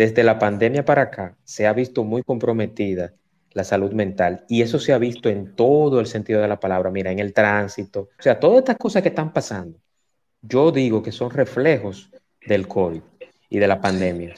desde 0.00 0.24
la 0.24 0.38
pandemia 0.38 0.82
para 0.82 1.02
acá 1.02 1.36
se 1.44 1.66
ha 1.66 1.74
visto 1.74 2.04
muy 2.04 2.22
comprometida 2.22 3.12
la 3.52 3.64
salud 3.64 3.92
mental. 3.92 4.46
Y 4.48 4.62
eso 4.62 4.78
se 4.78 4.94
ha 4.94 4.98
visto 4.98 5.28
en 5.28 5.54
todo 5.54 6.00
el 6.00 6.06
sentido 6.06 6.40
de 6.40 6.48
la 6.48 6.58
palabra, 6.58 6.90
mira, 6.90 7.12
en 7.12 7.18
el 7.18 7.34
tránsito, 7.34 8.08
o 8.18 8.22
sea, 8.22 8.40
todas 8.40 8.60
estas 8.60 8.78
cosas 8.78 9.02
que 9.02 9.10
están 9.10 9.30
pasando, 9.30 9.78
yo 10.40 10.72
digo 10.72 11.02
que 11.02 11.12
son 11.12 11.30
reflejos 11.30 12.10
del 12.46 12.66
COVID 12.66 13.02
y 13.50 13.58
de 13.58 13.68
la 13.68 13.78
pandemia. 13.78 14.36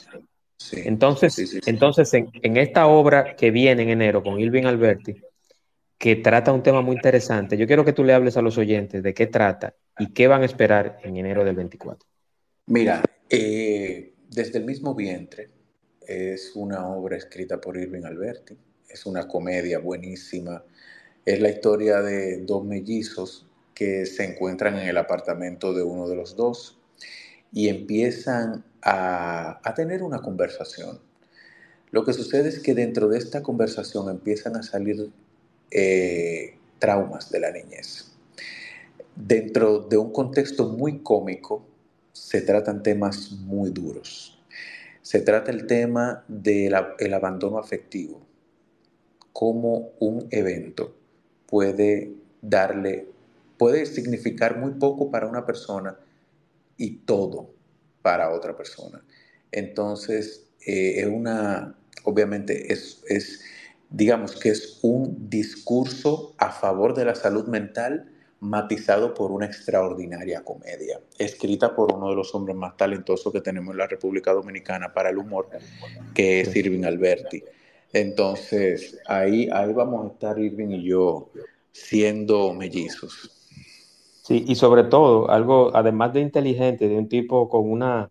entonces, 0.73 1.61
entonces 1.65 2.13
en, 2.13 2.29
en, 2.41 2.57
esta 2.57 2.87
obra 2.87 3.37
que 3.37 3.49
viene 3.49 3.83
en 3.83 3.89
enero 3.89 4.21
con 4.21 4.41
Ilvin 4.41 4.65
Alberti, 4.65 5.15
que 5.97 6.17
trata 6.17 6.51
un 6.51 6.61
tema 6.61 6.81
muy 6.81 6.97
interesante, 6.97 7.55
yo 7.55 7.67
quiero 7.67 7.85
que 7.85 7.93
tú 7.93 8.03
le 8.03 8.13
hables 8.13 8.35
a 8.35 8.41
los 8.41 8.57
oyentes 8.57 9.01
de 9.01 9.13
qué 9.13 9.27
trata 9.27 9.75
y 9.97 10.11
qué 10.11 10.27
van 10.27 10.41
a 10.41 10.45
esperar 10.45 10.97
en 11.03 11.15
enero 11.15 11.45
del 11.45 11.55
24. 11.55 12.05
Mira, 12.65 13.01
eh, 13.29 14.13
desde 14.29 14.59
el 14.59 14.65
mismo 14.65 14.93
vientre 14.93 15.52
es 16.07 16.51
una 16.55 16.87
obra 16.87 17.17
escrita 17.17 17.59
por 17.59 17.77
Irving 17.77 18.03
Alberti 18.05 18.57
es 18.93 19.05
una 19.05 19.27
comedia 19.27 19.79
buenísima. 19.79 20.63
Es 21.25 21.41
la 21.41 21.49
historia 21.49 22.01
de 22.01 22.37
dos 22.45 22.63
mellizos 22.63 23.47
que 23.73 24.05
se 24.05 24.23
encuentran 24.23 24.77
en 24.77 24.87
el 24.87 24.97
apartamento 24.97 25.73
de 25.73 25.81
uno 25.81 26.07
de 26.07 26.15
los 26.15 26.35
dos 26.35 26.79
y 27.51 27.69
empiezan 27.69 28.63
a, 28.83 29.59
tener 29.75 30.03
una 30.03 30.21
conversación. 30.21 30.99
Lo 31.91 32.05
que 32.05 32.13
sucede 32.13 32.49
es 32.49 32.59
que 32.59 32.75
dentro 32.75 33.07
de 33.09 33.17
esta 33.17 33.41
conversación 33.41 34.09
empiezan 34.09 34.55
a 34.57 34.63
salir 34.63 35.11
eh, 35.71 36.57
traumas 36.79 37.31
de 37.31 37.39
la 37.39 37.51
niñez. 37.51 38.11
Dentro 39.15 39.79
de 39.79 39.97
un 39.97 40.11
contexto 40.11 40.69
muy 40.69 40.99
cómico, 40.99 41.65
se 42.11 42.41
tratan 42.41 42.83
temas 42.83 43.31
muy 43.31 43.71
duros. 43.71 44.32
Se 45.03 45.19
trata 45.19 45.51
el 45.51 45.67
tema 45.67 46.23
del 46.29 46.73
abandono 47.13 47.59
afectivo, 47.59 48.25
cómo 49.33 49.91
un 49.99 50.29
evento 50.31 50.95
puede 51.45 52.13
darle, 52.41 53.09
puede 53.57 53.85
significar 53.85 54.57
muy 54.57 54.71
poco 54.75 55.11
para 55.11 55.27
una 55.27 55.45
persona 55.45 55.99
y 56.77 56.99
todo 56.99 57.53
para 58.01 58.31
otra 58.31 58.55
persona. 58.55 59.03
Entonces, 59.51 60.47
eh, 60.65 61.01
es 61.01 61.07
una, 61.07 61.75
obviamente, 62.05 62.71
es, 62.71 63.03
es, 63.09 63.41
digamos 63.89 64.37
que 64.39 64.51
es 64.51 64.79
un 64.83 65.29
discurso 65.29 66.33
a 66.37 66.49
favor 66.49 66.95
de 66.95 67.03
la 67.03 67.15
salud 67.15 67.47
mental 67.49 68.12
matizado 68.43 69.13
por 69.13 69.31
una 69.31 69.45
extraordinaria 69.45 70.43
comedia, 70.43 70.99
escrita 71.17 71.73
por 71.73 71.93
uno 71.93 72.09
de 72.09 72.15
los 72.15 72.35
hombres 72.35 72.55
más 72.55 72.75
talentosos 72.75 73.31
que 73.31 73.41
tenemos 73.41 73.71
en 73.71 73.77
la 73.77 73.87
República 73.87 74.33
Dominicana 74.33 74.93
para 74.93 75.09
el 75.09 75.17
humor, 75.17 75.49
que 76.13 76.41
es 76.41 76.55
Irving 76.55 76.83
Alberti. 76.83 77.43
Entonces, 77.93 78.99
ahí, 79.07 79.49
ahí 79.51 79.71
vamos 79.71 80.05
a 80.05 80.13
estar 80.13 80.37
Irving 80.37 80.69
y 80.69 80.83
yo 80.83 81.29
siendo 81.71 82.53
mellizos. 82.53 83.31
Sí, 84.23 84.43
y 84.47 84.55
sobre 84.55 84.83
todo, 84.83 85.29
algo, 85.29 85.71
además 85.73 86.13
de 86.13 86.21
inteligente, 86.21 86.87
de 86.87 86.97
un 86.97 87.07
tipo 87.07 87.49
con 87.49 87.69
una 87.69 88.09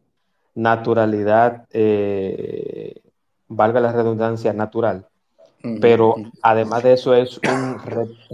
naturalidad, 0.54 1.66
eh, 1.72 3.00
valga 3.48 3.80
la 3.80 3.92
redundancia, 3.92 4.52
natural, 4.52 5.08
pero 5.80 6.16
además 6.42 6.82
de 6.82 6.94
eso 6.94 7.14
es 7.14 7.38
un 7.38 7.78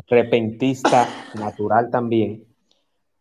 repentista 0.07 1.09
natural 1.35 1.91
también, 1.91 2.45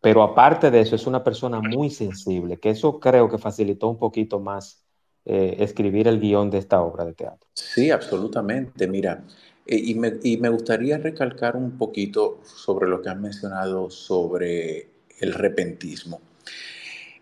pero 0.00 0.22
aparte 0.22 0.70
de 0.70 0.80
eso 0.80 0.96
es 0.96 1.06
una 1.06 1.22
persona 1.22 1.60
muy 1.60 1.90
sensible, 1.90 2.58
que 2.58 2.70
eso 2.70 3.00
creo 3.00 3.28
que 3.28 3.38
facilitó 3.38 3.88
un 3.88 3.98
poquito 3.98 4.40
más 4.40 4.84
eh, 5.24 5.56
escribir 5.58 6.08
el 6.08 6.20
guion 6.20 6.50
de 6.50 6.56
esta 6.56 6.80
obra 6.80 7.04
de 7.04 7.12
teatro. 7.12 7.46
Sí, 7.52 7.90
absolutamente. 7.90 8.86
Mira, 8.86 9.24
eh, 9.66 9.76
y, 9.76 9.94
me, 9.94 10.48
gustaría 10.48 10.96
recalcar 10.96 11.54
un 11.54 11.76
poquito 11.76 12.40
sobre 12.42 12.88
lo 12.88 13.02
que 13.02 13.10
has 13.10 13.18
mencionado 13.18 13.90
sobre 13.90 14.88
el 15.20 15.34
repentismo. 15.34 16.22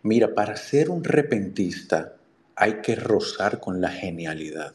Mira, 0.02 0.32
para 0.32 0.56
ser 0.56 0.88
un 0.88 1.02
repentista 1.02 2.14
hay 2.54 2.74
que 2.74 2.94
rozar 2.94 3.58
con 3.58 3.80
la 3.80 3.88
genialidad, 3.88 4.72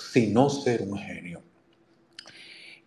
si 0.00 0.28
no 0.28 0.50
ser 0.50 0.82
un 0.82 0.98
genio. 0.98 1.42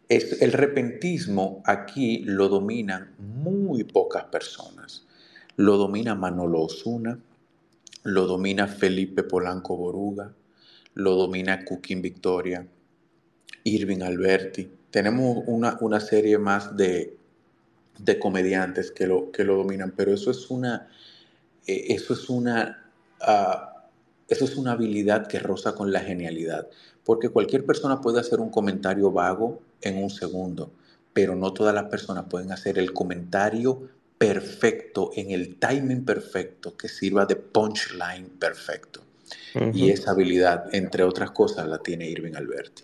Es, 0.09 0.41
el 0.41 0.51
repentismo 0.51 1.61
aquí 1.66 2.20
lo 2.26 2.49
dominan 2.49 3.16
muy 3.18 3.84
pocas 3.84 4.26
personas. 4.26 5.05
Lo 5.55 5.78
domina 5.78 6.16
Manolo 6.16 6.61
Osuna, 6.61 7.20
lo 8.03 8.26
domina 8.26 8.68
Felipe 8.68 9.24
Polanco 9.24 9.78
Boruga, 9.78 10.34
lo 10.95 11.16
domina 11.16 11.64
Cooking 11.64 12.01
Victoria, 12.01 12.68
Irving 13.64 14.01
Alberti. 14.01 14.70
Tenemos 14.91 15.43
una, 15.47 15.99
serie 15.99 16.38
más 16.38 16.76
de, 16.76 17.18
comediantes 18.20 18.91
que 18.91 19.07
lo, 19.07 19.32
que 19.32 19.43
lo 19.43 19.55
dominan, 19.55 19.93
pero 19.95 20.14
eso 20.14 20.32
es 20.32 20.49
una, 20.49 20.89
eh, 21.66 21.86
eso 21.89 22.14
es 22.14 22.30
una, 22.30 22.91
ah, 23.22 23.88
eso 24.28 24.45
es 24.45 24.55
una 24.55 24.74
habilidad 24.74 25.28
que 25.28 25.39
roza 25.39 25.76
con 25.76 25.91
la 25.91 26.01
genialidad, 26.01 26.68
porque 27.06 27.30
cualquier 27.30 27.66
persona 27.66 28.01
puede 28.01 28.20
hacer 28.20 28.39
un 28.39 28.49
comentario 28.49 29.12
vago 29.12 29.60
en 29.82 30.01
un 30.01 30.10
segundo, 30.10 30.72
pero 31.14 31.36
no 31.36 31.54
todas 31.54 31.76
las 31.76 31.86
personas 31.86 32.26
pueden 32.30 32.51
hacer 32.51 32.78
el 32.78 32.93
comentario 32.93 33.89
perfecto, 34.18 35.12
en 35.16 35.32
el 35.32 35.58
timing 35.58 36.06
perfecto, 36.06 36.78
que 36.78 36.88
sirva 36.88 37.26
de 37.26 37.36
punchline 37.36 38.30
perfecto. 38.39 39.01
Y 39.74 39.89
esa 39.89 40.12
habilidad, 40.12 40.74
entre 40.74 41.04
otras 41.04 41.32
cosas, 41.32 41.68
la 41.68 41.80
tiene 41.80 42.10
Irving 42.10 42.36
Alberti. 42.36 42.84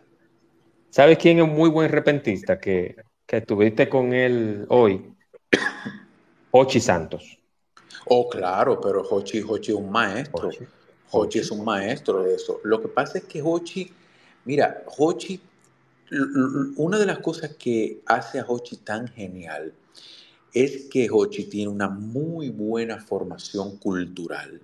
¿Sabes 0.90 1.18
quién 1.18 1.38
es 1.38 1.44
un 1.44 1.52
muy 1.52 1.70
buen 1.70 1.90
repentista 1.90 2.60
que, 2.60 2.96
que 3.26 3.38
estuviste 3.38 3.88
con 3.88 4.14
él 4.14 4.66
hoy? 4.70 5.14
Hochi 6.52 6.80
Santos. 6.80 7.40
Oh, 8.06 8.28
claro, 8.28 8.82
pero 8.82 9.02
Hochi, 9.02 9.42
Hochi 9.42 9.72
es 9.72 9.78
un 9.78 9.92
maestro. 9.92 10.50
Hochi. 11.12 11.40
es 11.40 11.52
un 11.52 11.64
maestro 11.64 12.24
de 12.24 12.36
eso. 12.36 12.60
Lo 12.64 12.82
que 12.82 12.88
pasa 12.88 13.20
es 13.20 13.26
que 13.26 13.42
Hochi, 13.42 13.92
mira, 14.50 14.84
Hochi, 14.98 15.40
una 16.78 16.98
de 16.98 17.06
las 17.06 17.20
cosas 17.20 17.52
que 17.60 18.02
hace 18.08 18.40
a 18.40 18.46
Hochi 18.48 18.78
tan 18.78 19.08
genial 19.08 19.74
es 20.52 20.86
que 20.86 21.08
Hochi 21.12 21.44
tiene 21.44 21.70
una 21.70 21.88
muy 21.88 22.50
buena 22.50 22.98
formación 22.98 23.78
cultural. 23.78 24.60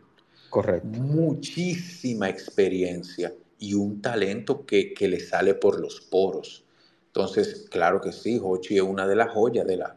Correcto. 0.50 0.88
Muchísima 0.88 2.28
experiencia 2.28 3.32
y 3.60 3.76
un 3.76 4.02
talento 4.02 4.66
que, 4.66 4.96
le 5.00 5.20
sale 5.20 5.54
por 5.54 5.80
los 5.80 6.02
poros. 6.02 6.64
Entonces, 7.06 7.68
claro 7.70 8.02
que 8.02 8.12
sí, 8.12 8.40
Hochi 8.42 8.78
es 8.78 8.82
una 8.82 9.06
de 9.06 9.16
las 9.16 9.30
joyas 9.34 9.68
de 9.68 9.78
la... 9.78 9.96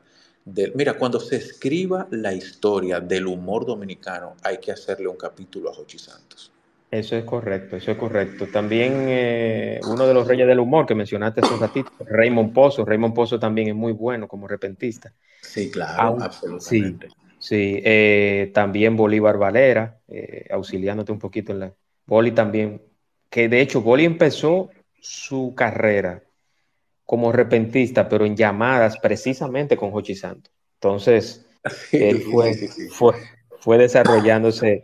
mira, 0.74 0.98
cuando 0.98 1.18
se 1.18 1.36
escriba 1.36 2.06
la 2.10 2.34
historia 2.34 3.00
del 3.00 3.26
humor 3.26 3.64
dominicano, 3.64 4.36
hay 4.42 4.58
que 4.58 4.70
hacerle 4.70 5.08
un 5.08 5.16
capítulo 5.16 5.70
a 5.70 5.72
Hochi 5.72 5.98
Santos. 5.98 6.52
Eso 6.90 7.16
es 7.16 7.24
correcto, 7.24 7.76
eso 7.76 7.90
es 7.90 7.98
correcto. 7.98 8.46
También 8.46 9.06
eh, 9.08 9.80
uno 9.86 10.06
de 10.06 10.14
los 10.14 10.26
reyes 10.26 10.46
del 10.46 10.58
humor 10.58 10.86
que 10.86 10.94
mencionaste 10.94 11.40
hace 11.42 11.52
un 11.52 11.60
ratito, 11.60 11.90
Raymond 12.00 12.54
Pozo. 12.54 12.84
Raymond 12.84 13.14
Pozo 13.14 13.38
también 13.38 13.68
es 13.68 13.74
muy 13.74 13.92
bueno 13.92 14.26
como 14.26 14.48
repentista. 14.48 15.12
Sí, 15.42 15.70
claro, 15.70 16.16
absolutamente. 16.20 17.08
Sí, 17.38 17.80
eh, 17.84 18.50
también 18.54 18.96
Bolívar 18.96 19.36
Valera, 19.38 20.00
eh, 20.08 20.46
auxiliándote 20.50 21.12
un 21.12 21.18
poquito 21.18 21.52
en 21.52 21.60
la... 21.60 21.72
Boli 22.06 22.32
también, 22.32 22.82
que 23.28 23.50
de 23.50 23.60
hecho 23.60 23.82
Boli 23.82 24.06
empezó 24.06 24.70
su 24.98 25.54
carrera 25.54 26.22
como 27.04 27.32
repentista, 27.32 28.08
pero 28.08 28.24
en 28.24 28.34
llamadas 28.34 28.98
precisamente 28.98 29.76
con 29.76 29.90
Jochi 29.90 30.14
Santos. 30.14 30.52
Entonces, 30.74 31.46
él 31.92 32.22
fue, 32.22 32.54
fue, 32.90 33.14
fue 33.60 33.78
desarrollándose 33.78 34.82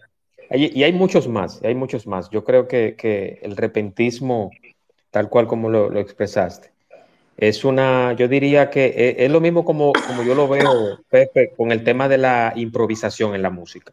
y 0.51 0.83
hay 0.83 0.93
muchos 0.93 1.29
más, 1.29 1.61
hay 1.63 1.75
muchos 1.75 2.07
más. 2.07 2.31
Yo 2.31 2.45
creo 2.45 2.69
que, 2.69 3.39
el 3.43 3.57
repentismo, 3.57 4.51
tal 5.11 5.29
cual 5.29 5.47
como 5.47 5.69
lo, 5.71 5.99
expresaste, 5.99 6.73
es 7.37 7.65
una, 7.65 8.13
yo 8.13 8.29
diría 8.29 8.71
que 8.71 8.87
e, 8.87 9.25
es, 9.25 9.31
lo 9.31 9.41
mismo 9.41 9.65
como, 9.65 9.93
como 10.07 10.23
yo 10.23 10.35
lo 10.35 10.49
veo, 10.49 11.01
Pepe, 11.09 11.53
con 11.57 11.73
el 11.73 11.83
tema 11.83 12.09
de 12.09 12.19
la 12.19 12.53
improvisación 12.57 13.35
en 13.35 13.43
la 13.43 13.51
música. 13.51 13.93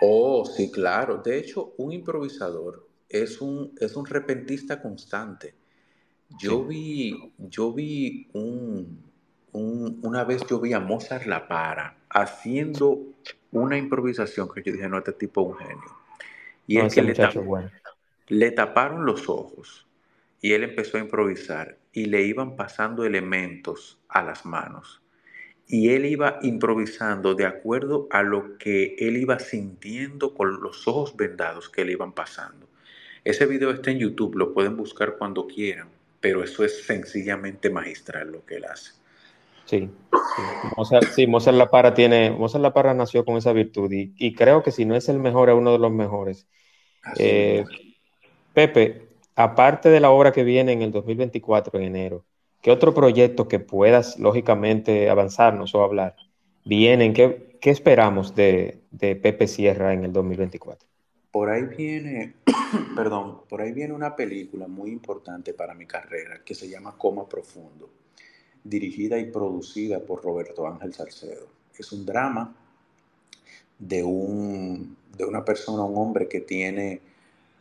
Oh, 0.00 0.44
sí, 0.44 0.70
claro. 0.70 1.18
De 1.18 1.38
hecho, 1.38 1.74
un 1.78 1.92
improvisador 1.92 2.88
es 3.08 3.40
un, 3.40 3.72
es 3.80 3.96
un 3.96 4.06
repentista 4.06 4.80
constante. 4.80 5.54
Yo 6.40 6.64
vi, 6.64 7.32
yo 7.38 7.72
vi 7.72 8.28
un, 8.32 9.02
una 9.52 10.24
vez 10.24 10.42
yo 10.48 10.60
vi 10.60 10.72
a 10.72 10.80
Mozart 10.80 11.26
La 11.26 11.46
Para 11.46 12.01
haciendo 12.12 13.00
una 13.50 13.76
improvisación 13.76 14.48
que 14.48 14.62
yo 14.62 14.72
dije, 14.72 14.88
no, 14.88 14.98
este 14.98 15.12
tipo 15.12 15.42
es 15.42 15.48
un 15.48 15.66
genio. 15.66 15.96
Y 16.66 16.78
es 16.78 16.94
que 16.94 17.02
le, 18.28 18.50
taparon 18.52 19.04
los 19.04 19.28
ojos 19.28 19.86
y 20.40 20.52
él 20.52 20.64
empezó 20.64 20.96
a 20.96 21.00
improvisar 21.00 21.76
y 21.92 22.06
le 22.06 22.22
iban 22.22 22.56
pasando 22.56 23.04
elementos 23.04 23.98
a 24.08 24.22
las 24.22 24.46
manos. 24.46 25.02
Y 25.66 25.90
él 25.90 26.06
iba 26.06 26.38
improvisando 26.42 27.34
de 27.34 27.46
acuerdo 27.46 28.06
a 28.10 28.22
lo 28.22 28.58
que 28.58 28.96
él 28.98 29.16
iba 29.16 29.38
sintiendo 29.38 30.34
con 30.34 30.60
los 30.60 30.86
ojos 30.86 31.16
vendados 31.16 31.68
que 31.68 31.84
le 31.84 31.92
iban 31.92 32.12
pasando. 32.12 32.68
Ese 33.24 33.46
video 33.46 33.70
está 33.70 33.90
en 33.90 33.98
YouTube, 33.98 34.36
lo 34.36 34.52
pueden 34.52 34.76
buscar 34.76 35.16
cuando 35.16 35.46
quieran, 35.46 35.88
pero 36.20 36.42
eso 36.42 36.64
es 36.64 36.84
sencillamente 36.84 37.70
magistral 37.70 38.32
lo 38.32 38.44
que 38.44 38.56
él 38.56 38.64
hace. 38.64 39.01
Sí, 39.64 39.90
sí. 41.14 41.26
Mozart, 41.26 41.56
La 41.56 41.70
Para 41.70 41.94
tiene, 41.94 42.30
Mozart 42.30 42.62
La 42.62 42.72
Para 42.72 42.94
nació 42.94 43.24
con 43.24 43.36
esa 43.36 43.52
virtud 43.52 43.90
y, 43.92 44.34
creo 44.34 44.62
que 44.62 44.72
si 44.72 44.84
no 44.84 44.96
es 44.96 45.08
el 45.08 45.18
mejor, 45.18 45.50
es 45.50 45.56
uno 45.56 45.72
de 45.72 45.78
los 45.78 45.92
mejores. 45.92 46.46
Eh, 47.18 47.64
Pepe, 48.52 49.08
aparte 49.34 49.88
de 49.88 50.00
la 50.00 50.10
obra 50.10 50.32
que 50.32 50.44
viene 50.44 50.72
en 50.72 50.82
el 50.82 50.92
2024, 50.92 51.78
en 51.78 51.84
enero, 51.84 52.24
¿qué 52.60 52.70
otro 52.70 52.94
proyecto 52.94 53.48
que 53.48 53.60
puedas, 53.60 54.18
lógicamente, 54.18 55.08
avanzarnos 55.10 55.74
o 55.74 55.82
hablar? 55.82 56.16
Vienen, 56.64 57.12
¿qué, 57.12 57.58
qué 57.60 57.70
esperamos 57.70 58.34
de, 58.34 58.82
de 58.90 59.16
Pepe 59.16 59.46
Sierra 59.46 59.92
en 59.92 60.04
el 60.04 60.12
2024? 60.12 60.88
Por 61.30 61.48
ahí 61.48 61.62
viene, 61.62 62.34
perdón, 62.94 63.40
por 63.48 63.62
ahí 63.62 63.72
viene 63.72 63.94
una 63.94 64.14
película 64.14 64.68
muy 64.68 64.90
importante 64.90 65.54
para 65.54 65.74
mi 65.74 65.86
carrera 65.86 66.42
que 66.44 66.54
se 66.54 66.68
llama 66.68 66.94
Coma 66.98 67.26
Profundo 67.26 68.01
dirigida 68.64 69.18
y 69.18 69.30
producida 69.30 70.00
por 70.00 70.22
Roberto 70.22 70.66
Ángel 70.66 70.92
Salcedo. 70.94 71.46
Es 71.76 71.92
un 71.92 72.06
drama 72.06 72.54
de, 73.78 74.02
un, 74.02 74.96
de 75.16 75.24
una 75.24 75.44
persona, 75.44 75.82
un 75.82 75.96
hombre 75.98 76.28
que 76.28 76.40
tiene 76.40 77.00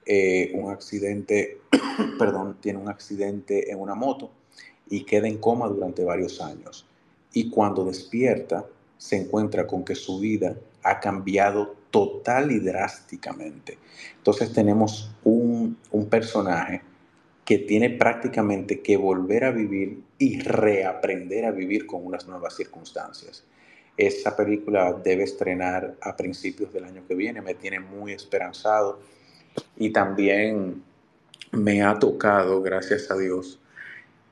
eh, 0.06 0.52
un 0.54 0.72
accidente, 0.72 1.62
perdón, 2.20 2.58
tiene 2.62 2.80
un 2.80 2.90
accidente 2.90 3.72
en 3.72 3.80
una 3.80 3.96
moto 3.96 4.32
y 4.90 5.04
queda 5.04 5.28
en 5.28 5.38
coma 5.38 5.68
durante 5.68 6.04
varios 6.04 6.42
años. 6.42 6.86
Y 7.34 7.50
cuando 7.50 7.86
despierta, 7.86 8.66
se 8.98 9.16
encuentra 9.16 9.66
con 9.66 9.84
que 9.84 9.96
su 9.96 10.20
vida 10.20 10.56
ha 10.84 11.00
cambiado 11.00 11.76
total 11.90 12.52
y 12.52 12.60
drásticamente. 12.60 13.78
Entonces 14.18 14.54
tenemos 14.54 15.12
un, 15.24 15.78
un 15.92 16.06
personaje 16.08 16.82
que 17.46 17.58
tiene 17.58 17.90
prácticamente 17.90 18.82
que 18.82 18.98
volver 18.98 19.44
a 19.44 19.52
vivir 19.52 20.04
y 20.22 20.40
reaprender 20.40 21.46
a 21.46 21.52
vivir 21.52 21.88
con 21.88 22.06
unas 22.06 22.28
nuevas 22.28 22.56
circunstancias. 22.56 23.44
Esa 23.98 24.36
película 24.36 24.94
debe 24.94 25.24
estrenar 25.24 25.96
a 26.00 26.16
principios 26.16 26.72
del 26.72 26.86
año 26.86 27.02
que 27.08 27.16
viene, 27.16 27.42
me 27.42 27.56
tiene 27.56 27.80
muy 27.80 28.14
esperanzado 28.14 29.00
y 29.78 29.90
también 29.90 30.84
me 31.52 31.82
ha 31.82 31.98
tocado, 31.98 32.62
gracias 32.62 33.10
a 33.10 33.18
Dios, 33.18 33.60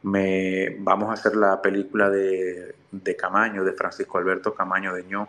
me, 0.03 0.75
vamos 0.77 1.09
a 1.09 1.13
hacer 1.13 1.35
la 1.35 1.59
película 1.59 2.11
de, 2.11 2.75
de 2.91 3.15
Camaño, 3.15 3.63
de 3.63 3.73
Francisco 3.73 4.19
Alberto 4.19 4.53
Camaño 4.53 4.93
de 4.93 5.03
Ño. 5.05 5.27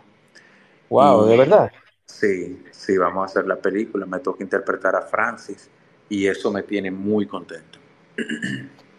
Wow, 0.89 1.25
¿de 1.25 1.37
verdad? 1.37 1.71
Sí, 2.05 2.61
sí, 2.69 2.99
vamos 2.99 3.23
a 3.23 3.25
hacer 3.25 3.47
la 3.47 3.55
película, 3.55 4.05
me 4.05 4.19
toca 4.19 4.43
interpretar 4.43 4.95
a 4.95 5.01
Francis 5.01 5.71
y 6.07 6.27
eso 6.27 6.51
me 6.51 6.61
tiene 6.61 6.91
muy 6.91 7.25
contento. 7.25 7.79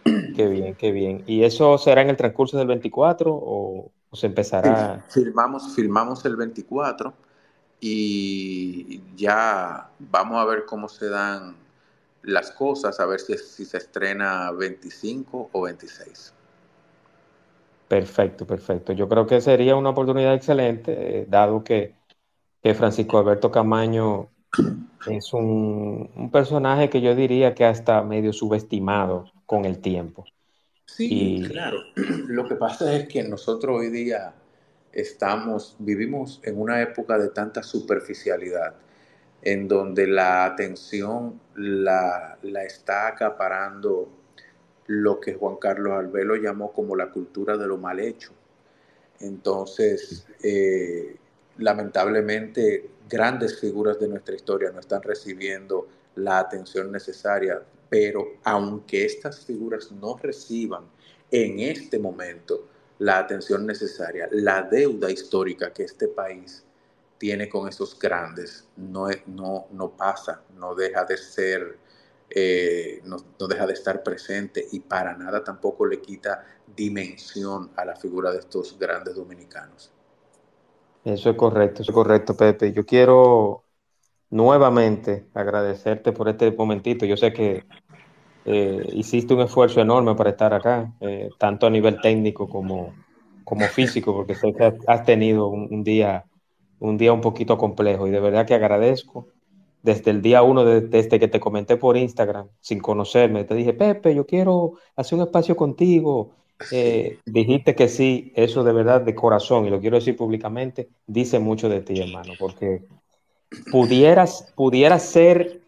Qué 0.05 0.47
bien, 0.49 0.75
qué 0.75 0.93
bien. 0.93 1.23
¿Y 1.27 1.45
eso 1.45 1.79
será 1.79 2.03
en 2.03 2.11
el 2.11 2.17
transcurso 2.17 2.59
del 2.59 2.67
24 2.67 3.31
o, 3.33 3.91
se 4.13 4.27
empezará? 4.27 5.05
Filmamos, 5.09 5.75
filmamos 5.75 6.25
el 6.25 6.37
24 6.37 7.15
y 7.81 9.03
ya 9.17 9.91
vamos 9.99 10.39
a 10.39 10.45
ver 10.45 10.65
cómo 10.67 10.89
se 10.89 11.09
dan 11.09 11.57
las 12.23 12.51
cosas, 12.53 13.01
a 13.01 13.07
ver 13.07 13.21
si, 13.21 13.37
si 13.37 13.65
se 13.65 13.79
estrena 13.79 14.51
25 14.53 15.51
o 15.53 15.63
26. 15.63 16.35
Perfecto, 17.89 18.47
perfecto. 18.47 18.93
Yo 18.93 19.09
creo 19.09 19.27
que 19.27 19.41
sería 19.41 19.77
una 19.77 19.91
oportunidad 19.91 20.35
excelente, 20.35 21.21
eh, 21.21 21.27
dado 21.29 21.63
que, 21.63 21.95
que 22.63 22.75
Francisco 22.75 23.19
Alberto 23.19 23.51
Camaño 23.51 24.29
es 25.07 25.33
un, 25.33 26.31
personaje 26.33 26.89
que 26.89 27.01
yo 27.01 27.15
diría 27.15 27.55
que 27.55 27.65
hasta 27.65 28.03
medio 28.03 28.33
subestimado 28.33 29.27
con 29.53 29.67
el 29.67 29.81
tiempo. 29.81 30.25
Sí, 30.87 31.45
claro. 31.47 31.77
Lo 32.29 32.49
que 32.49 32.55
pasa 32.55 32.97
es 32.97 33.07
que 33.07 33.23
nosotros 33.23 33.81
hoy 33.81 33.91
día 33.91 34.33
estamos, 34.91 35.77
vivimos 35.79 36.41
en 36.43 36.59
una 36.59 36.81
época 36.81 37.19
de 37.19 37.29
tanta 37.29 37.63
superficialidad 37.63 38.77
en 39.43 39.69
donde 39.69 40.07
la 40.07 40.47
atención 40.47 41.39
la, 41.55 42.39
la 42.41 42.65
está 42.65 43.09
acaparando 43.09 44.09
lo 44.87 45.21
que 45.21 45.35
Juan 45.35 45.57
Carlos 45.57 45.99
Albelo 45.99 46.37
llamó 46.37 46.73
como 46.73 46.97
la 46.97 47.11
cultura 47.11 47.59
de 47.59 47.67
lo 47.67 47.77
mal 47.77 48.01
hecho. 48.01 48.33
Entonces, 49.21 50.27
eh, 50.43 51.15
lamentablemente, 51.59 52.89
grandes 53.07 53.61
figuras 53.61 54.01
de 54.01 54.09
nuestra 54.09 54.35
historia 54.35 54.71
no 54.71 54.81
están 54.81 55.03
recibiendo 55.03 55.89
la 56.15 56.39
atención 56.39 56.91
necesaria, 56.91 57.61
pero 57.93 58.39
aunque 58.45 59.05
estas 59.05 59.45
figuras 59.45 59.93
no 59.93 60.17
reciban 60.17 60.85
en 61.31 61.61
este 61.61 61.99
momento 61.99 62.67
la 63.01 63.19
atención 63.19 63.67
necesaria, 63.67 64.31
la 64.33 64.63
deuda 64.63 65.11
histórica 65.11 65.75
que 65.75 65.83
este 65.83 66.09
país 66.09 66.65
tiene 67.19 67.51
con 67.51 67.69
esos 67.69 67.99
grandes 67.99 68.67
no, 68.79 69.09
no, 69.27 69.67
no 69.73 69.91
pasa, 69.91 70.43
no 70.57 70.75
deja 70.75 71.05
de 71.05 71.19
ser, 71.19 71.77
eh, 72.31 73.03
no, 73.05 73.19
no, 73.39 73.47
deja 73.47 73.67
de 73.67 73.75
estar 73.75 74.03
presente 74.03 74.67
y 74.73 74.81
para 74.81 75.15
nada 75.15 75.45
tampoco 75.45 75.85
le 75.85 76.01
quita 76.01 76.47
dimensión 76.75 77.73
a 77.77 77.85
la 77.85 77.95
figura 77.95 78.33
de 78.33 78.39
estos 78.39 78.79
grandes 78.79 79.17
dominicanos. 79.17 79.93
Eso 81.05 81.29
es 81.29 81.37
correcto, 81.37 81.83
eso 81.83 81.93
es 81.93 81.95
correcto, 81.95 82.35
Pepe. 82.35 82.73
Yo 82.73 82.87
quiero 82.87 83.65
nuevamente 84.33 85.27
agradecerte 85.35 86.11
por 86.13 86.29
este 86.29 86.51
momentito. 86.51 87.05
Yo 87.05 87.17
sé 87.17 87.33
que 87.33 87.65
eh, 88.45 88.87
hiciste 88.93 89.35
un 89.35 89.41
esfuerzo 89.41 89.81
enorme 89.81 90.15
para 90.15 90.31
estar 90.31 90.53
acá, 90.53 90.93
eh, 91.01 91.31
tanto 91.39 91.67
a 91.67 91.71
nivel 91.71 92.01
técnico 92.01 92.49
como, 92.49 92.95
como 93.45 93.67
físico, 93.67 94.15
porque 94.15 94.35
sé 94.35 94.53
que 94.53 94.73
has 94.87 95.05
tenido 95.05 95.49
un, 95.49 95.69
un 95.71 95.85
día 95.85 96.25
un 96.83 96.99
día 96.99 97.13
un 97.13 97.21
poquito 97.21 97.57
complejo 97.57 98.09
y 98.09 98.11
de 98.11 98.21
verdad 98.21 98.45
que 98.45 98.55
agradezco. 98.55 99.29
Desde 99.83 100.11
el 100.11 100.21
día 100.21 100.43
uno, 100.43 100.65
de, 100.65 100.81
desde 100.81 101.19
que 101.19 101.29
te 101.29 101.41
comenté 101.41 101.77
por 101.77 101.97
Instagram, 101.97 102.49
sin 102.61 102.81
conocerme, 102.81 103.45
te 103.45 103.55
dije, 103.55 103.73
Pepe, 103.73 104.15
yo 104.15 104.27
quiero 104.27 104.75
hacer 104.97 105.19
un 105.19 105.25
espacio 105.25 105.57
contigo. 105.57 106.33
Eh, 106.71 107.19
dijiste 107.25 107.75
que 107.75 107.89
sí, 107.89 108.33
eso 108.35 108.63
de 108.63 108.73
verdad, 108.73 109.01
de 109.01 109.15
corazón, 109.15 109.67
y 109.67 109.71
lo 109.71 109.81
quiero 109.81 109.97
decir 109.97 110.17
públicamente, 110.17 110.89
dice 111.07 111.39
mucho 111.39 111.69
de 111.69 111.81
ti, 111.81 112.01
hermano, 112.01 112.35
porque 112.39 112.83
pudieras, 113.71 114.53
pudieras 114.57 115.03
ser, 115.05 115.62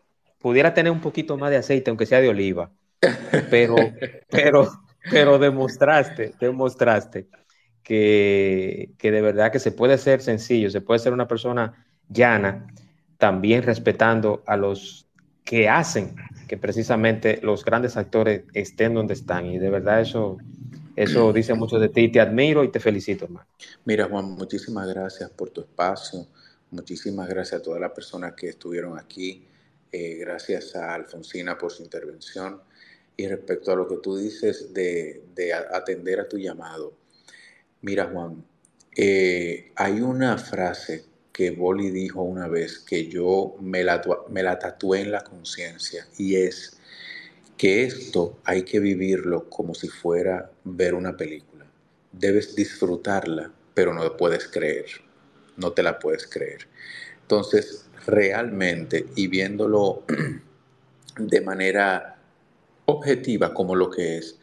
pudiera 0.45 0.75
tener 0.75 0.93
un 0.93 1.01
poquito 1.01 1.39
más 1.39 1.51
de 1.51 1.57
aceite, 1.57 1.89
aunque 1.89 2.05
sea 2.05 2.21
de 2.21 2.29
oliva, 2.29 2.71
pero, 3.49 3.77
pero, 4.31 4.71
pero 5.11 5.39
demostraste, 5.39 6.35
demostraste 6.39 7.29
que, 7.83 8.91
que, 8.99 9.11
de 9.11 9.23
verdad 9.23 9.51
que 9.51 9.59
se 9.59 9.73
puede 9.73 9.97
ser 9.97 10.21
sencillo, 10.21 10.69
se 10.69 10.83
puede 10.83 10.99
ser 10.99 11.15
una 11.15 11.27
persona 11.27 11.87
llana, 12.11 12.67
también 13.17 13.63
respetando 13.63 14.43
a 14.47 14.59
los 14.59 15.07
que 15.45 15.71
hacen 15.71 16.15
que 16.47 16.59
precisamente 16.59 17.41
los 17.43 17.65
grandes 17.65 17.97
actores 17.97 18.43
estén 18.53 18.93
donde 18.93 19.15
están. 19.15 19.47
Y 19.47 19.59
de 19.59 19.71
verdad 19.71 20.03
eso, 20.03 20.37
eso 20.95 21.33
dice 21.33 21.55
mucho 21.55 21.79
de 21.79 21.89
ti. 21.89 22.13
Te 22.13 22.21
admiro 22.21 22.65
y 22.65 22.69
te 22.69 22.81
felicito, 22.81 23.25
hermano. 23.25 23.47
Mira, 23.87 24.05
Juan, 24.11 24.33
muchísimas 24.33 24.87
gracias 24.89 25.31
por 25.31 25.49
tu 25.49 25.63
espacio. 25.63 26.27
Muchísimas 26.71 27.31
gracias 27.31 27.63
a 27.63 27.65
todas 27.65 27.81
las 27.81 27.93
personas 27.93 28.35
que 28.35 28.51
estuvieron 28.51 28.99
aquí. 28.99 29.47
Eh, 29.95 30.17
gracias 30.17 30.75
a 30.75 30.95
Alfonsina 30.95 31.57
por 31.57 31.71
su 31.73 31.83
intervención. 31.83 32.61
Y 33.17 33.29
respecto 33.29 33.73
a 33.73 33.77
lo 33.77 33.87
que 33.87 33.99
tú 33.99 34.17
dices 34.17 34.75
de, 34.75 35.23
de 35.35 35.55
atender 35.55 36.21
a 36.21 36.29
tu 36.29 36.37
llamado, 36.37 36.95
Mira, 37.85 38.07
Juan, 38.07 38.43
eh, 38.97 39.71
hay 39.77 40.01
una 40.01 40.39
frase 40.39 41.05
que 41.31 41.51
Boli 41.51 41.91
dijo 41.91 42.23
una 42.23 42.49
vez 42.49 42.79
que 42.79 43.09
yo 43.09 43.57
me 43.61 43.85
la, 43.85 44.03
me 44.31 44.43
la 44.43 44.59
tatué 44.59 45.03
en 45.03 45.11
la 45.11 45.23
conciencia 45.23 46.09
y 46.17 46.37
es 46.37 46.79
que 47.59 47.85
esto 47.85 48.39
hay 48.45 48.63
que 48.63 48.81
vivirlo 48.81 49.51
como 49.51 49.75
si 49.75 49.89
fuera 49.89 50.51
ver 50.65 50.95
una 50.95 51.15
película. 51.15 51.67
Debes 52.11 52.57
disfrutarla, 52.57 53.53
pero 53.75 53.93
no 53.93 54.17
puedes 54.17 54.49
creer, 54.49 54.87
no 55.59 55.73
te 55.73 55.83
la 55.83 55.99
puedes 55.99 56.27
creer. 56.27 56.67
Entonces, 57.21 57.85
realmente, 58.07 59.07
y 59.17 59.29
viéndolo 59.29 60.05
de 61.19 61.41
manera 61.41 62.19
objetiva 62.87 63.55
como 63.55 63.75
lo 63.75 63.91
que 63.91 64.19
es, 64.19 64.39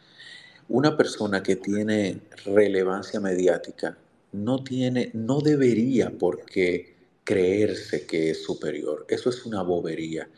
una 0.68 0.96
persona 0.96 1.42
que 1.42 1.56
tiene 1.56 2.22
relevancia 2.44 3.20
mediática 3.20 3.98
no 4.32 4.64
tiene, 4.64 5.10
no 5.12 5.40
debería 5.40 6.10
por 6.10 6.44
qué 6.46 6.96
creerse 7.24 8.06
que 8.06 8.30
es 8.30 8.42
superior. 8.42 9.04
Eso 9.08 9.30
es 9.30 9.44
una 9.44 9.62
bobería. 9.62 10.28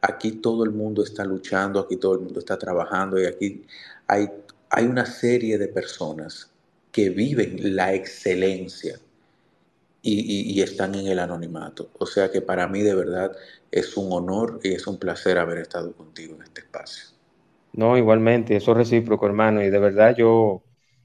Aquí 0.00 0.32
todo 0.32 0.64
el 0.64 0.70
mundo 0.70 1.02
está 1.02 1.24
luchando, 1.24 1.80
aquí 1.80 1.96
todo 1.96 2.14
el 2.14 2.20
mundo 2.20 2.38
está 2.38 2.58
trabajando 2.58 3.20
y 3.20 3.26
aquí 3.26 3.66
hay, 4.06 4.28
hay 4.70 4.84
una 4.86 5.04
serie 5.04 5.58
de 5.58 5.68
personas 5.68 6.50
que 6.92 7.10
viven 7.10 7.76
la 7.76 7.92
excelencia 7.94 8.98
y, 10.02 10.20
y, 10.20 10.52
y, 10.52 10.62
están 10.62 10.94
en 10.94 11.06
el 11.06 11.18
anonimato. 11.18 11.90
O 11.98 12.06
sea 12.06 12.30
que 12.30 12.40
para 12.40 12.66
mí 12.68 12.80
de 12.80 12.94
verdad 12.94 13.32
es 13.70 13.96
un 13.96 14.12
honor 14.12 14.60
y 14.62 14.72
es 14.72 14.86
un 14.86 14.98
placer 14.98 15.38
haber 15.38 15.58
estado 15.58 15.92
contigo 15.92 16.36
en 16.36 16.42
este 16.42 16.62
espacio. 16.62 17.04
No, 17.72 17.96
igualmente, 17.96 18.56
eso 18.56 18.72
es 18.72 18.76
recíproco, 18.76 19.26
hermano, 19.26 19.62
y 19.62 19.70
de 19.70 19.78
verdad 19.78 20.14
yo, 20.16 20.62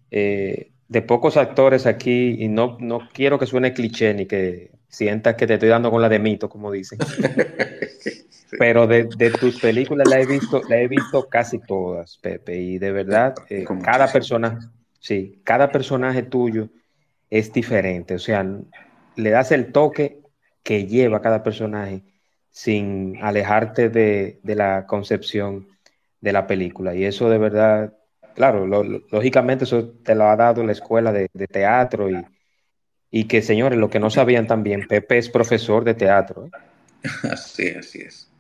eh, 0.10 0.72
de 0.88 1.02
pocos 1.02 1.38
actores 1.38 1.86
aquí, 1.86 2.38
y 2.40 2.48
no, 2.48 2.78
no 2.80 3.10
quiero 3.14 3.38
que 3.38 3.46
suene 3.46 3.74
cliché 3.74 4.14
ni 4.14 4.26
que 4.26 4.72
sientas 4.88 5.36
que 5.36 5.46
te 5.46 5.56
estoy 5.56 5.70
dando 5.70 5.92
con 5.92 6.02
la 6.02 6.10
de 6.10 6.20
mito, 6.20 6.50
como 6.50 6.72
dicen, 6.72 6.98
pero 8.58 8.88
de, 8.88 9.08
de, 9.18 9.32
tus 9.32 9.60
películas 9.60 10.08
la 10.08 10.20
he 10.20 10.26
visto, 10.26 10.62
la 10.68 10.78
he 10.78 10.88
visto 10.88 11.28
casi 11.28 11.60
todas, 11.60 12.18
Pepe, 12.18 12.58
y 12.58 12.80
de 12.80 12.92
verdad, 12.92 13.36
eh, 13.50 13.66
cada 13.84 14.12
personaje, 14.12 14.66
sí, 15.00 15.42
cada 15.44 15.70
personaje 15.72 16.24
tuyo 16.24 16.70
es 17.30 17.54
diferente, 17.54 18.16
o 18.16 18.20
sea, 18.20 18.44
le 19.16 19.30
das 19.30 19.52
el 19.52 19.72
toque 19.72 20.22
que 20.64 20.88
lleva 20.88 21.22
cada 21.22 21.44
personaje 21.44 22.04
sin 22.50 23.18
alejarte 23.22 23.90
de, 23.90 24.40
de 24.44 24.56
la 24.56 24.86
concepción 24.88 25.68
de 26.22 26.34
la 26.34 26.48
película. 26.48 26.96
Y 26.96 27.06
eso 27.06 27.30
de 27.30 27.38
verdad, 27.38 27.94
claro, 28.34 28.66
lo, 28.66 28.84
lógicamente 28.84 29.66
eso 29.66 29.90
te 30.04 30.16
lo 30.16 30.26
ha 30.26 30.36
dado 30.36 30.64
la 30.64 30.72
escuela 30.72 31.12
de, 31.12 31.30
de 31.34 31.48
teatro 31.48 32.10
y, 32.10 32.26
y, 33.12 33.26
que, 33.26 33.42
señores, 33.42 33.78
lo 33.78 33.90
que 33.90 34.00
no 34.00 34.10
sabían 34.10 34.48
también, 34.48 34.88
Pepe 34.88 35.18
es 35.18 35.30
profesor 35.30 35.84
de 35.84 35.94
teatro. 35.94 36.48
¿eh? 36.48 36.52
Así, 37.32 37.70
así 37.70 38.00
es. 38.02 38.32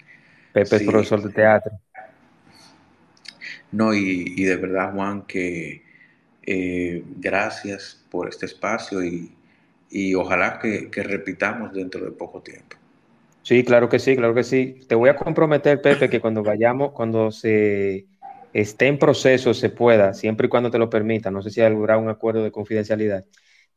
Pepe 0.53 0.79
sí. 0.79 0.85
es 0.85 0.89
profesor 0.89 1.21
de 1.21 1.29
teatro. 1.33 1.73
No, 3.71 3.93
y, 3.93 4.33
y 4.35 4.43
de 4.45 4.55
verdad, 4.55 4.93
Juan, 4.93 5.23
que 5.23 5.83
eh, 6.43 7.03
gracias 7.17 8.03
por 8.09 8.29
este 8.29 8.45
espacio 8.45 9.03
y, 9.03 9.35
y 9.89 10.15
ojalá 10.15 10.59
que, 10.59 10.89
que 10.89 11.03
repitamos 11.03 11.73
dentro 11.73 12.03
de 12.03 12.11
poco 12.11 12.41
tiempo. 12.41 12.77
Sí, 13.43 13.63
claro 13.63 13.89
que 13.89 13.99
sí, 13.99 14.15
claro 14.15 14.33
que 14.33 14.43
sí. 14.43 14.81
Te 14.87 14.95
voy 14.95 15.09
a 15.09 15.15
comprometer, 15.15 15.79
Pepe, 15.81 16.09
que 16.09 16.19
cuando 16.19 16.41
vayamos, 16.41 16.93
cuando 16.93 17.31
se 17.31 18.07
esté 18.53 18.87
en 18.87 18.97
proceso, 18.97 19.53
se 19.53 19.69
pueda, 19.69 20.13
siempre 20.13 20.47
y 20.47 20.49
cuando 20.49 20.71
te 20.71 20.79
lo 20.79 20.89
permita, 20.89 21.29
no 21.29 21.41
sé 21.41 21.51
si 21.51 21.61
habrá 21.61 21.97
un 21.97 22.09
acuerdo 22.09 22.43
de 22.43 22.51
confidencialidad, 22.51 23.25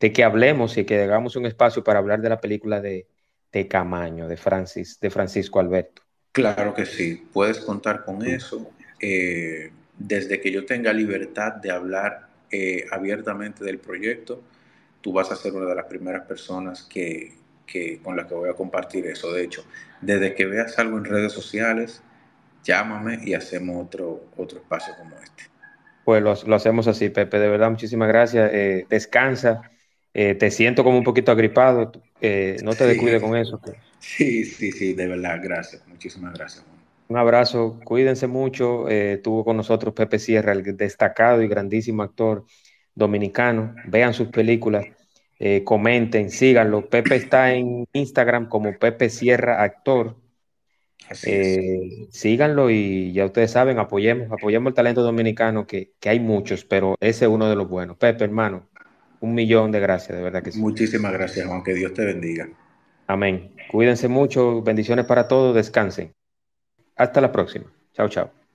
de 0.01 0.13
que 0.13 0.25
hablemos 0.25 0.79
y 0.79 0.85
que 0.85 1.03
hagamos 1.03 1.37
un 1.37 1.45
espacio 1.47 1.85
para 1.85 1.99
hablar 1.99 2.23
de 2.23 2.29
la 2.31 2.41
película 2.41 2.81
de, 2.81 3.09
de 3.53 3.69
Camaño, 3.69 4.29
de, 4.29 4.37
Francis, 4.37 4.99
de 5.01 5.11
Francisco 5.11 5.61
Alberto. 5.61 6.03
Claro 6.33 6.73
que 6.73 6.87
sí, 6.87 7.27
puedes 7.33 7.59
contar 7.59 8.05
con 8.05 8.25
eso. 8.25 8.71
Eh, 9.01 9.71
desde 9.99 10.41
que 10.41 10.51
yo 10.51 10.65
tenga 10.65 10.93
libertad 10.93 11.55
de 11.55 11.71
hablar 11.71 12.29
eh, 12.51 12.87
abiertamente 12.91 13.65
del 13.65 13.79
proyecto, 13.79 14.43
tú 15.01 15.13
vas 15.13 15.31
a 15.31 15.37
ser 15.37 15.53
una 15.55 15.67
de 15.67 15.75
las 15.75 15.87
primeras 15.87 16.27
personas 16.27 16.83
que, 16.83 17.35
que, 17.67 18.01
con 18.03 18.17
la 18.17 18.27
que 18.27 18.35
voy 18.35 18.49
a 18.51 18.55
compartir 18.55 19.07
eso. 19.07 19.33
De 19.33 19.45
hecho, 19.45 19.65
desde 20.01 20.35
que 20.35 20.47
veas 20.47 20.79
algo 20.79 20.99
en 20.99 21.05
redes 21.05 21.33
sociales, 21.33 22.03
llámame 22.65 23.21
y 23.25 23.35
hacemos 23.35 23.85
otro, 23.85 24.25
otro 24.37 24.59
espacio 24.59 24.95
como 24.99 25.17
este. 25.17 25.45
Pues 26.05 26.23
lo, 26.23 26.35
lo 26.47 26.57
hacemos 26.57 26.89
así, 26.89 27.11
Pepe. 27.11 27.39
De 27.39 27.49
verdad, 27.49 27.71
muchísimas 27.71 28.09
gracias. 28.09 28.51
Eh, 28.53 28.87
descansa. 28.89 29.63
Eh, 30.15 30.35
te 30.35 30.51
siento 30.51 30.83
como 30.83 30.99
un 30.99 31.05
poquito 31.05 31.31
agripado. 31.31 31.93
Eh, 32.21 32.57
no 32.65 32.73
te 32.73 32.85
sí, 32.85 32.85
descuides 32.85 33.23
con 33.23 33.37
eso. 33.37 33.61
Sí, 33.99 34.45
sí, 34.45 34.73
sí, 34.73 34.95
de 34.95 35.07
verdad. 35.07 35.39
Gracias. 35.43 35.87
Muchísimas 35.87 36.33
gracias. 36.33 36.65
Un 37.09 37.19
abrazo. 37.19 37.79
Cuídense 37.85 38.27
mucho. 38.27 38.89
estuvo 38.89 39.45
con 39.45 39.57
nosotros 39.57 39.95
Pepe 39.95 40.19
Sierra, 40.19 40.53
el 40.53 40.77
destacado 40.77 41.43
y 41.43 41.49
grandísimo 41.49 42.03
actor 42.03 42.45
dominicano. 42.99 43.75
Vean 43.87 44.13
sus 44.13 44.29
películas 44.29 44.87
eh, 45.39 45.63
comenten, 45.65 46.31
síganlo. 46.31 46.89
Pepe 46.89 47.17
está 47.17 47.55
en 47.55 47.87
Instagram 47.93 48.49
como 48.49 48.77
Pepe 48.79 49.09
Sierra 49.09 49.63
Actor. 49.63 50.17
Eh, 51.25 52.09
síganlo 52.11 52.71
y 52.71 53.13
ya 53.13 53.25
ustedes 53.25 53.53
saben, 53.53 53.79
apoyemos, 53.79 54.31
apoyemos 54.31 54.73
el 54.73 54.75
talento 54.75 55.03
dominicano, 55.03 55.67
que, 55.67 55.93
que, 56.01 56.11
hay 56.11 56.21
muchos, 56.21 56.65
pero 56.65 56.97
ese 57.01 57.25
es 57.25 57.31
uno 57.31 57.49
de 57.49 57.57
los 57.57 57.67
buenos. 57.67 57.97
Pepe, 57.97 58.25
hermano, 58.25 58.69
un 59.21 59.33
millón 59.33 59.73
de 59.73 59.81
gracias, 59.81 60.19
de 60.19 60.23
verdad 60.23 60.43
que 60.43 60.53
sí. 60.53 60.61
Muchísimas 60.61 61.13
gracias, 61.13 61.47
Juan, 61.47 61.63
que 61.63 61.73
Dios 61.73 61.95
te 61.95 62.05
bendiga. 62.05 62.49
Amén. 63.07 63.55
Cuídense 63.71 64.09
mucho, 64.09 64.61
bendiciones 64.61 65.07
para 65.07 65.29
todos, 65.29 65.55
descansen. 65.55 66.13
Hasta 66.95 67.21
la 67.23 67.33
próxima. 67.33 67.73
Chao, 67.95 68.09
chao. 68.09 68.48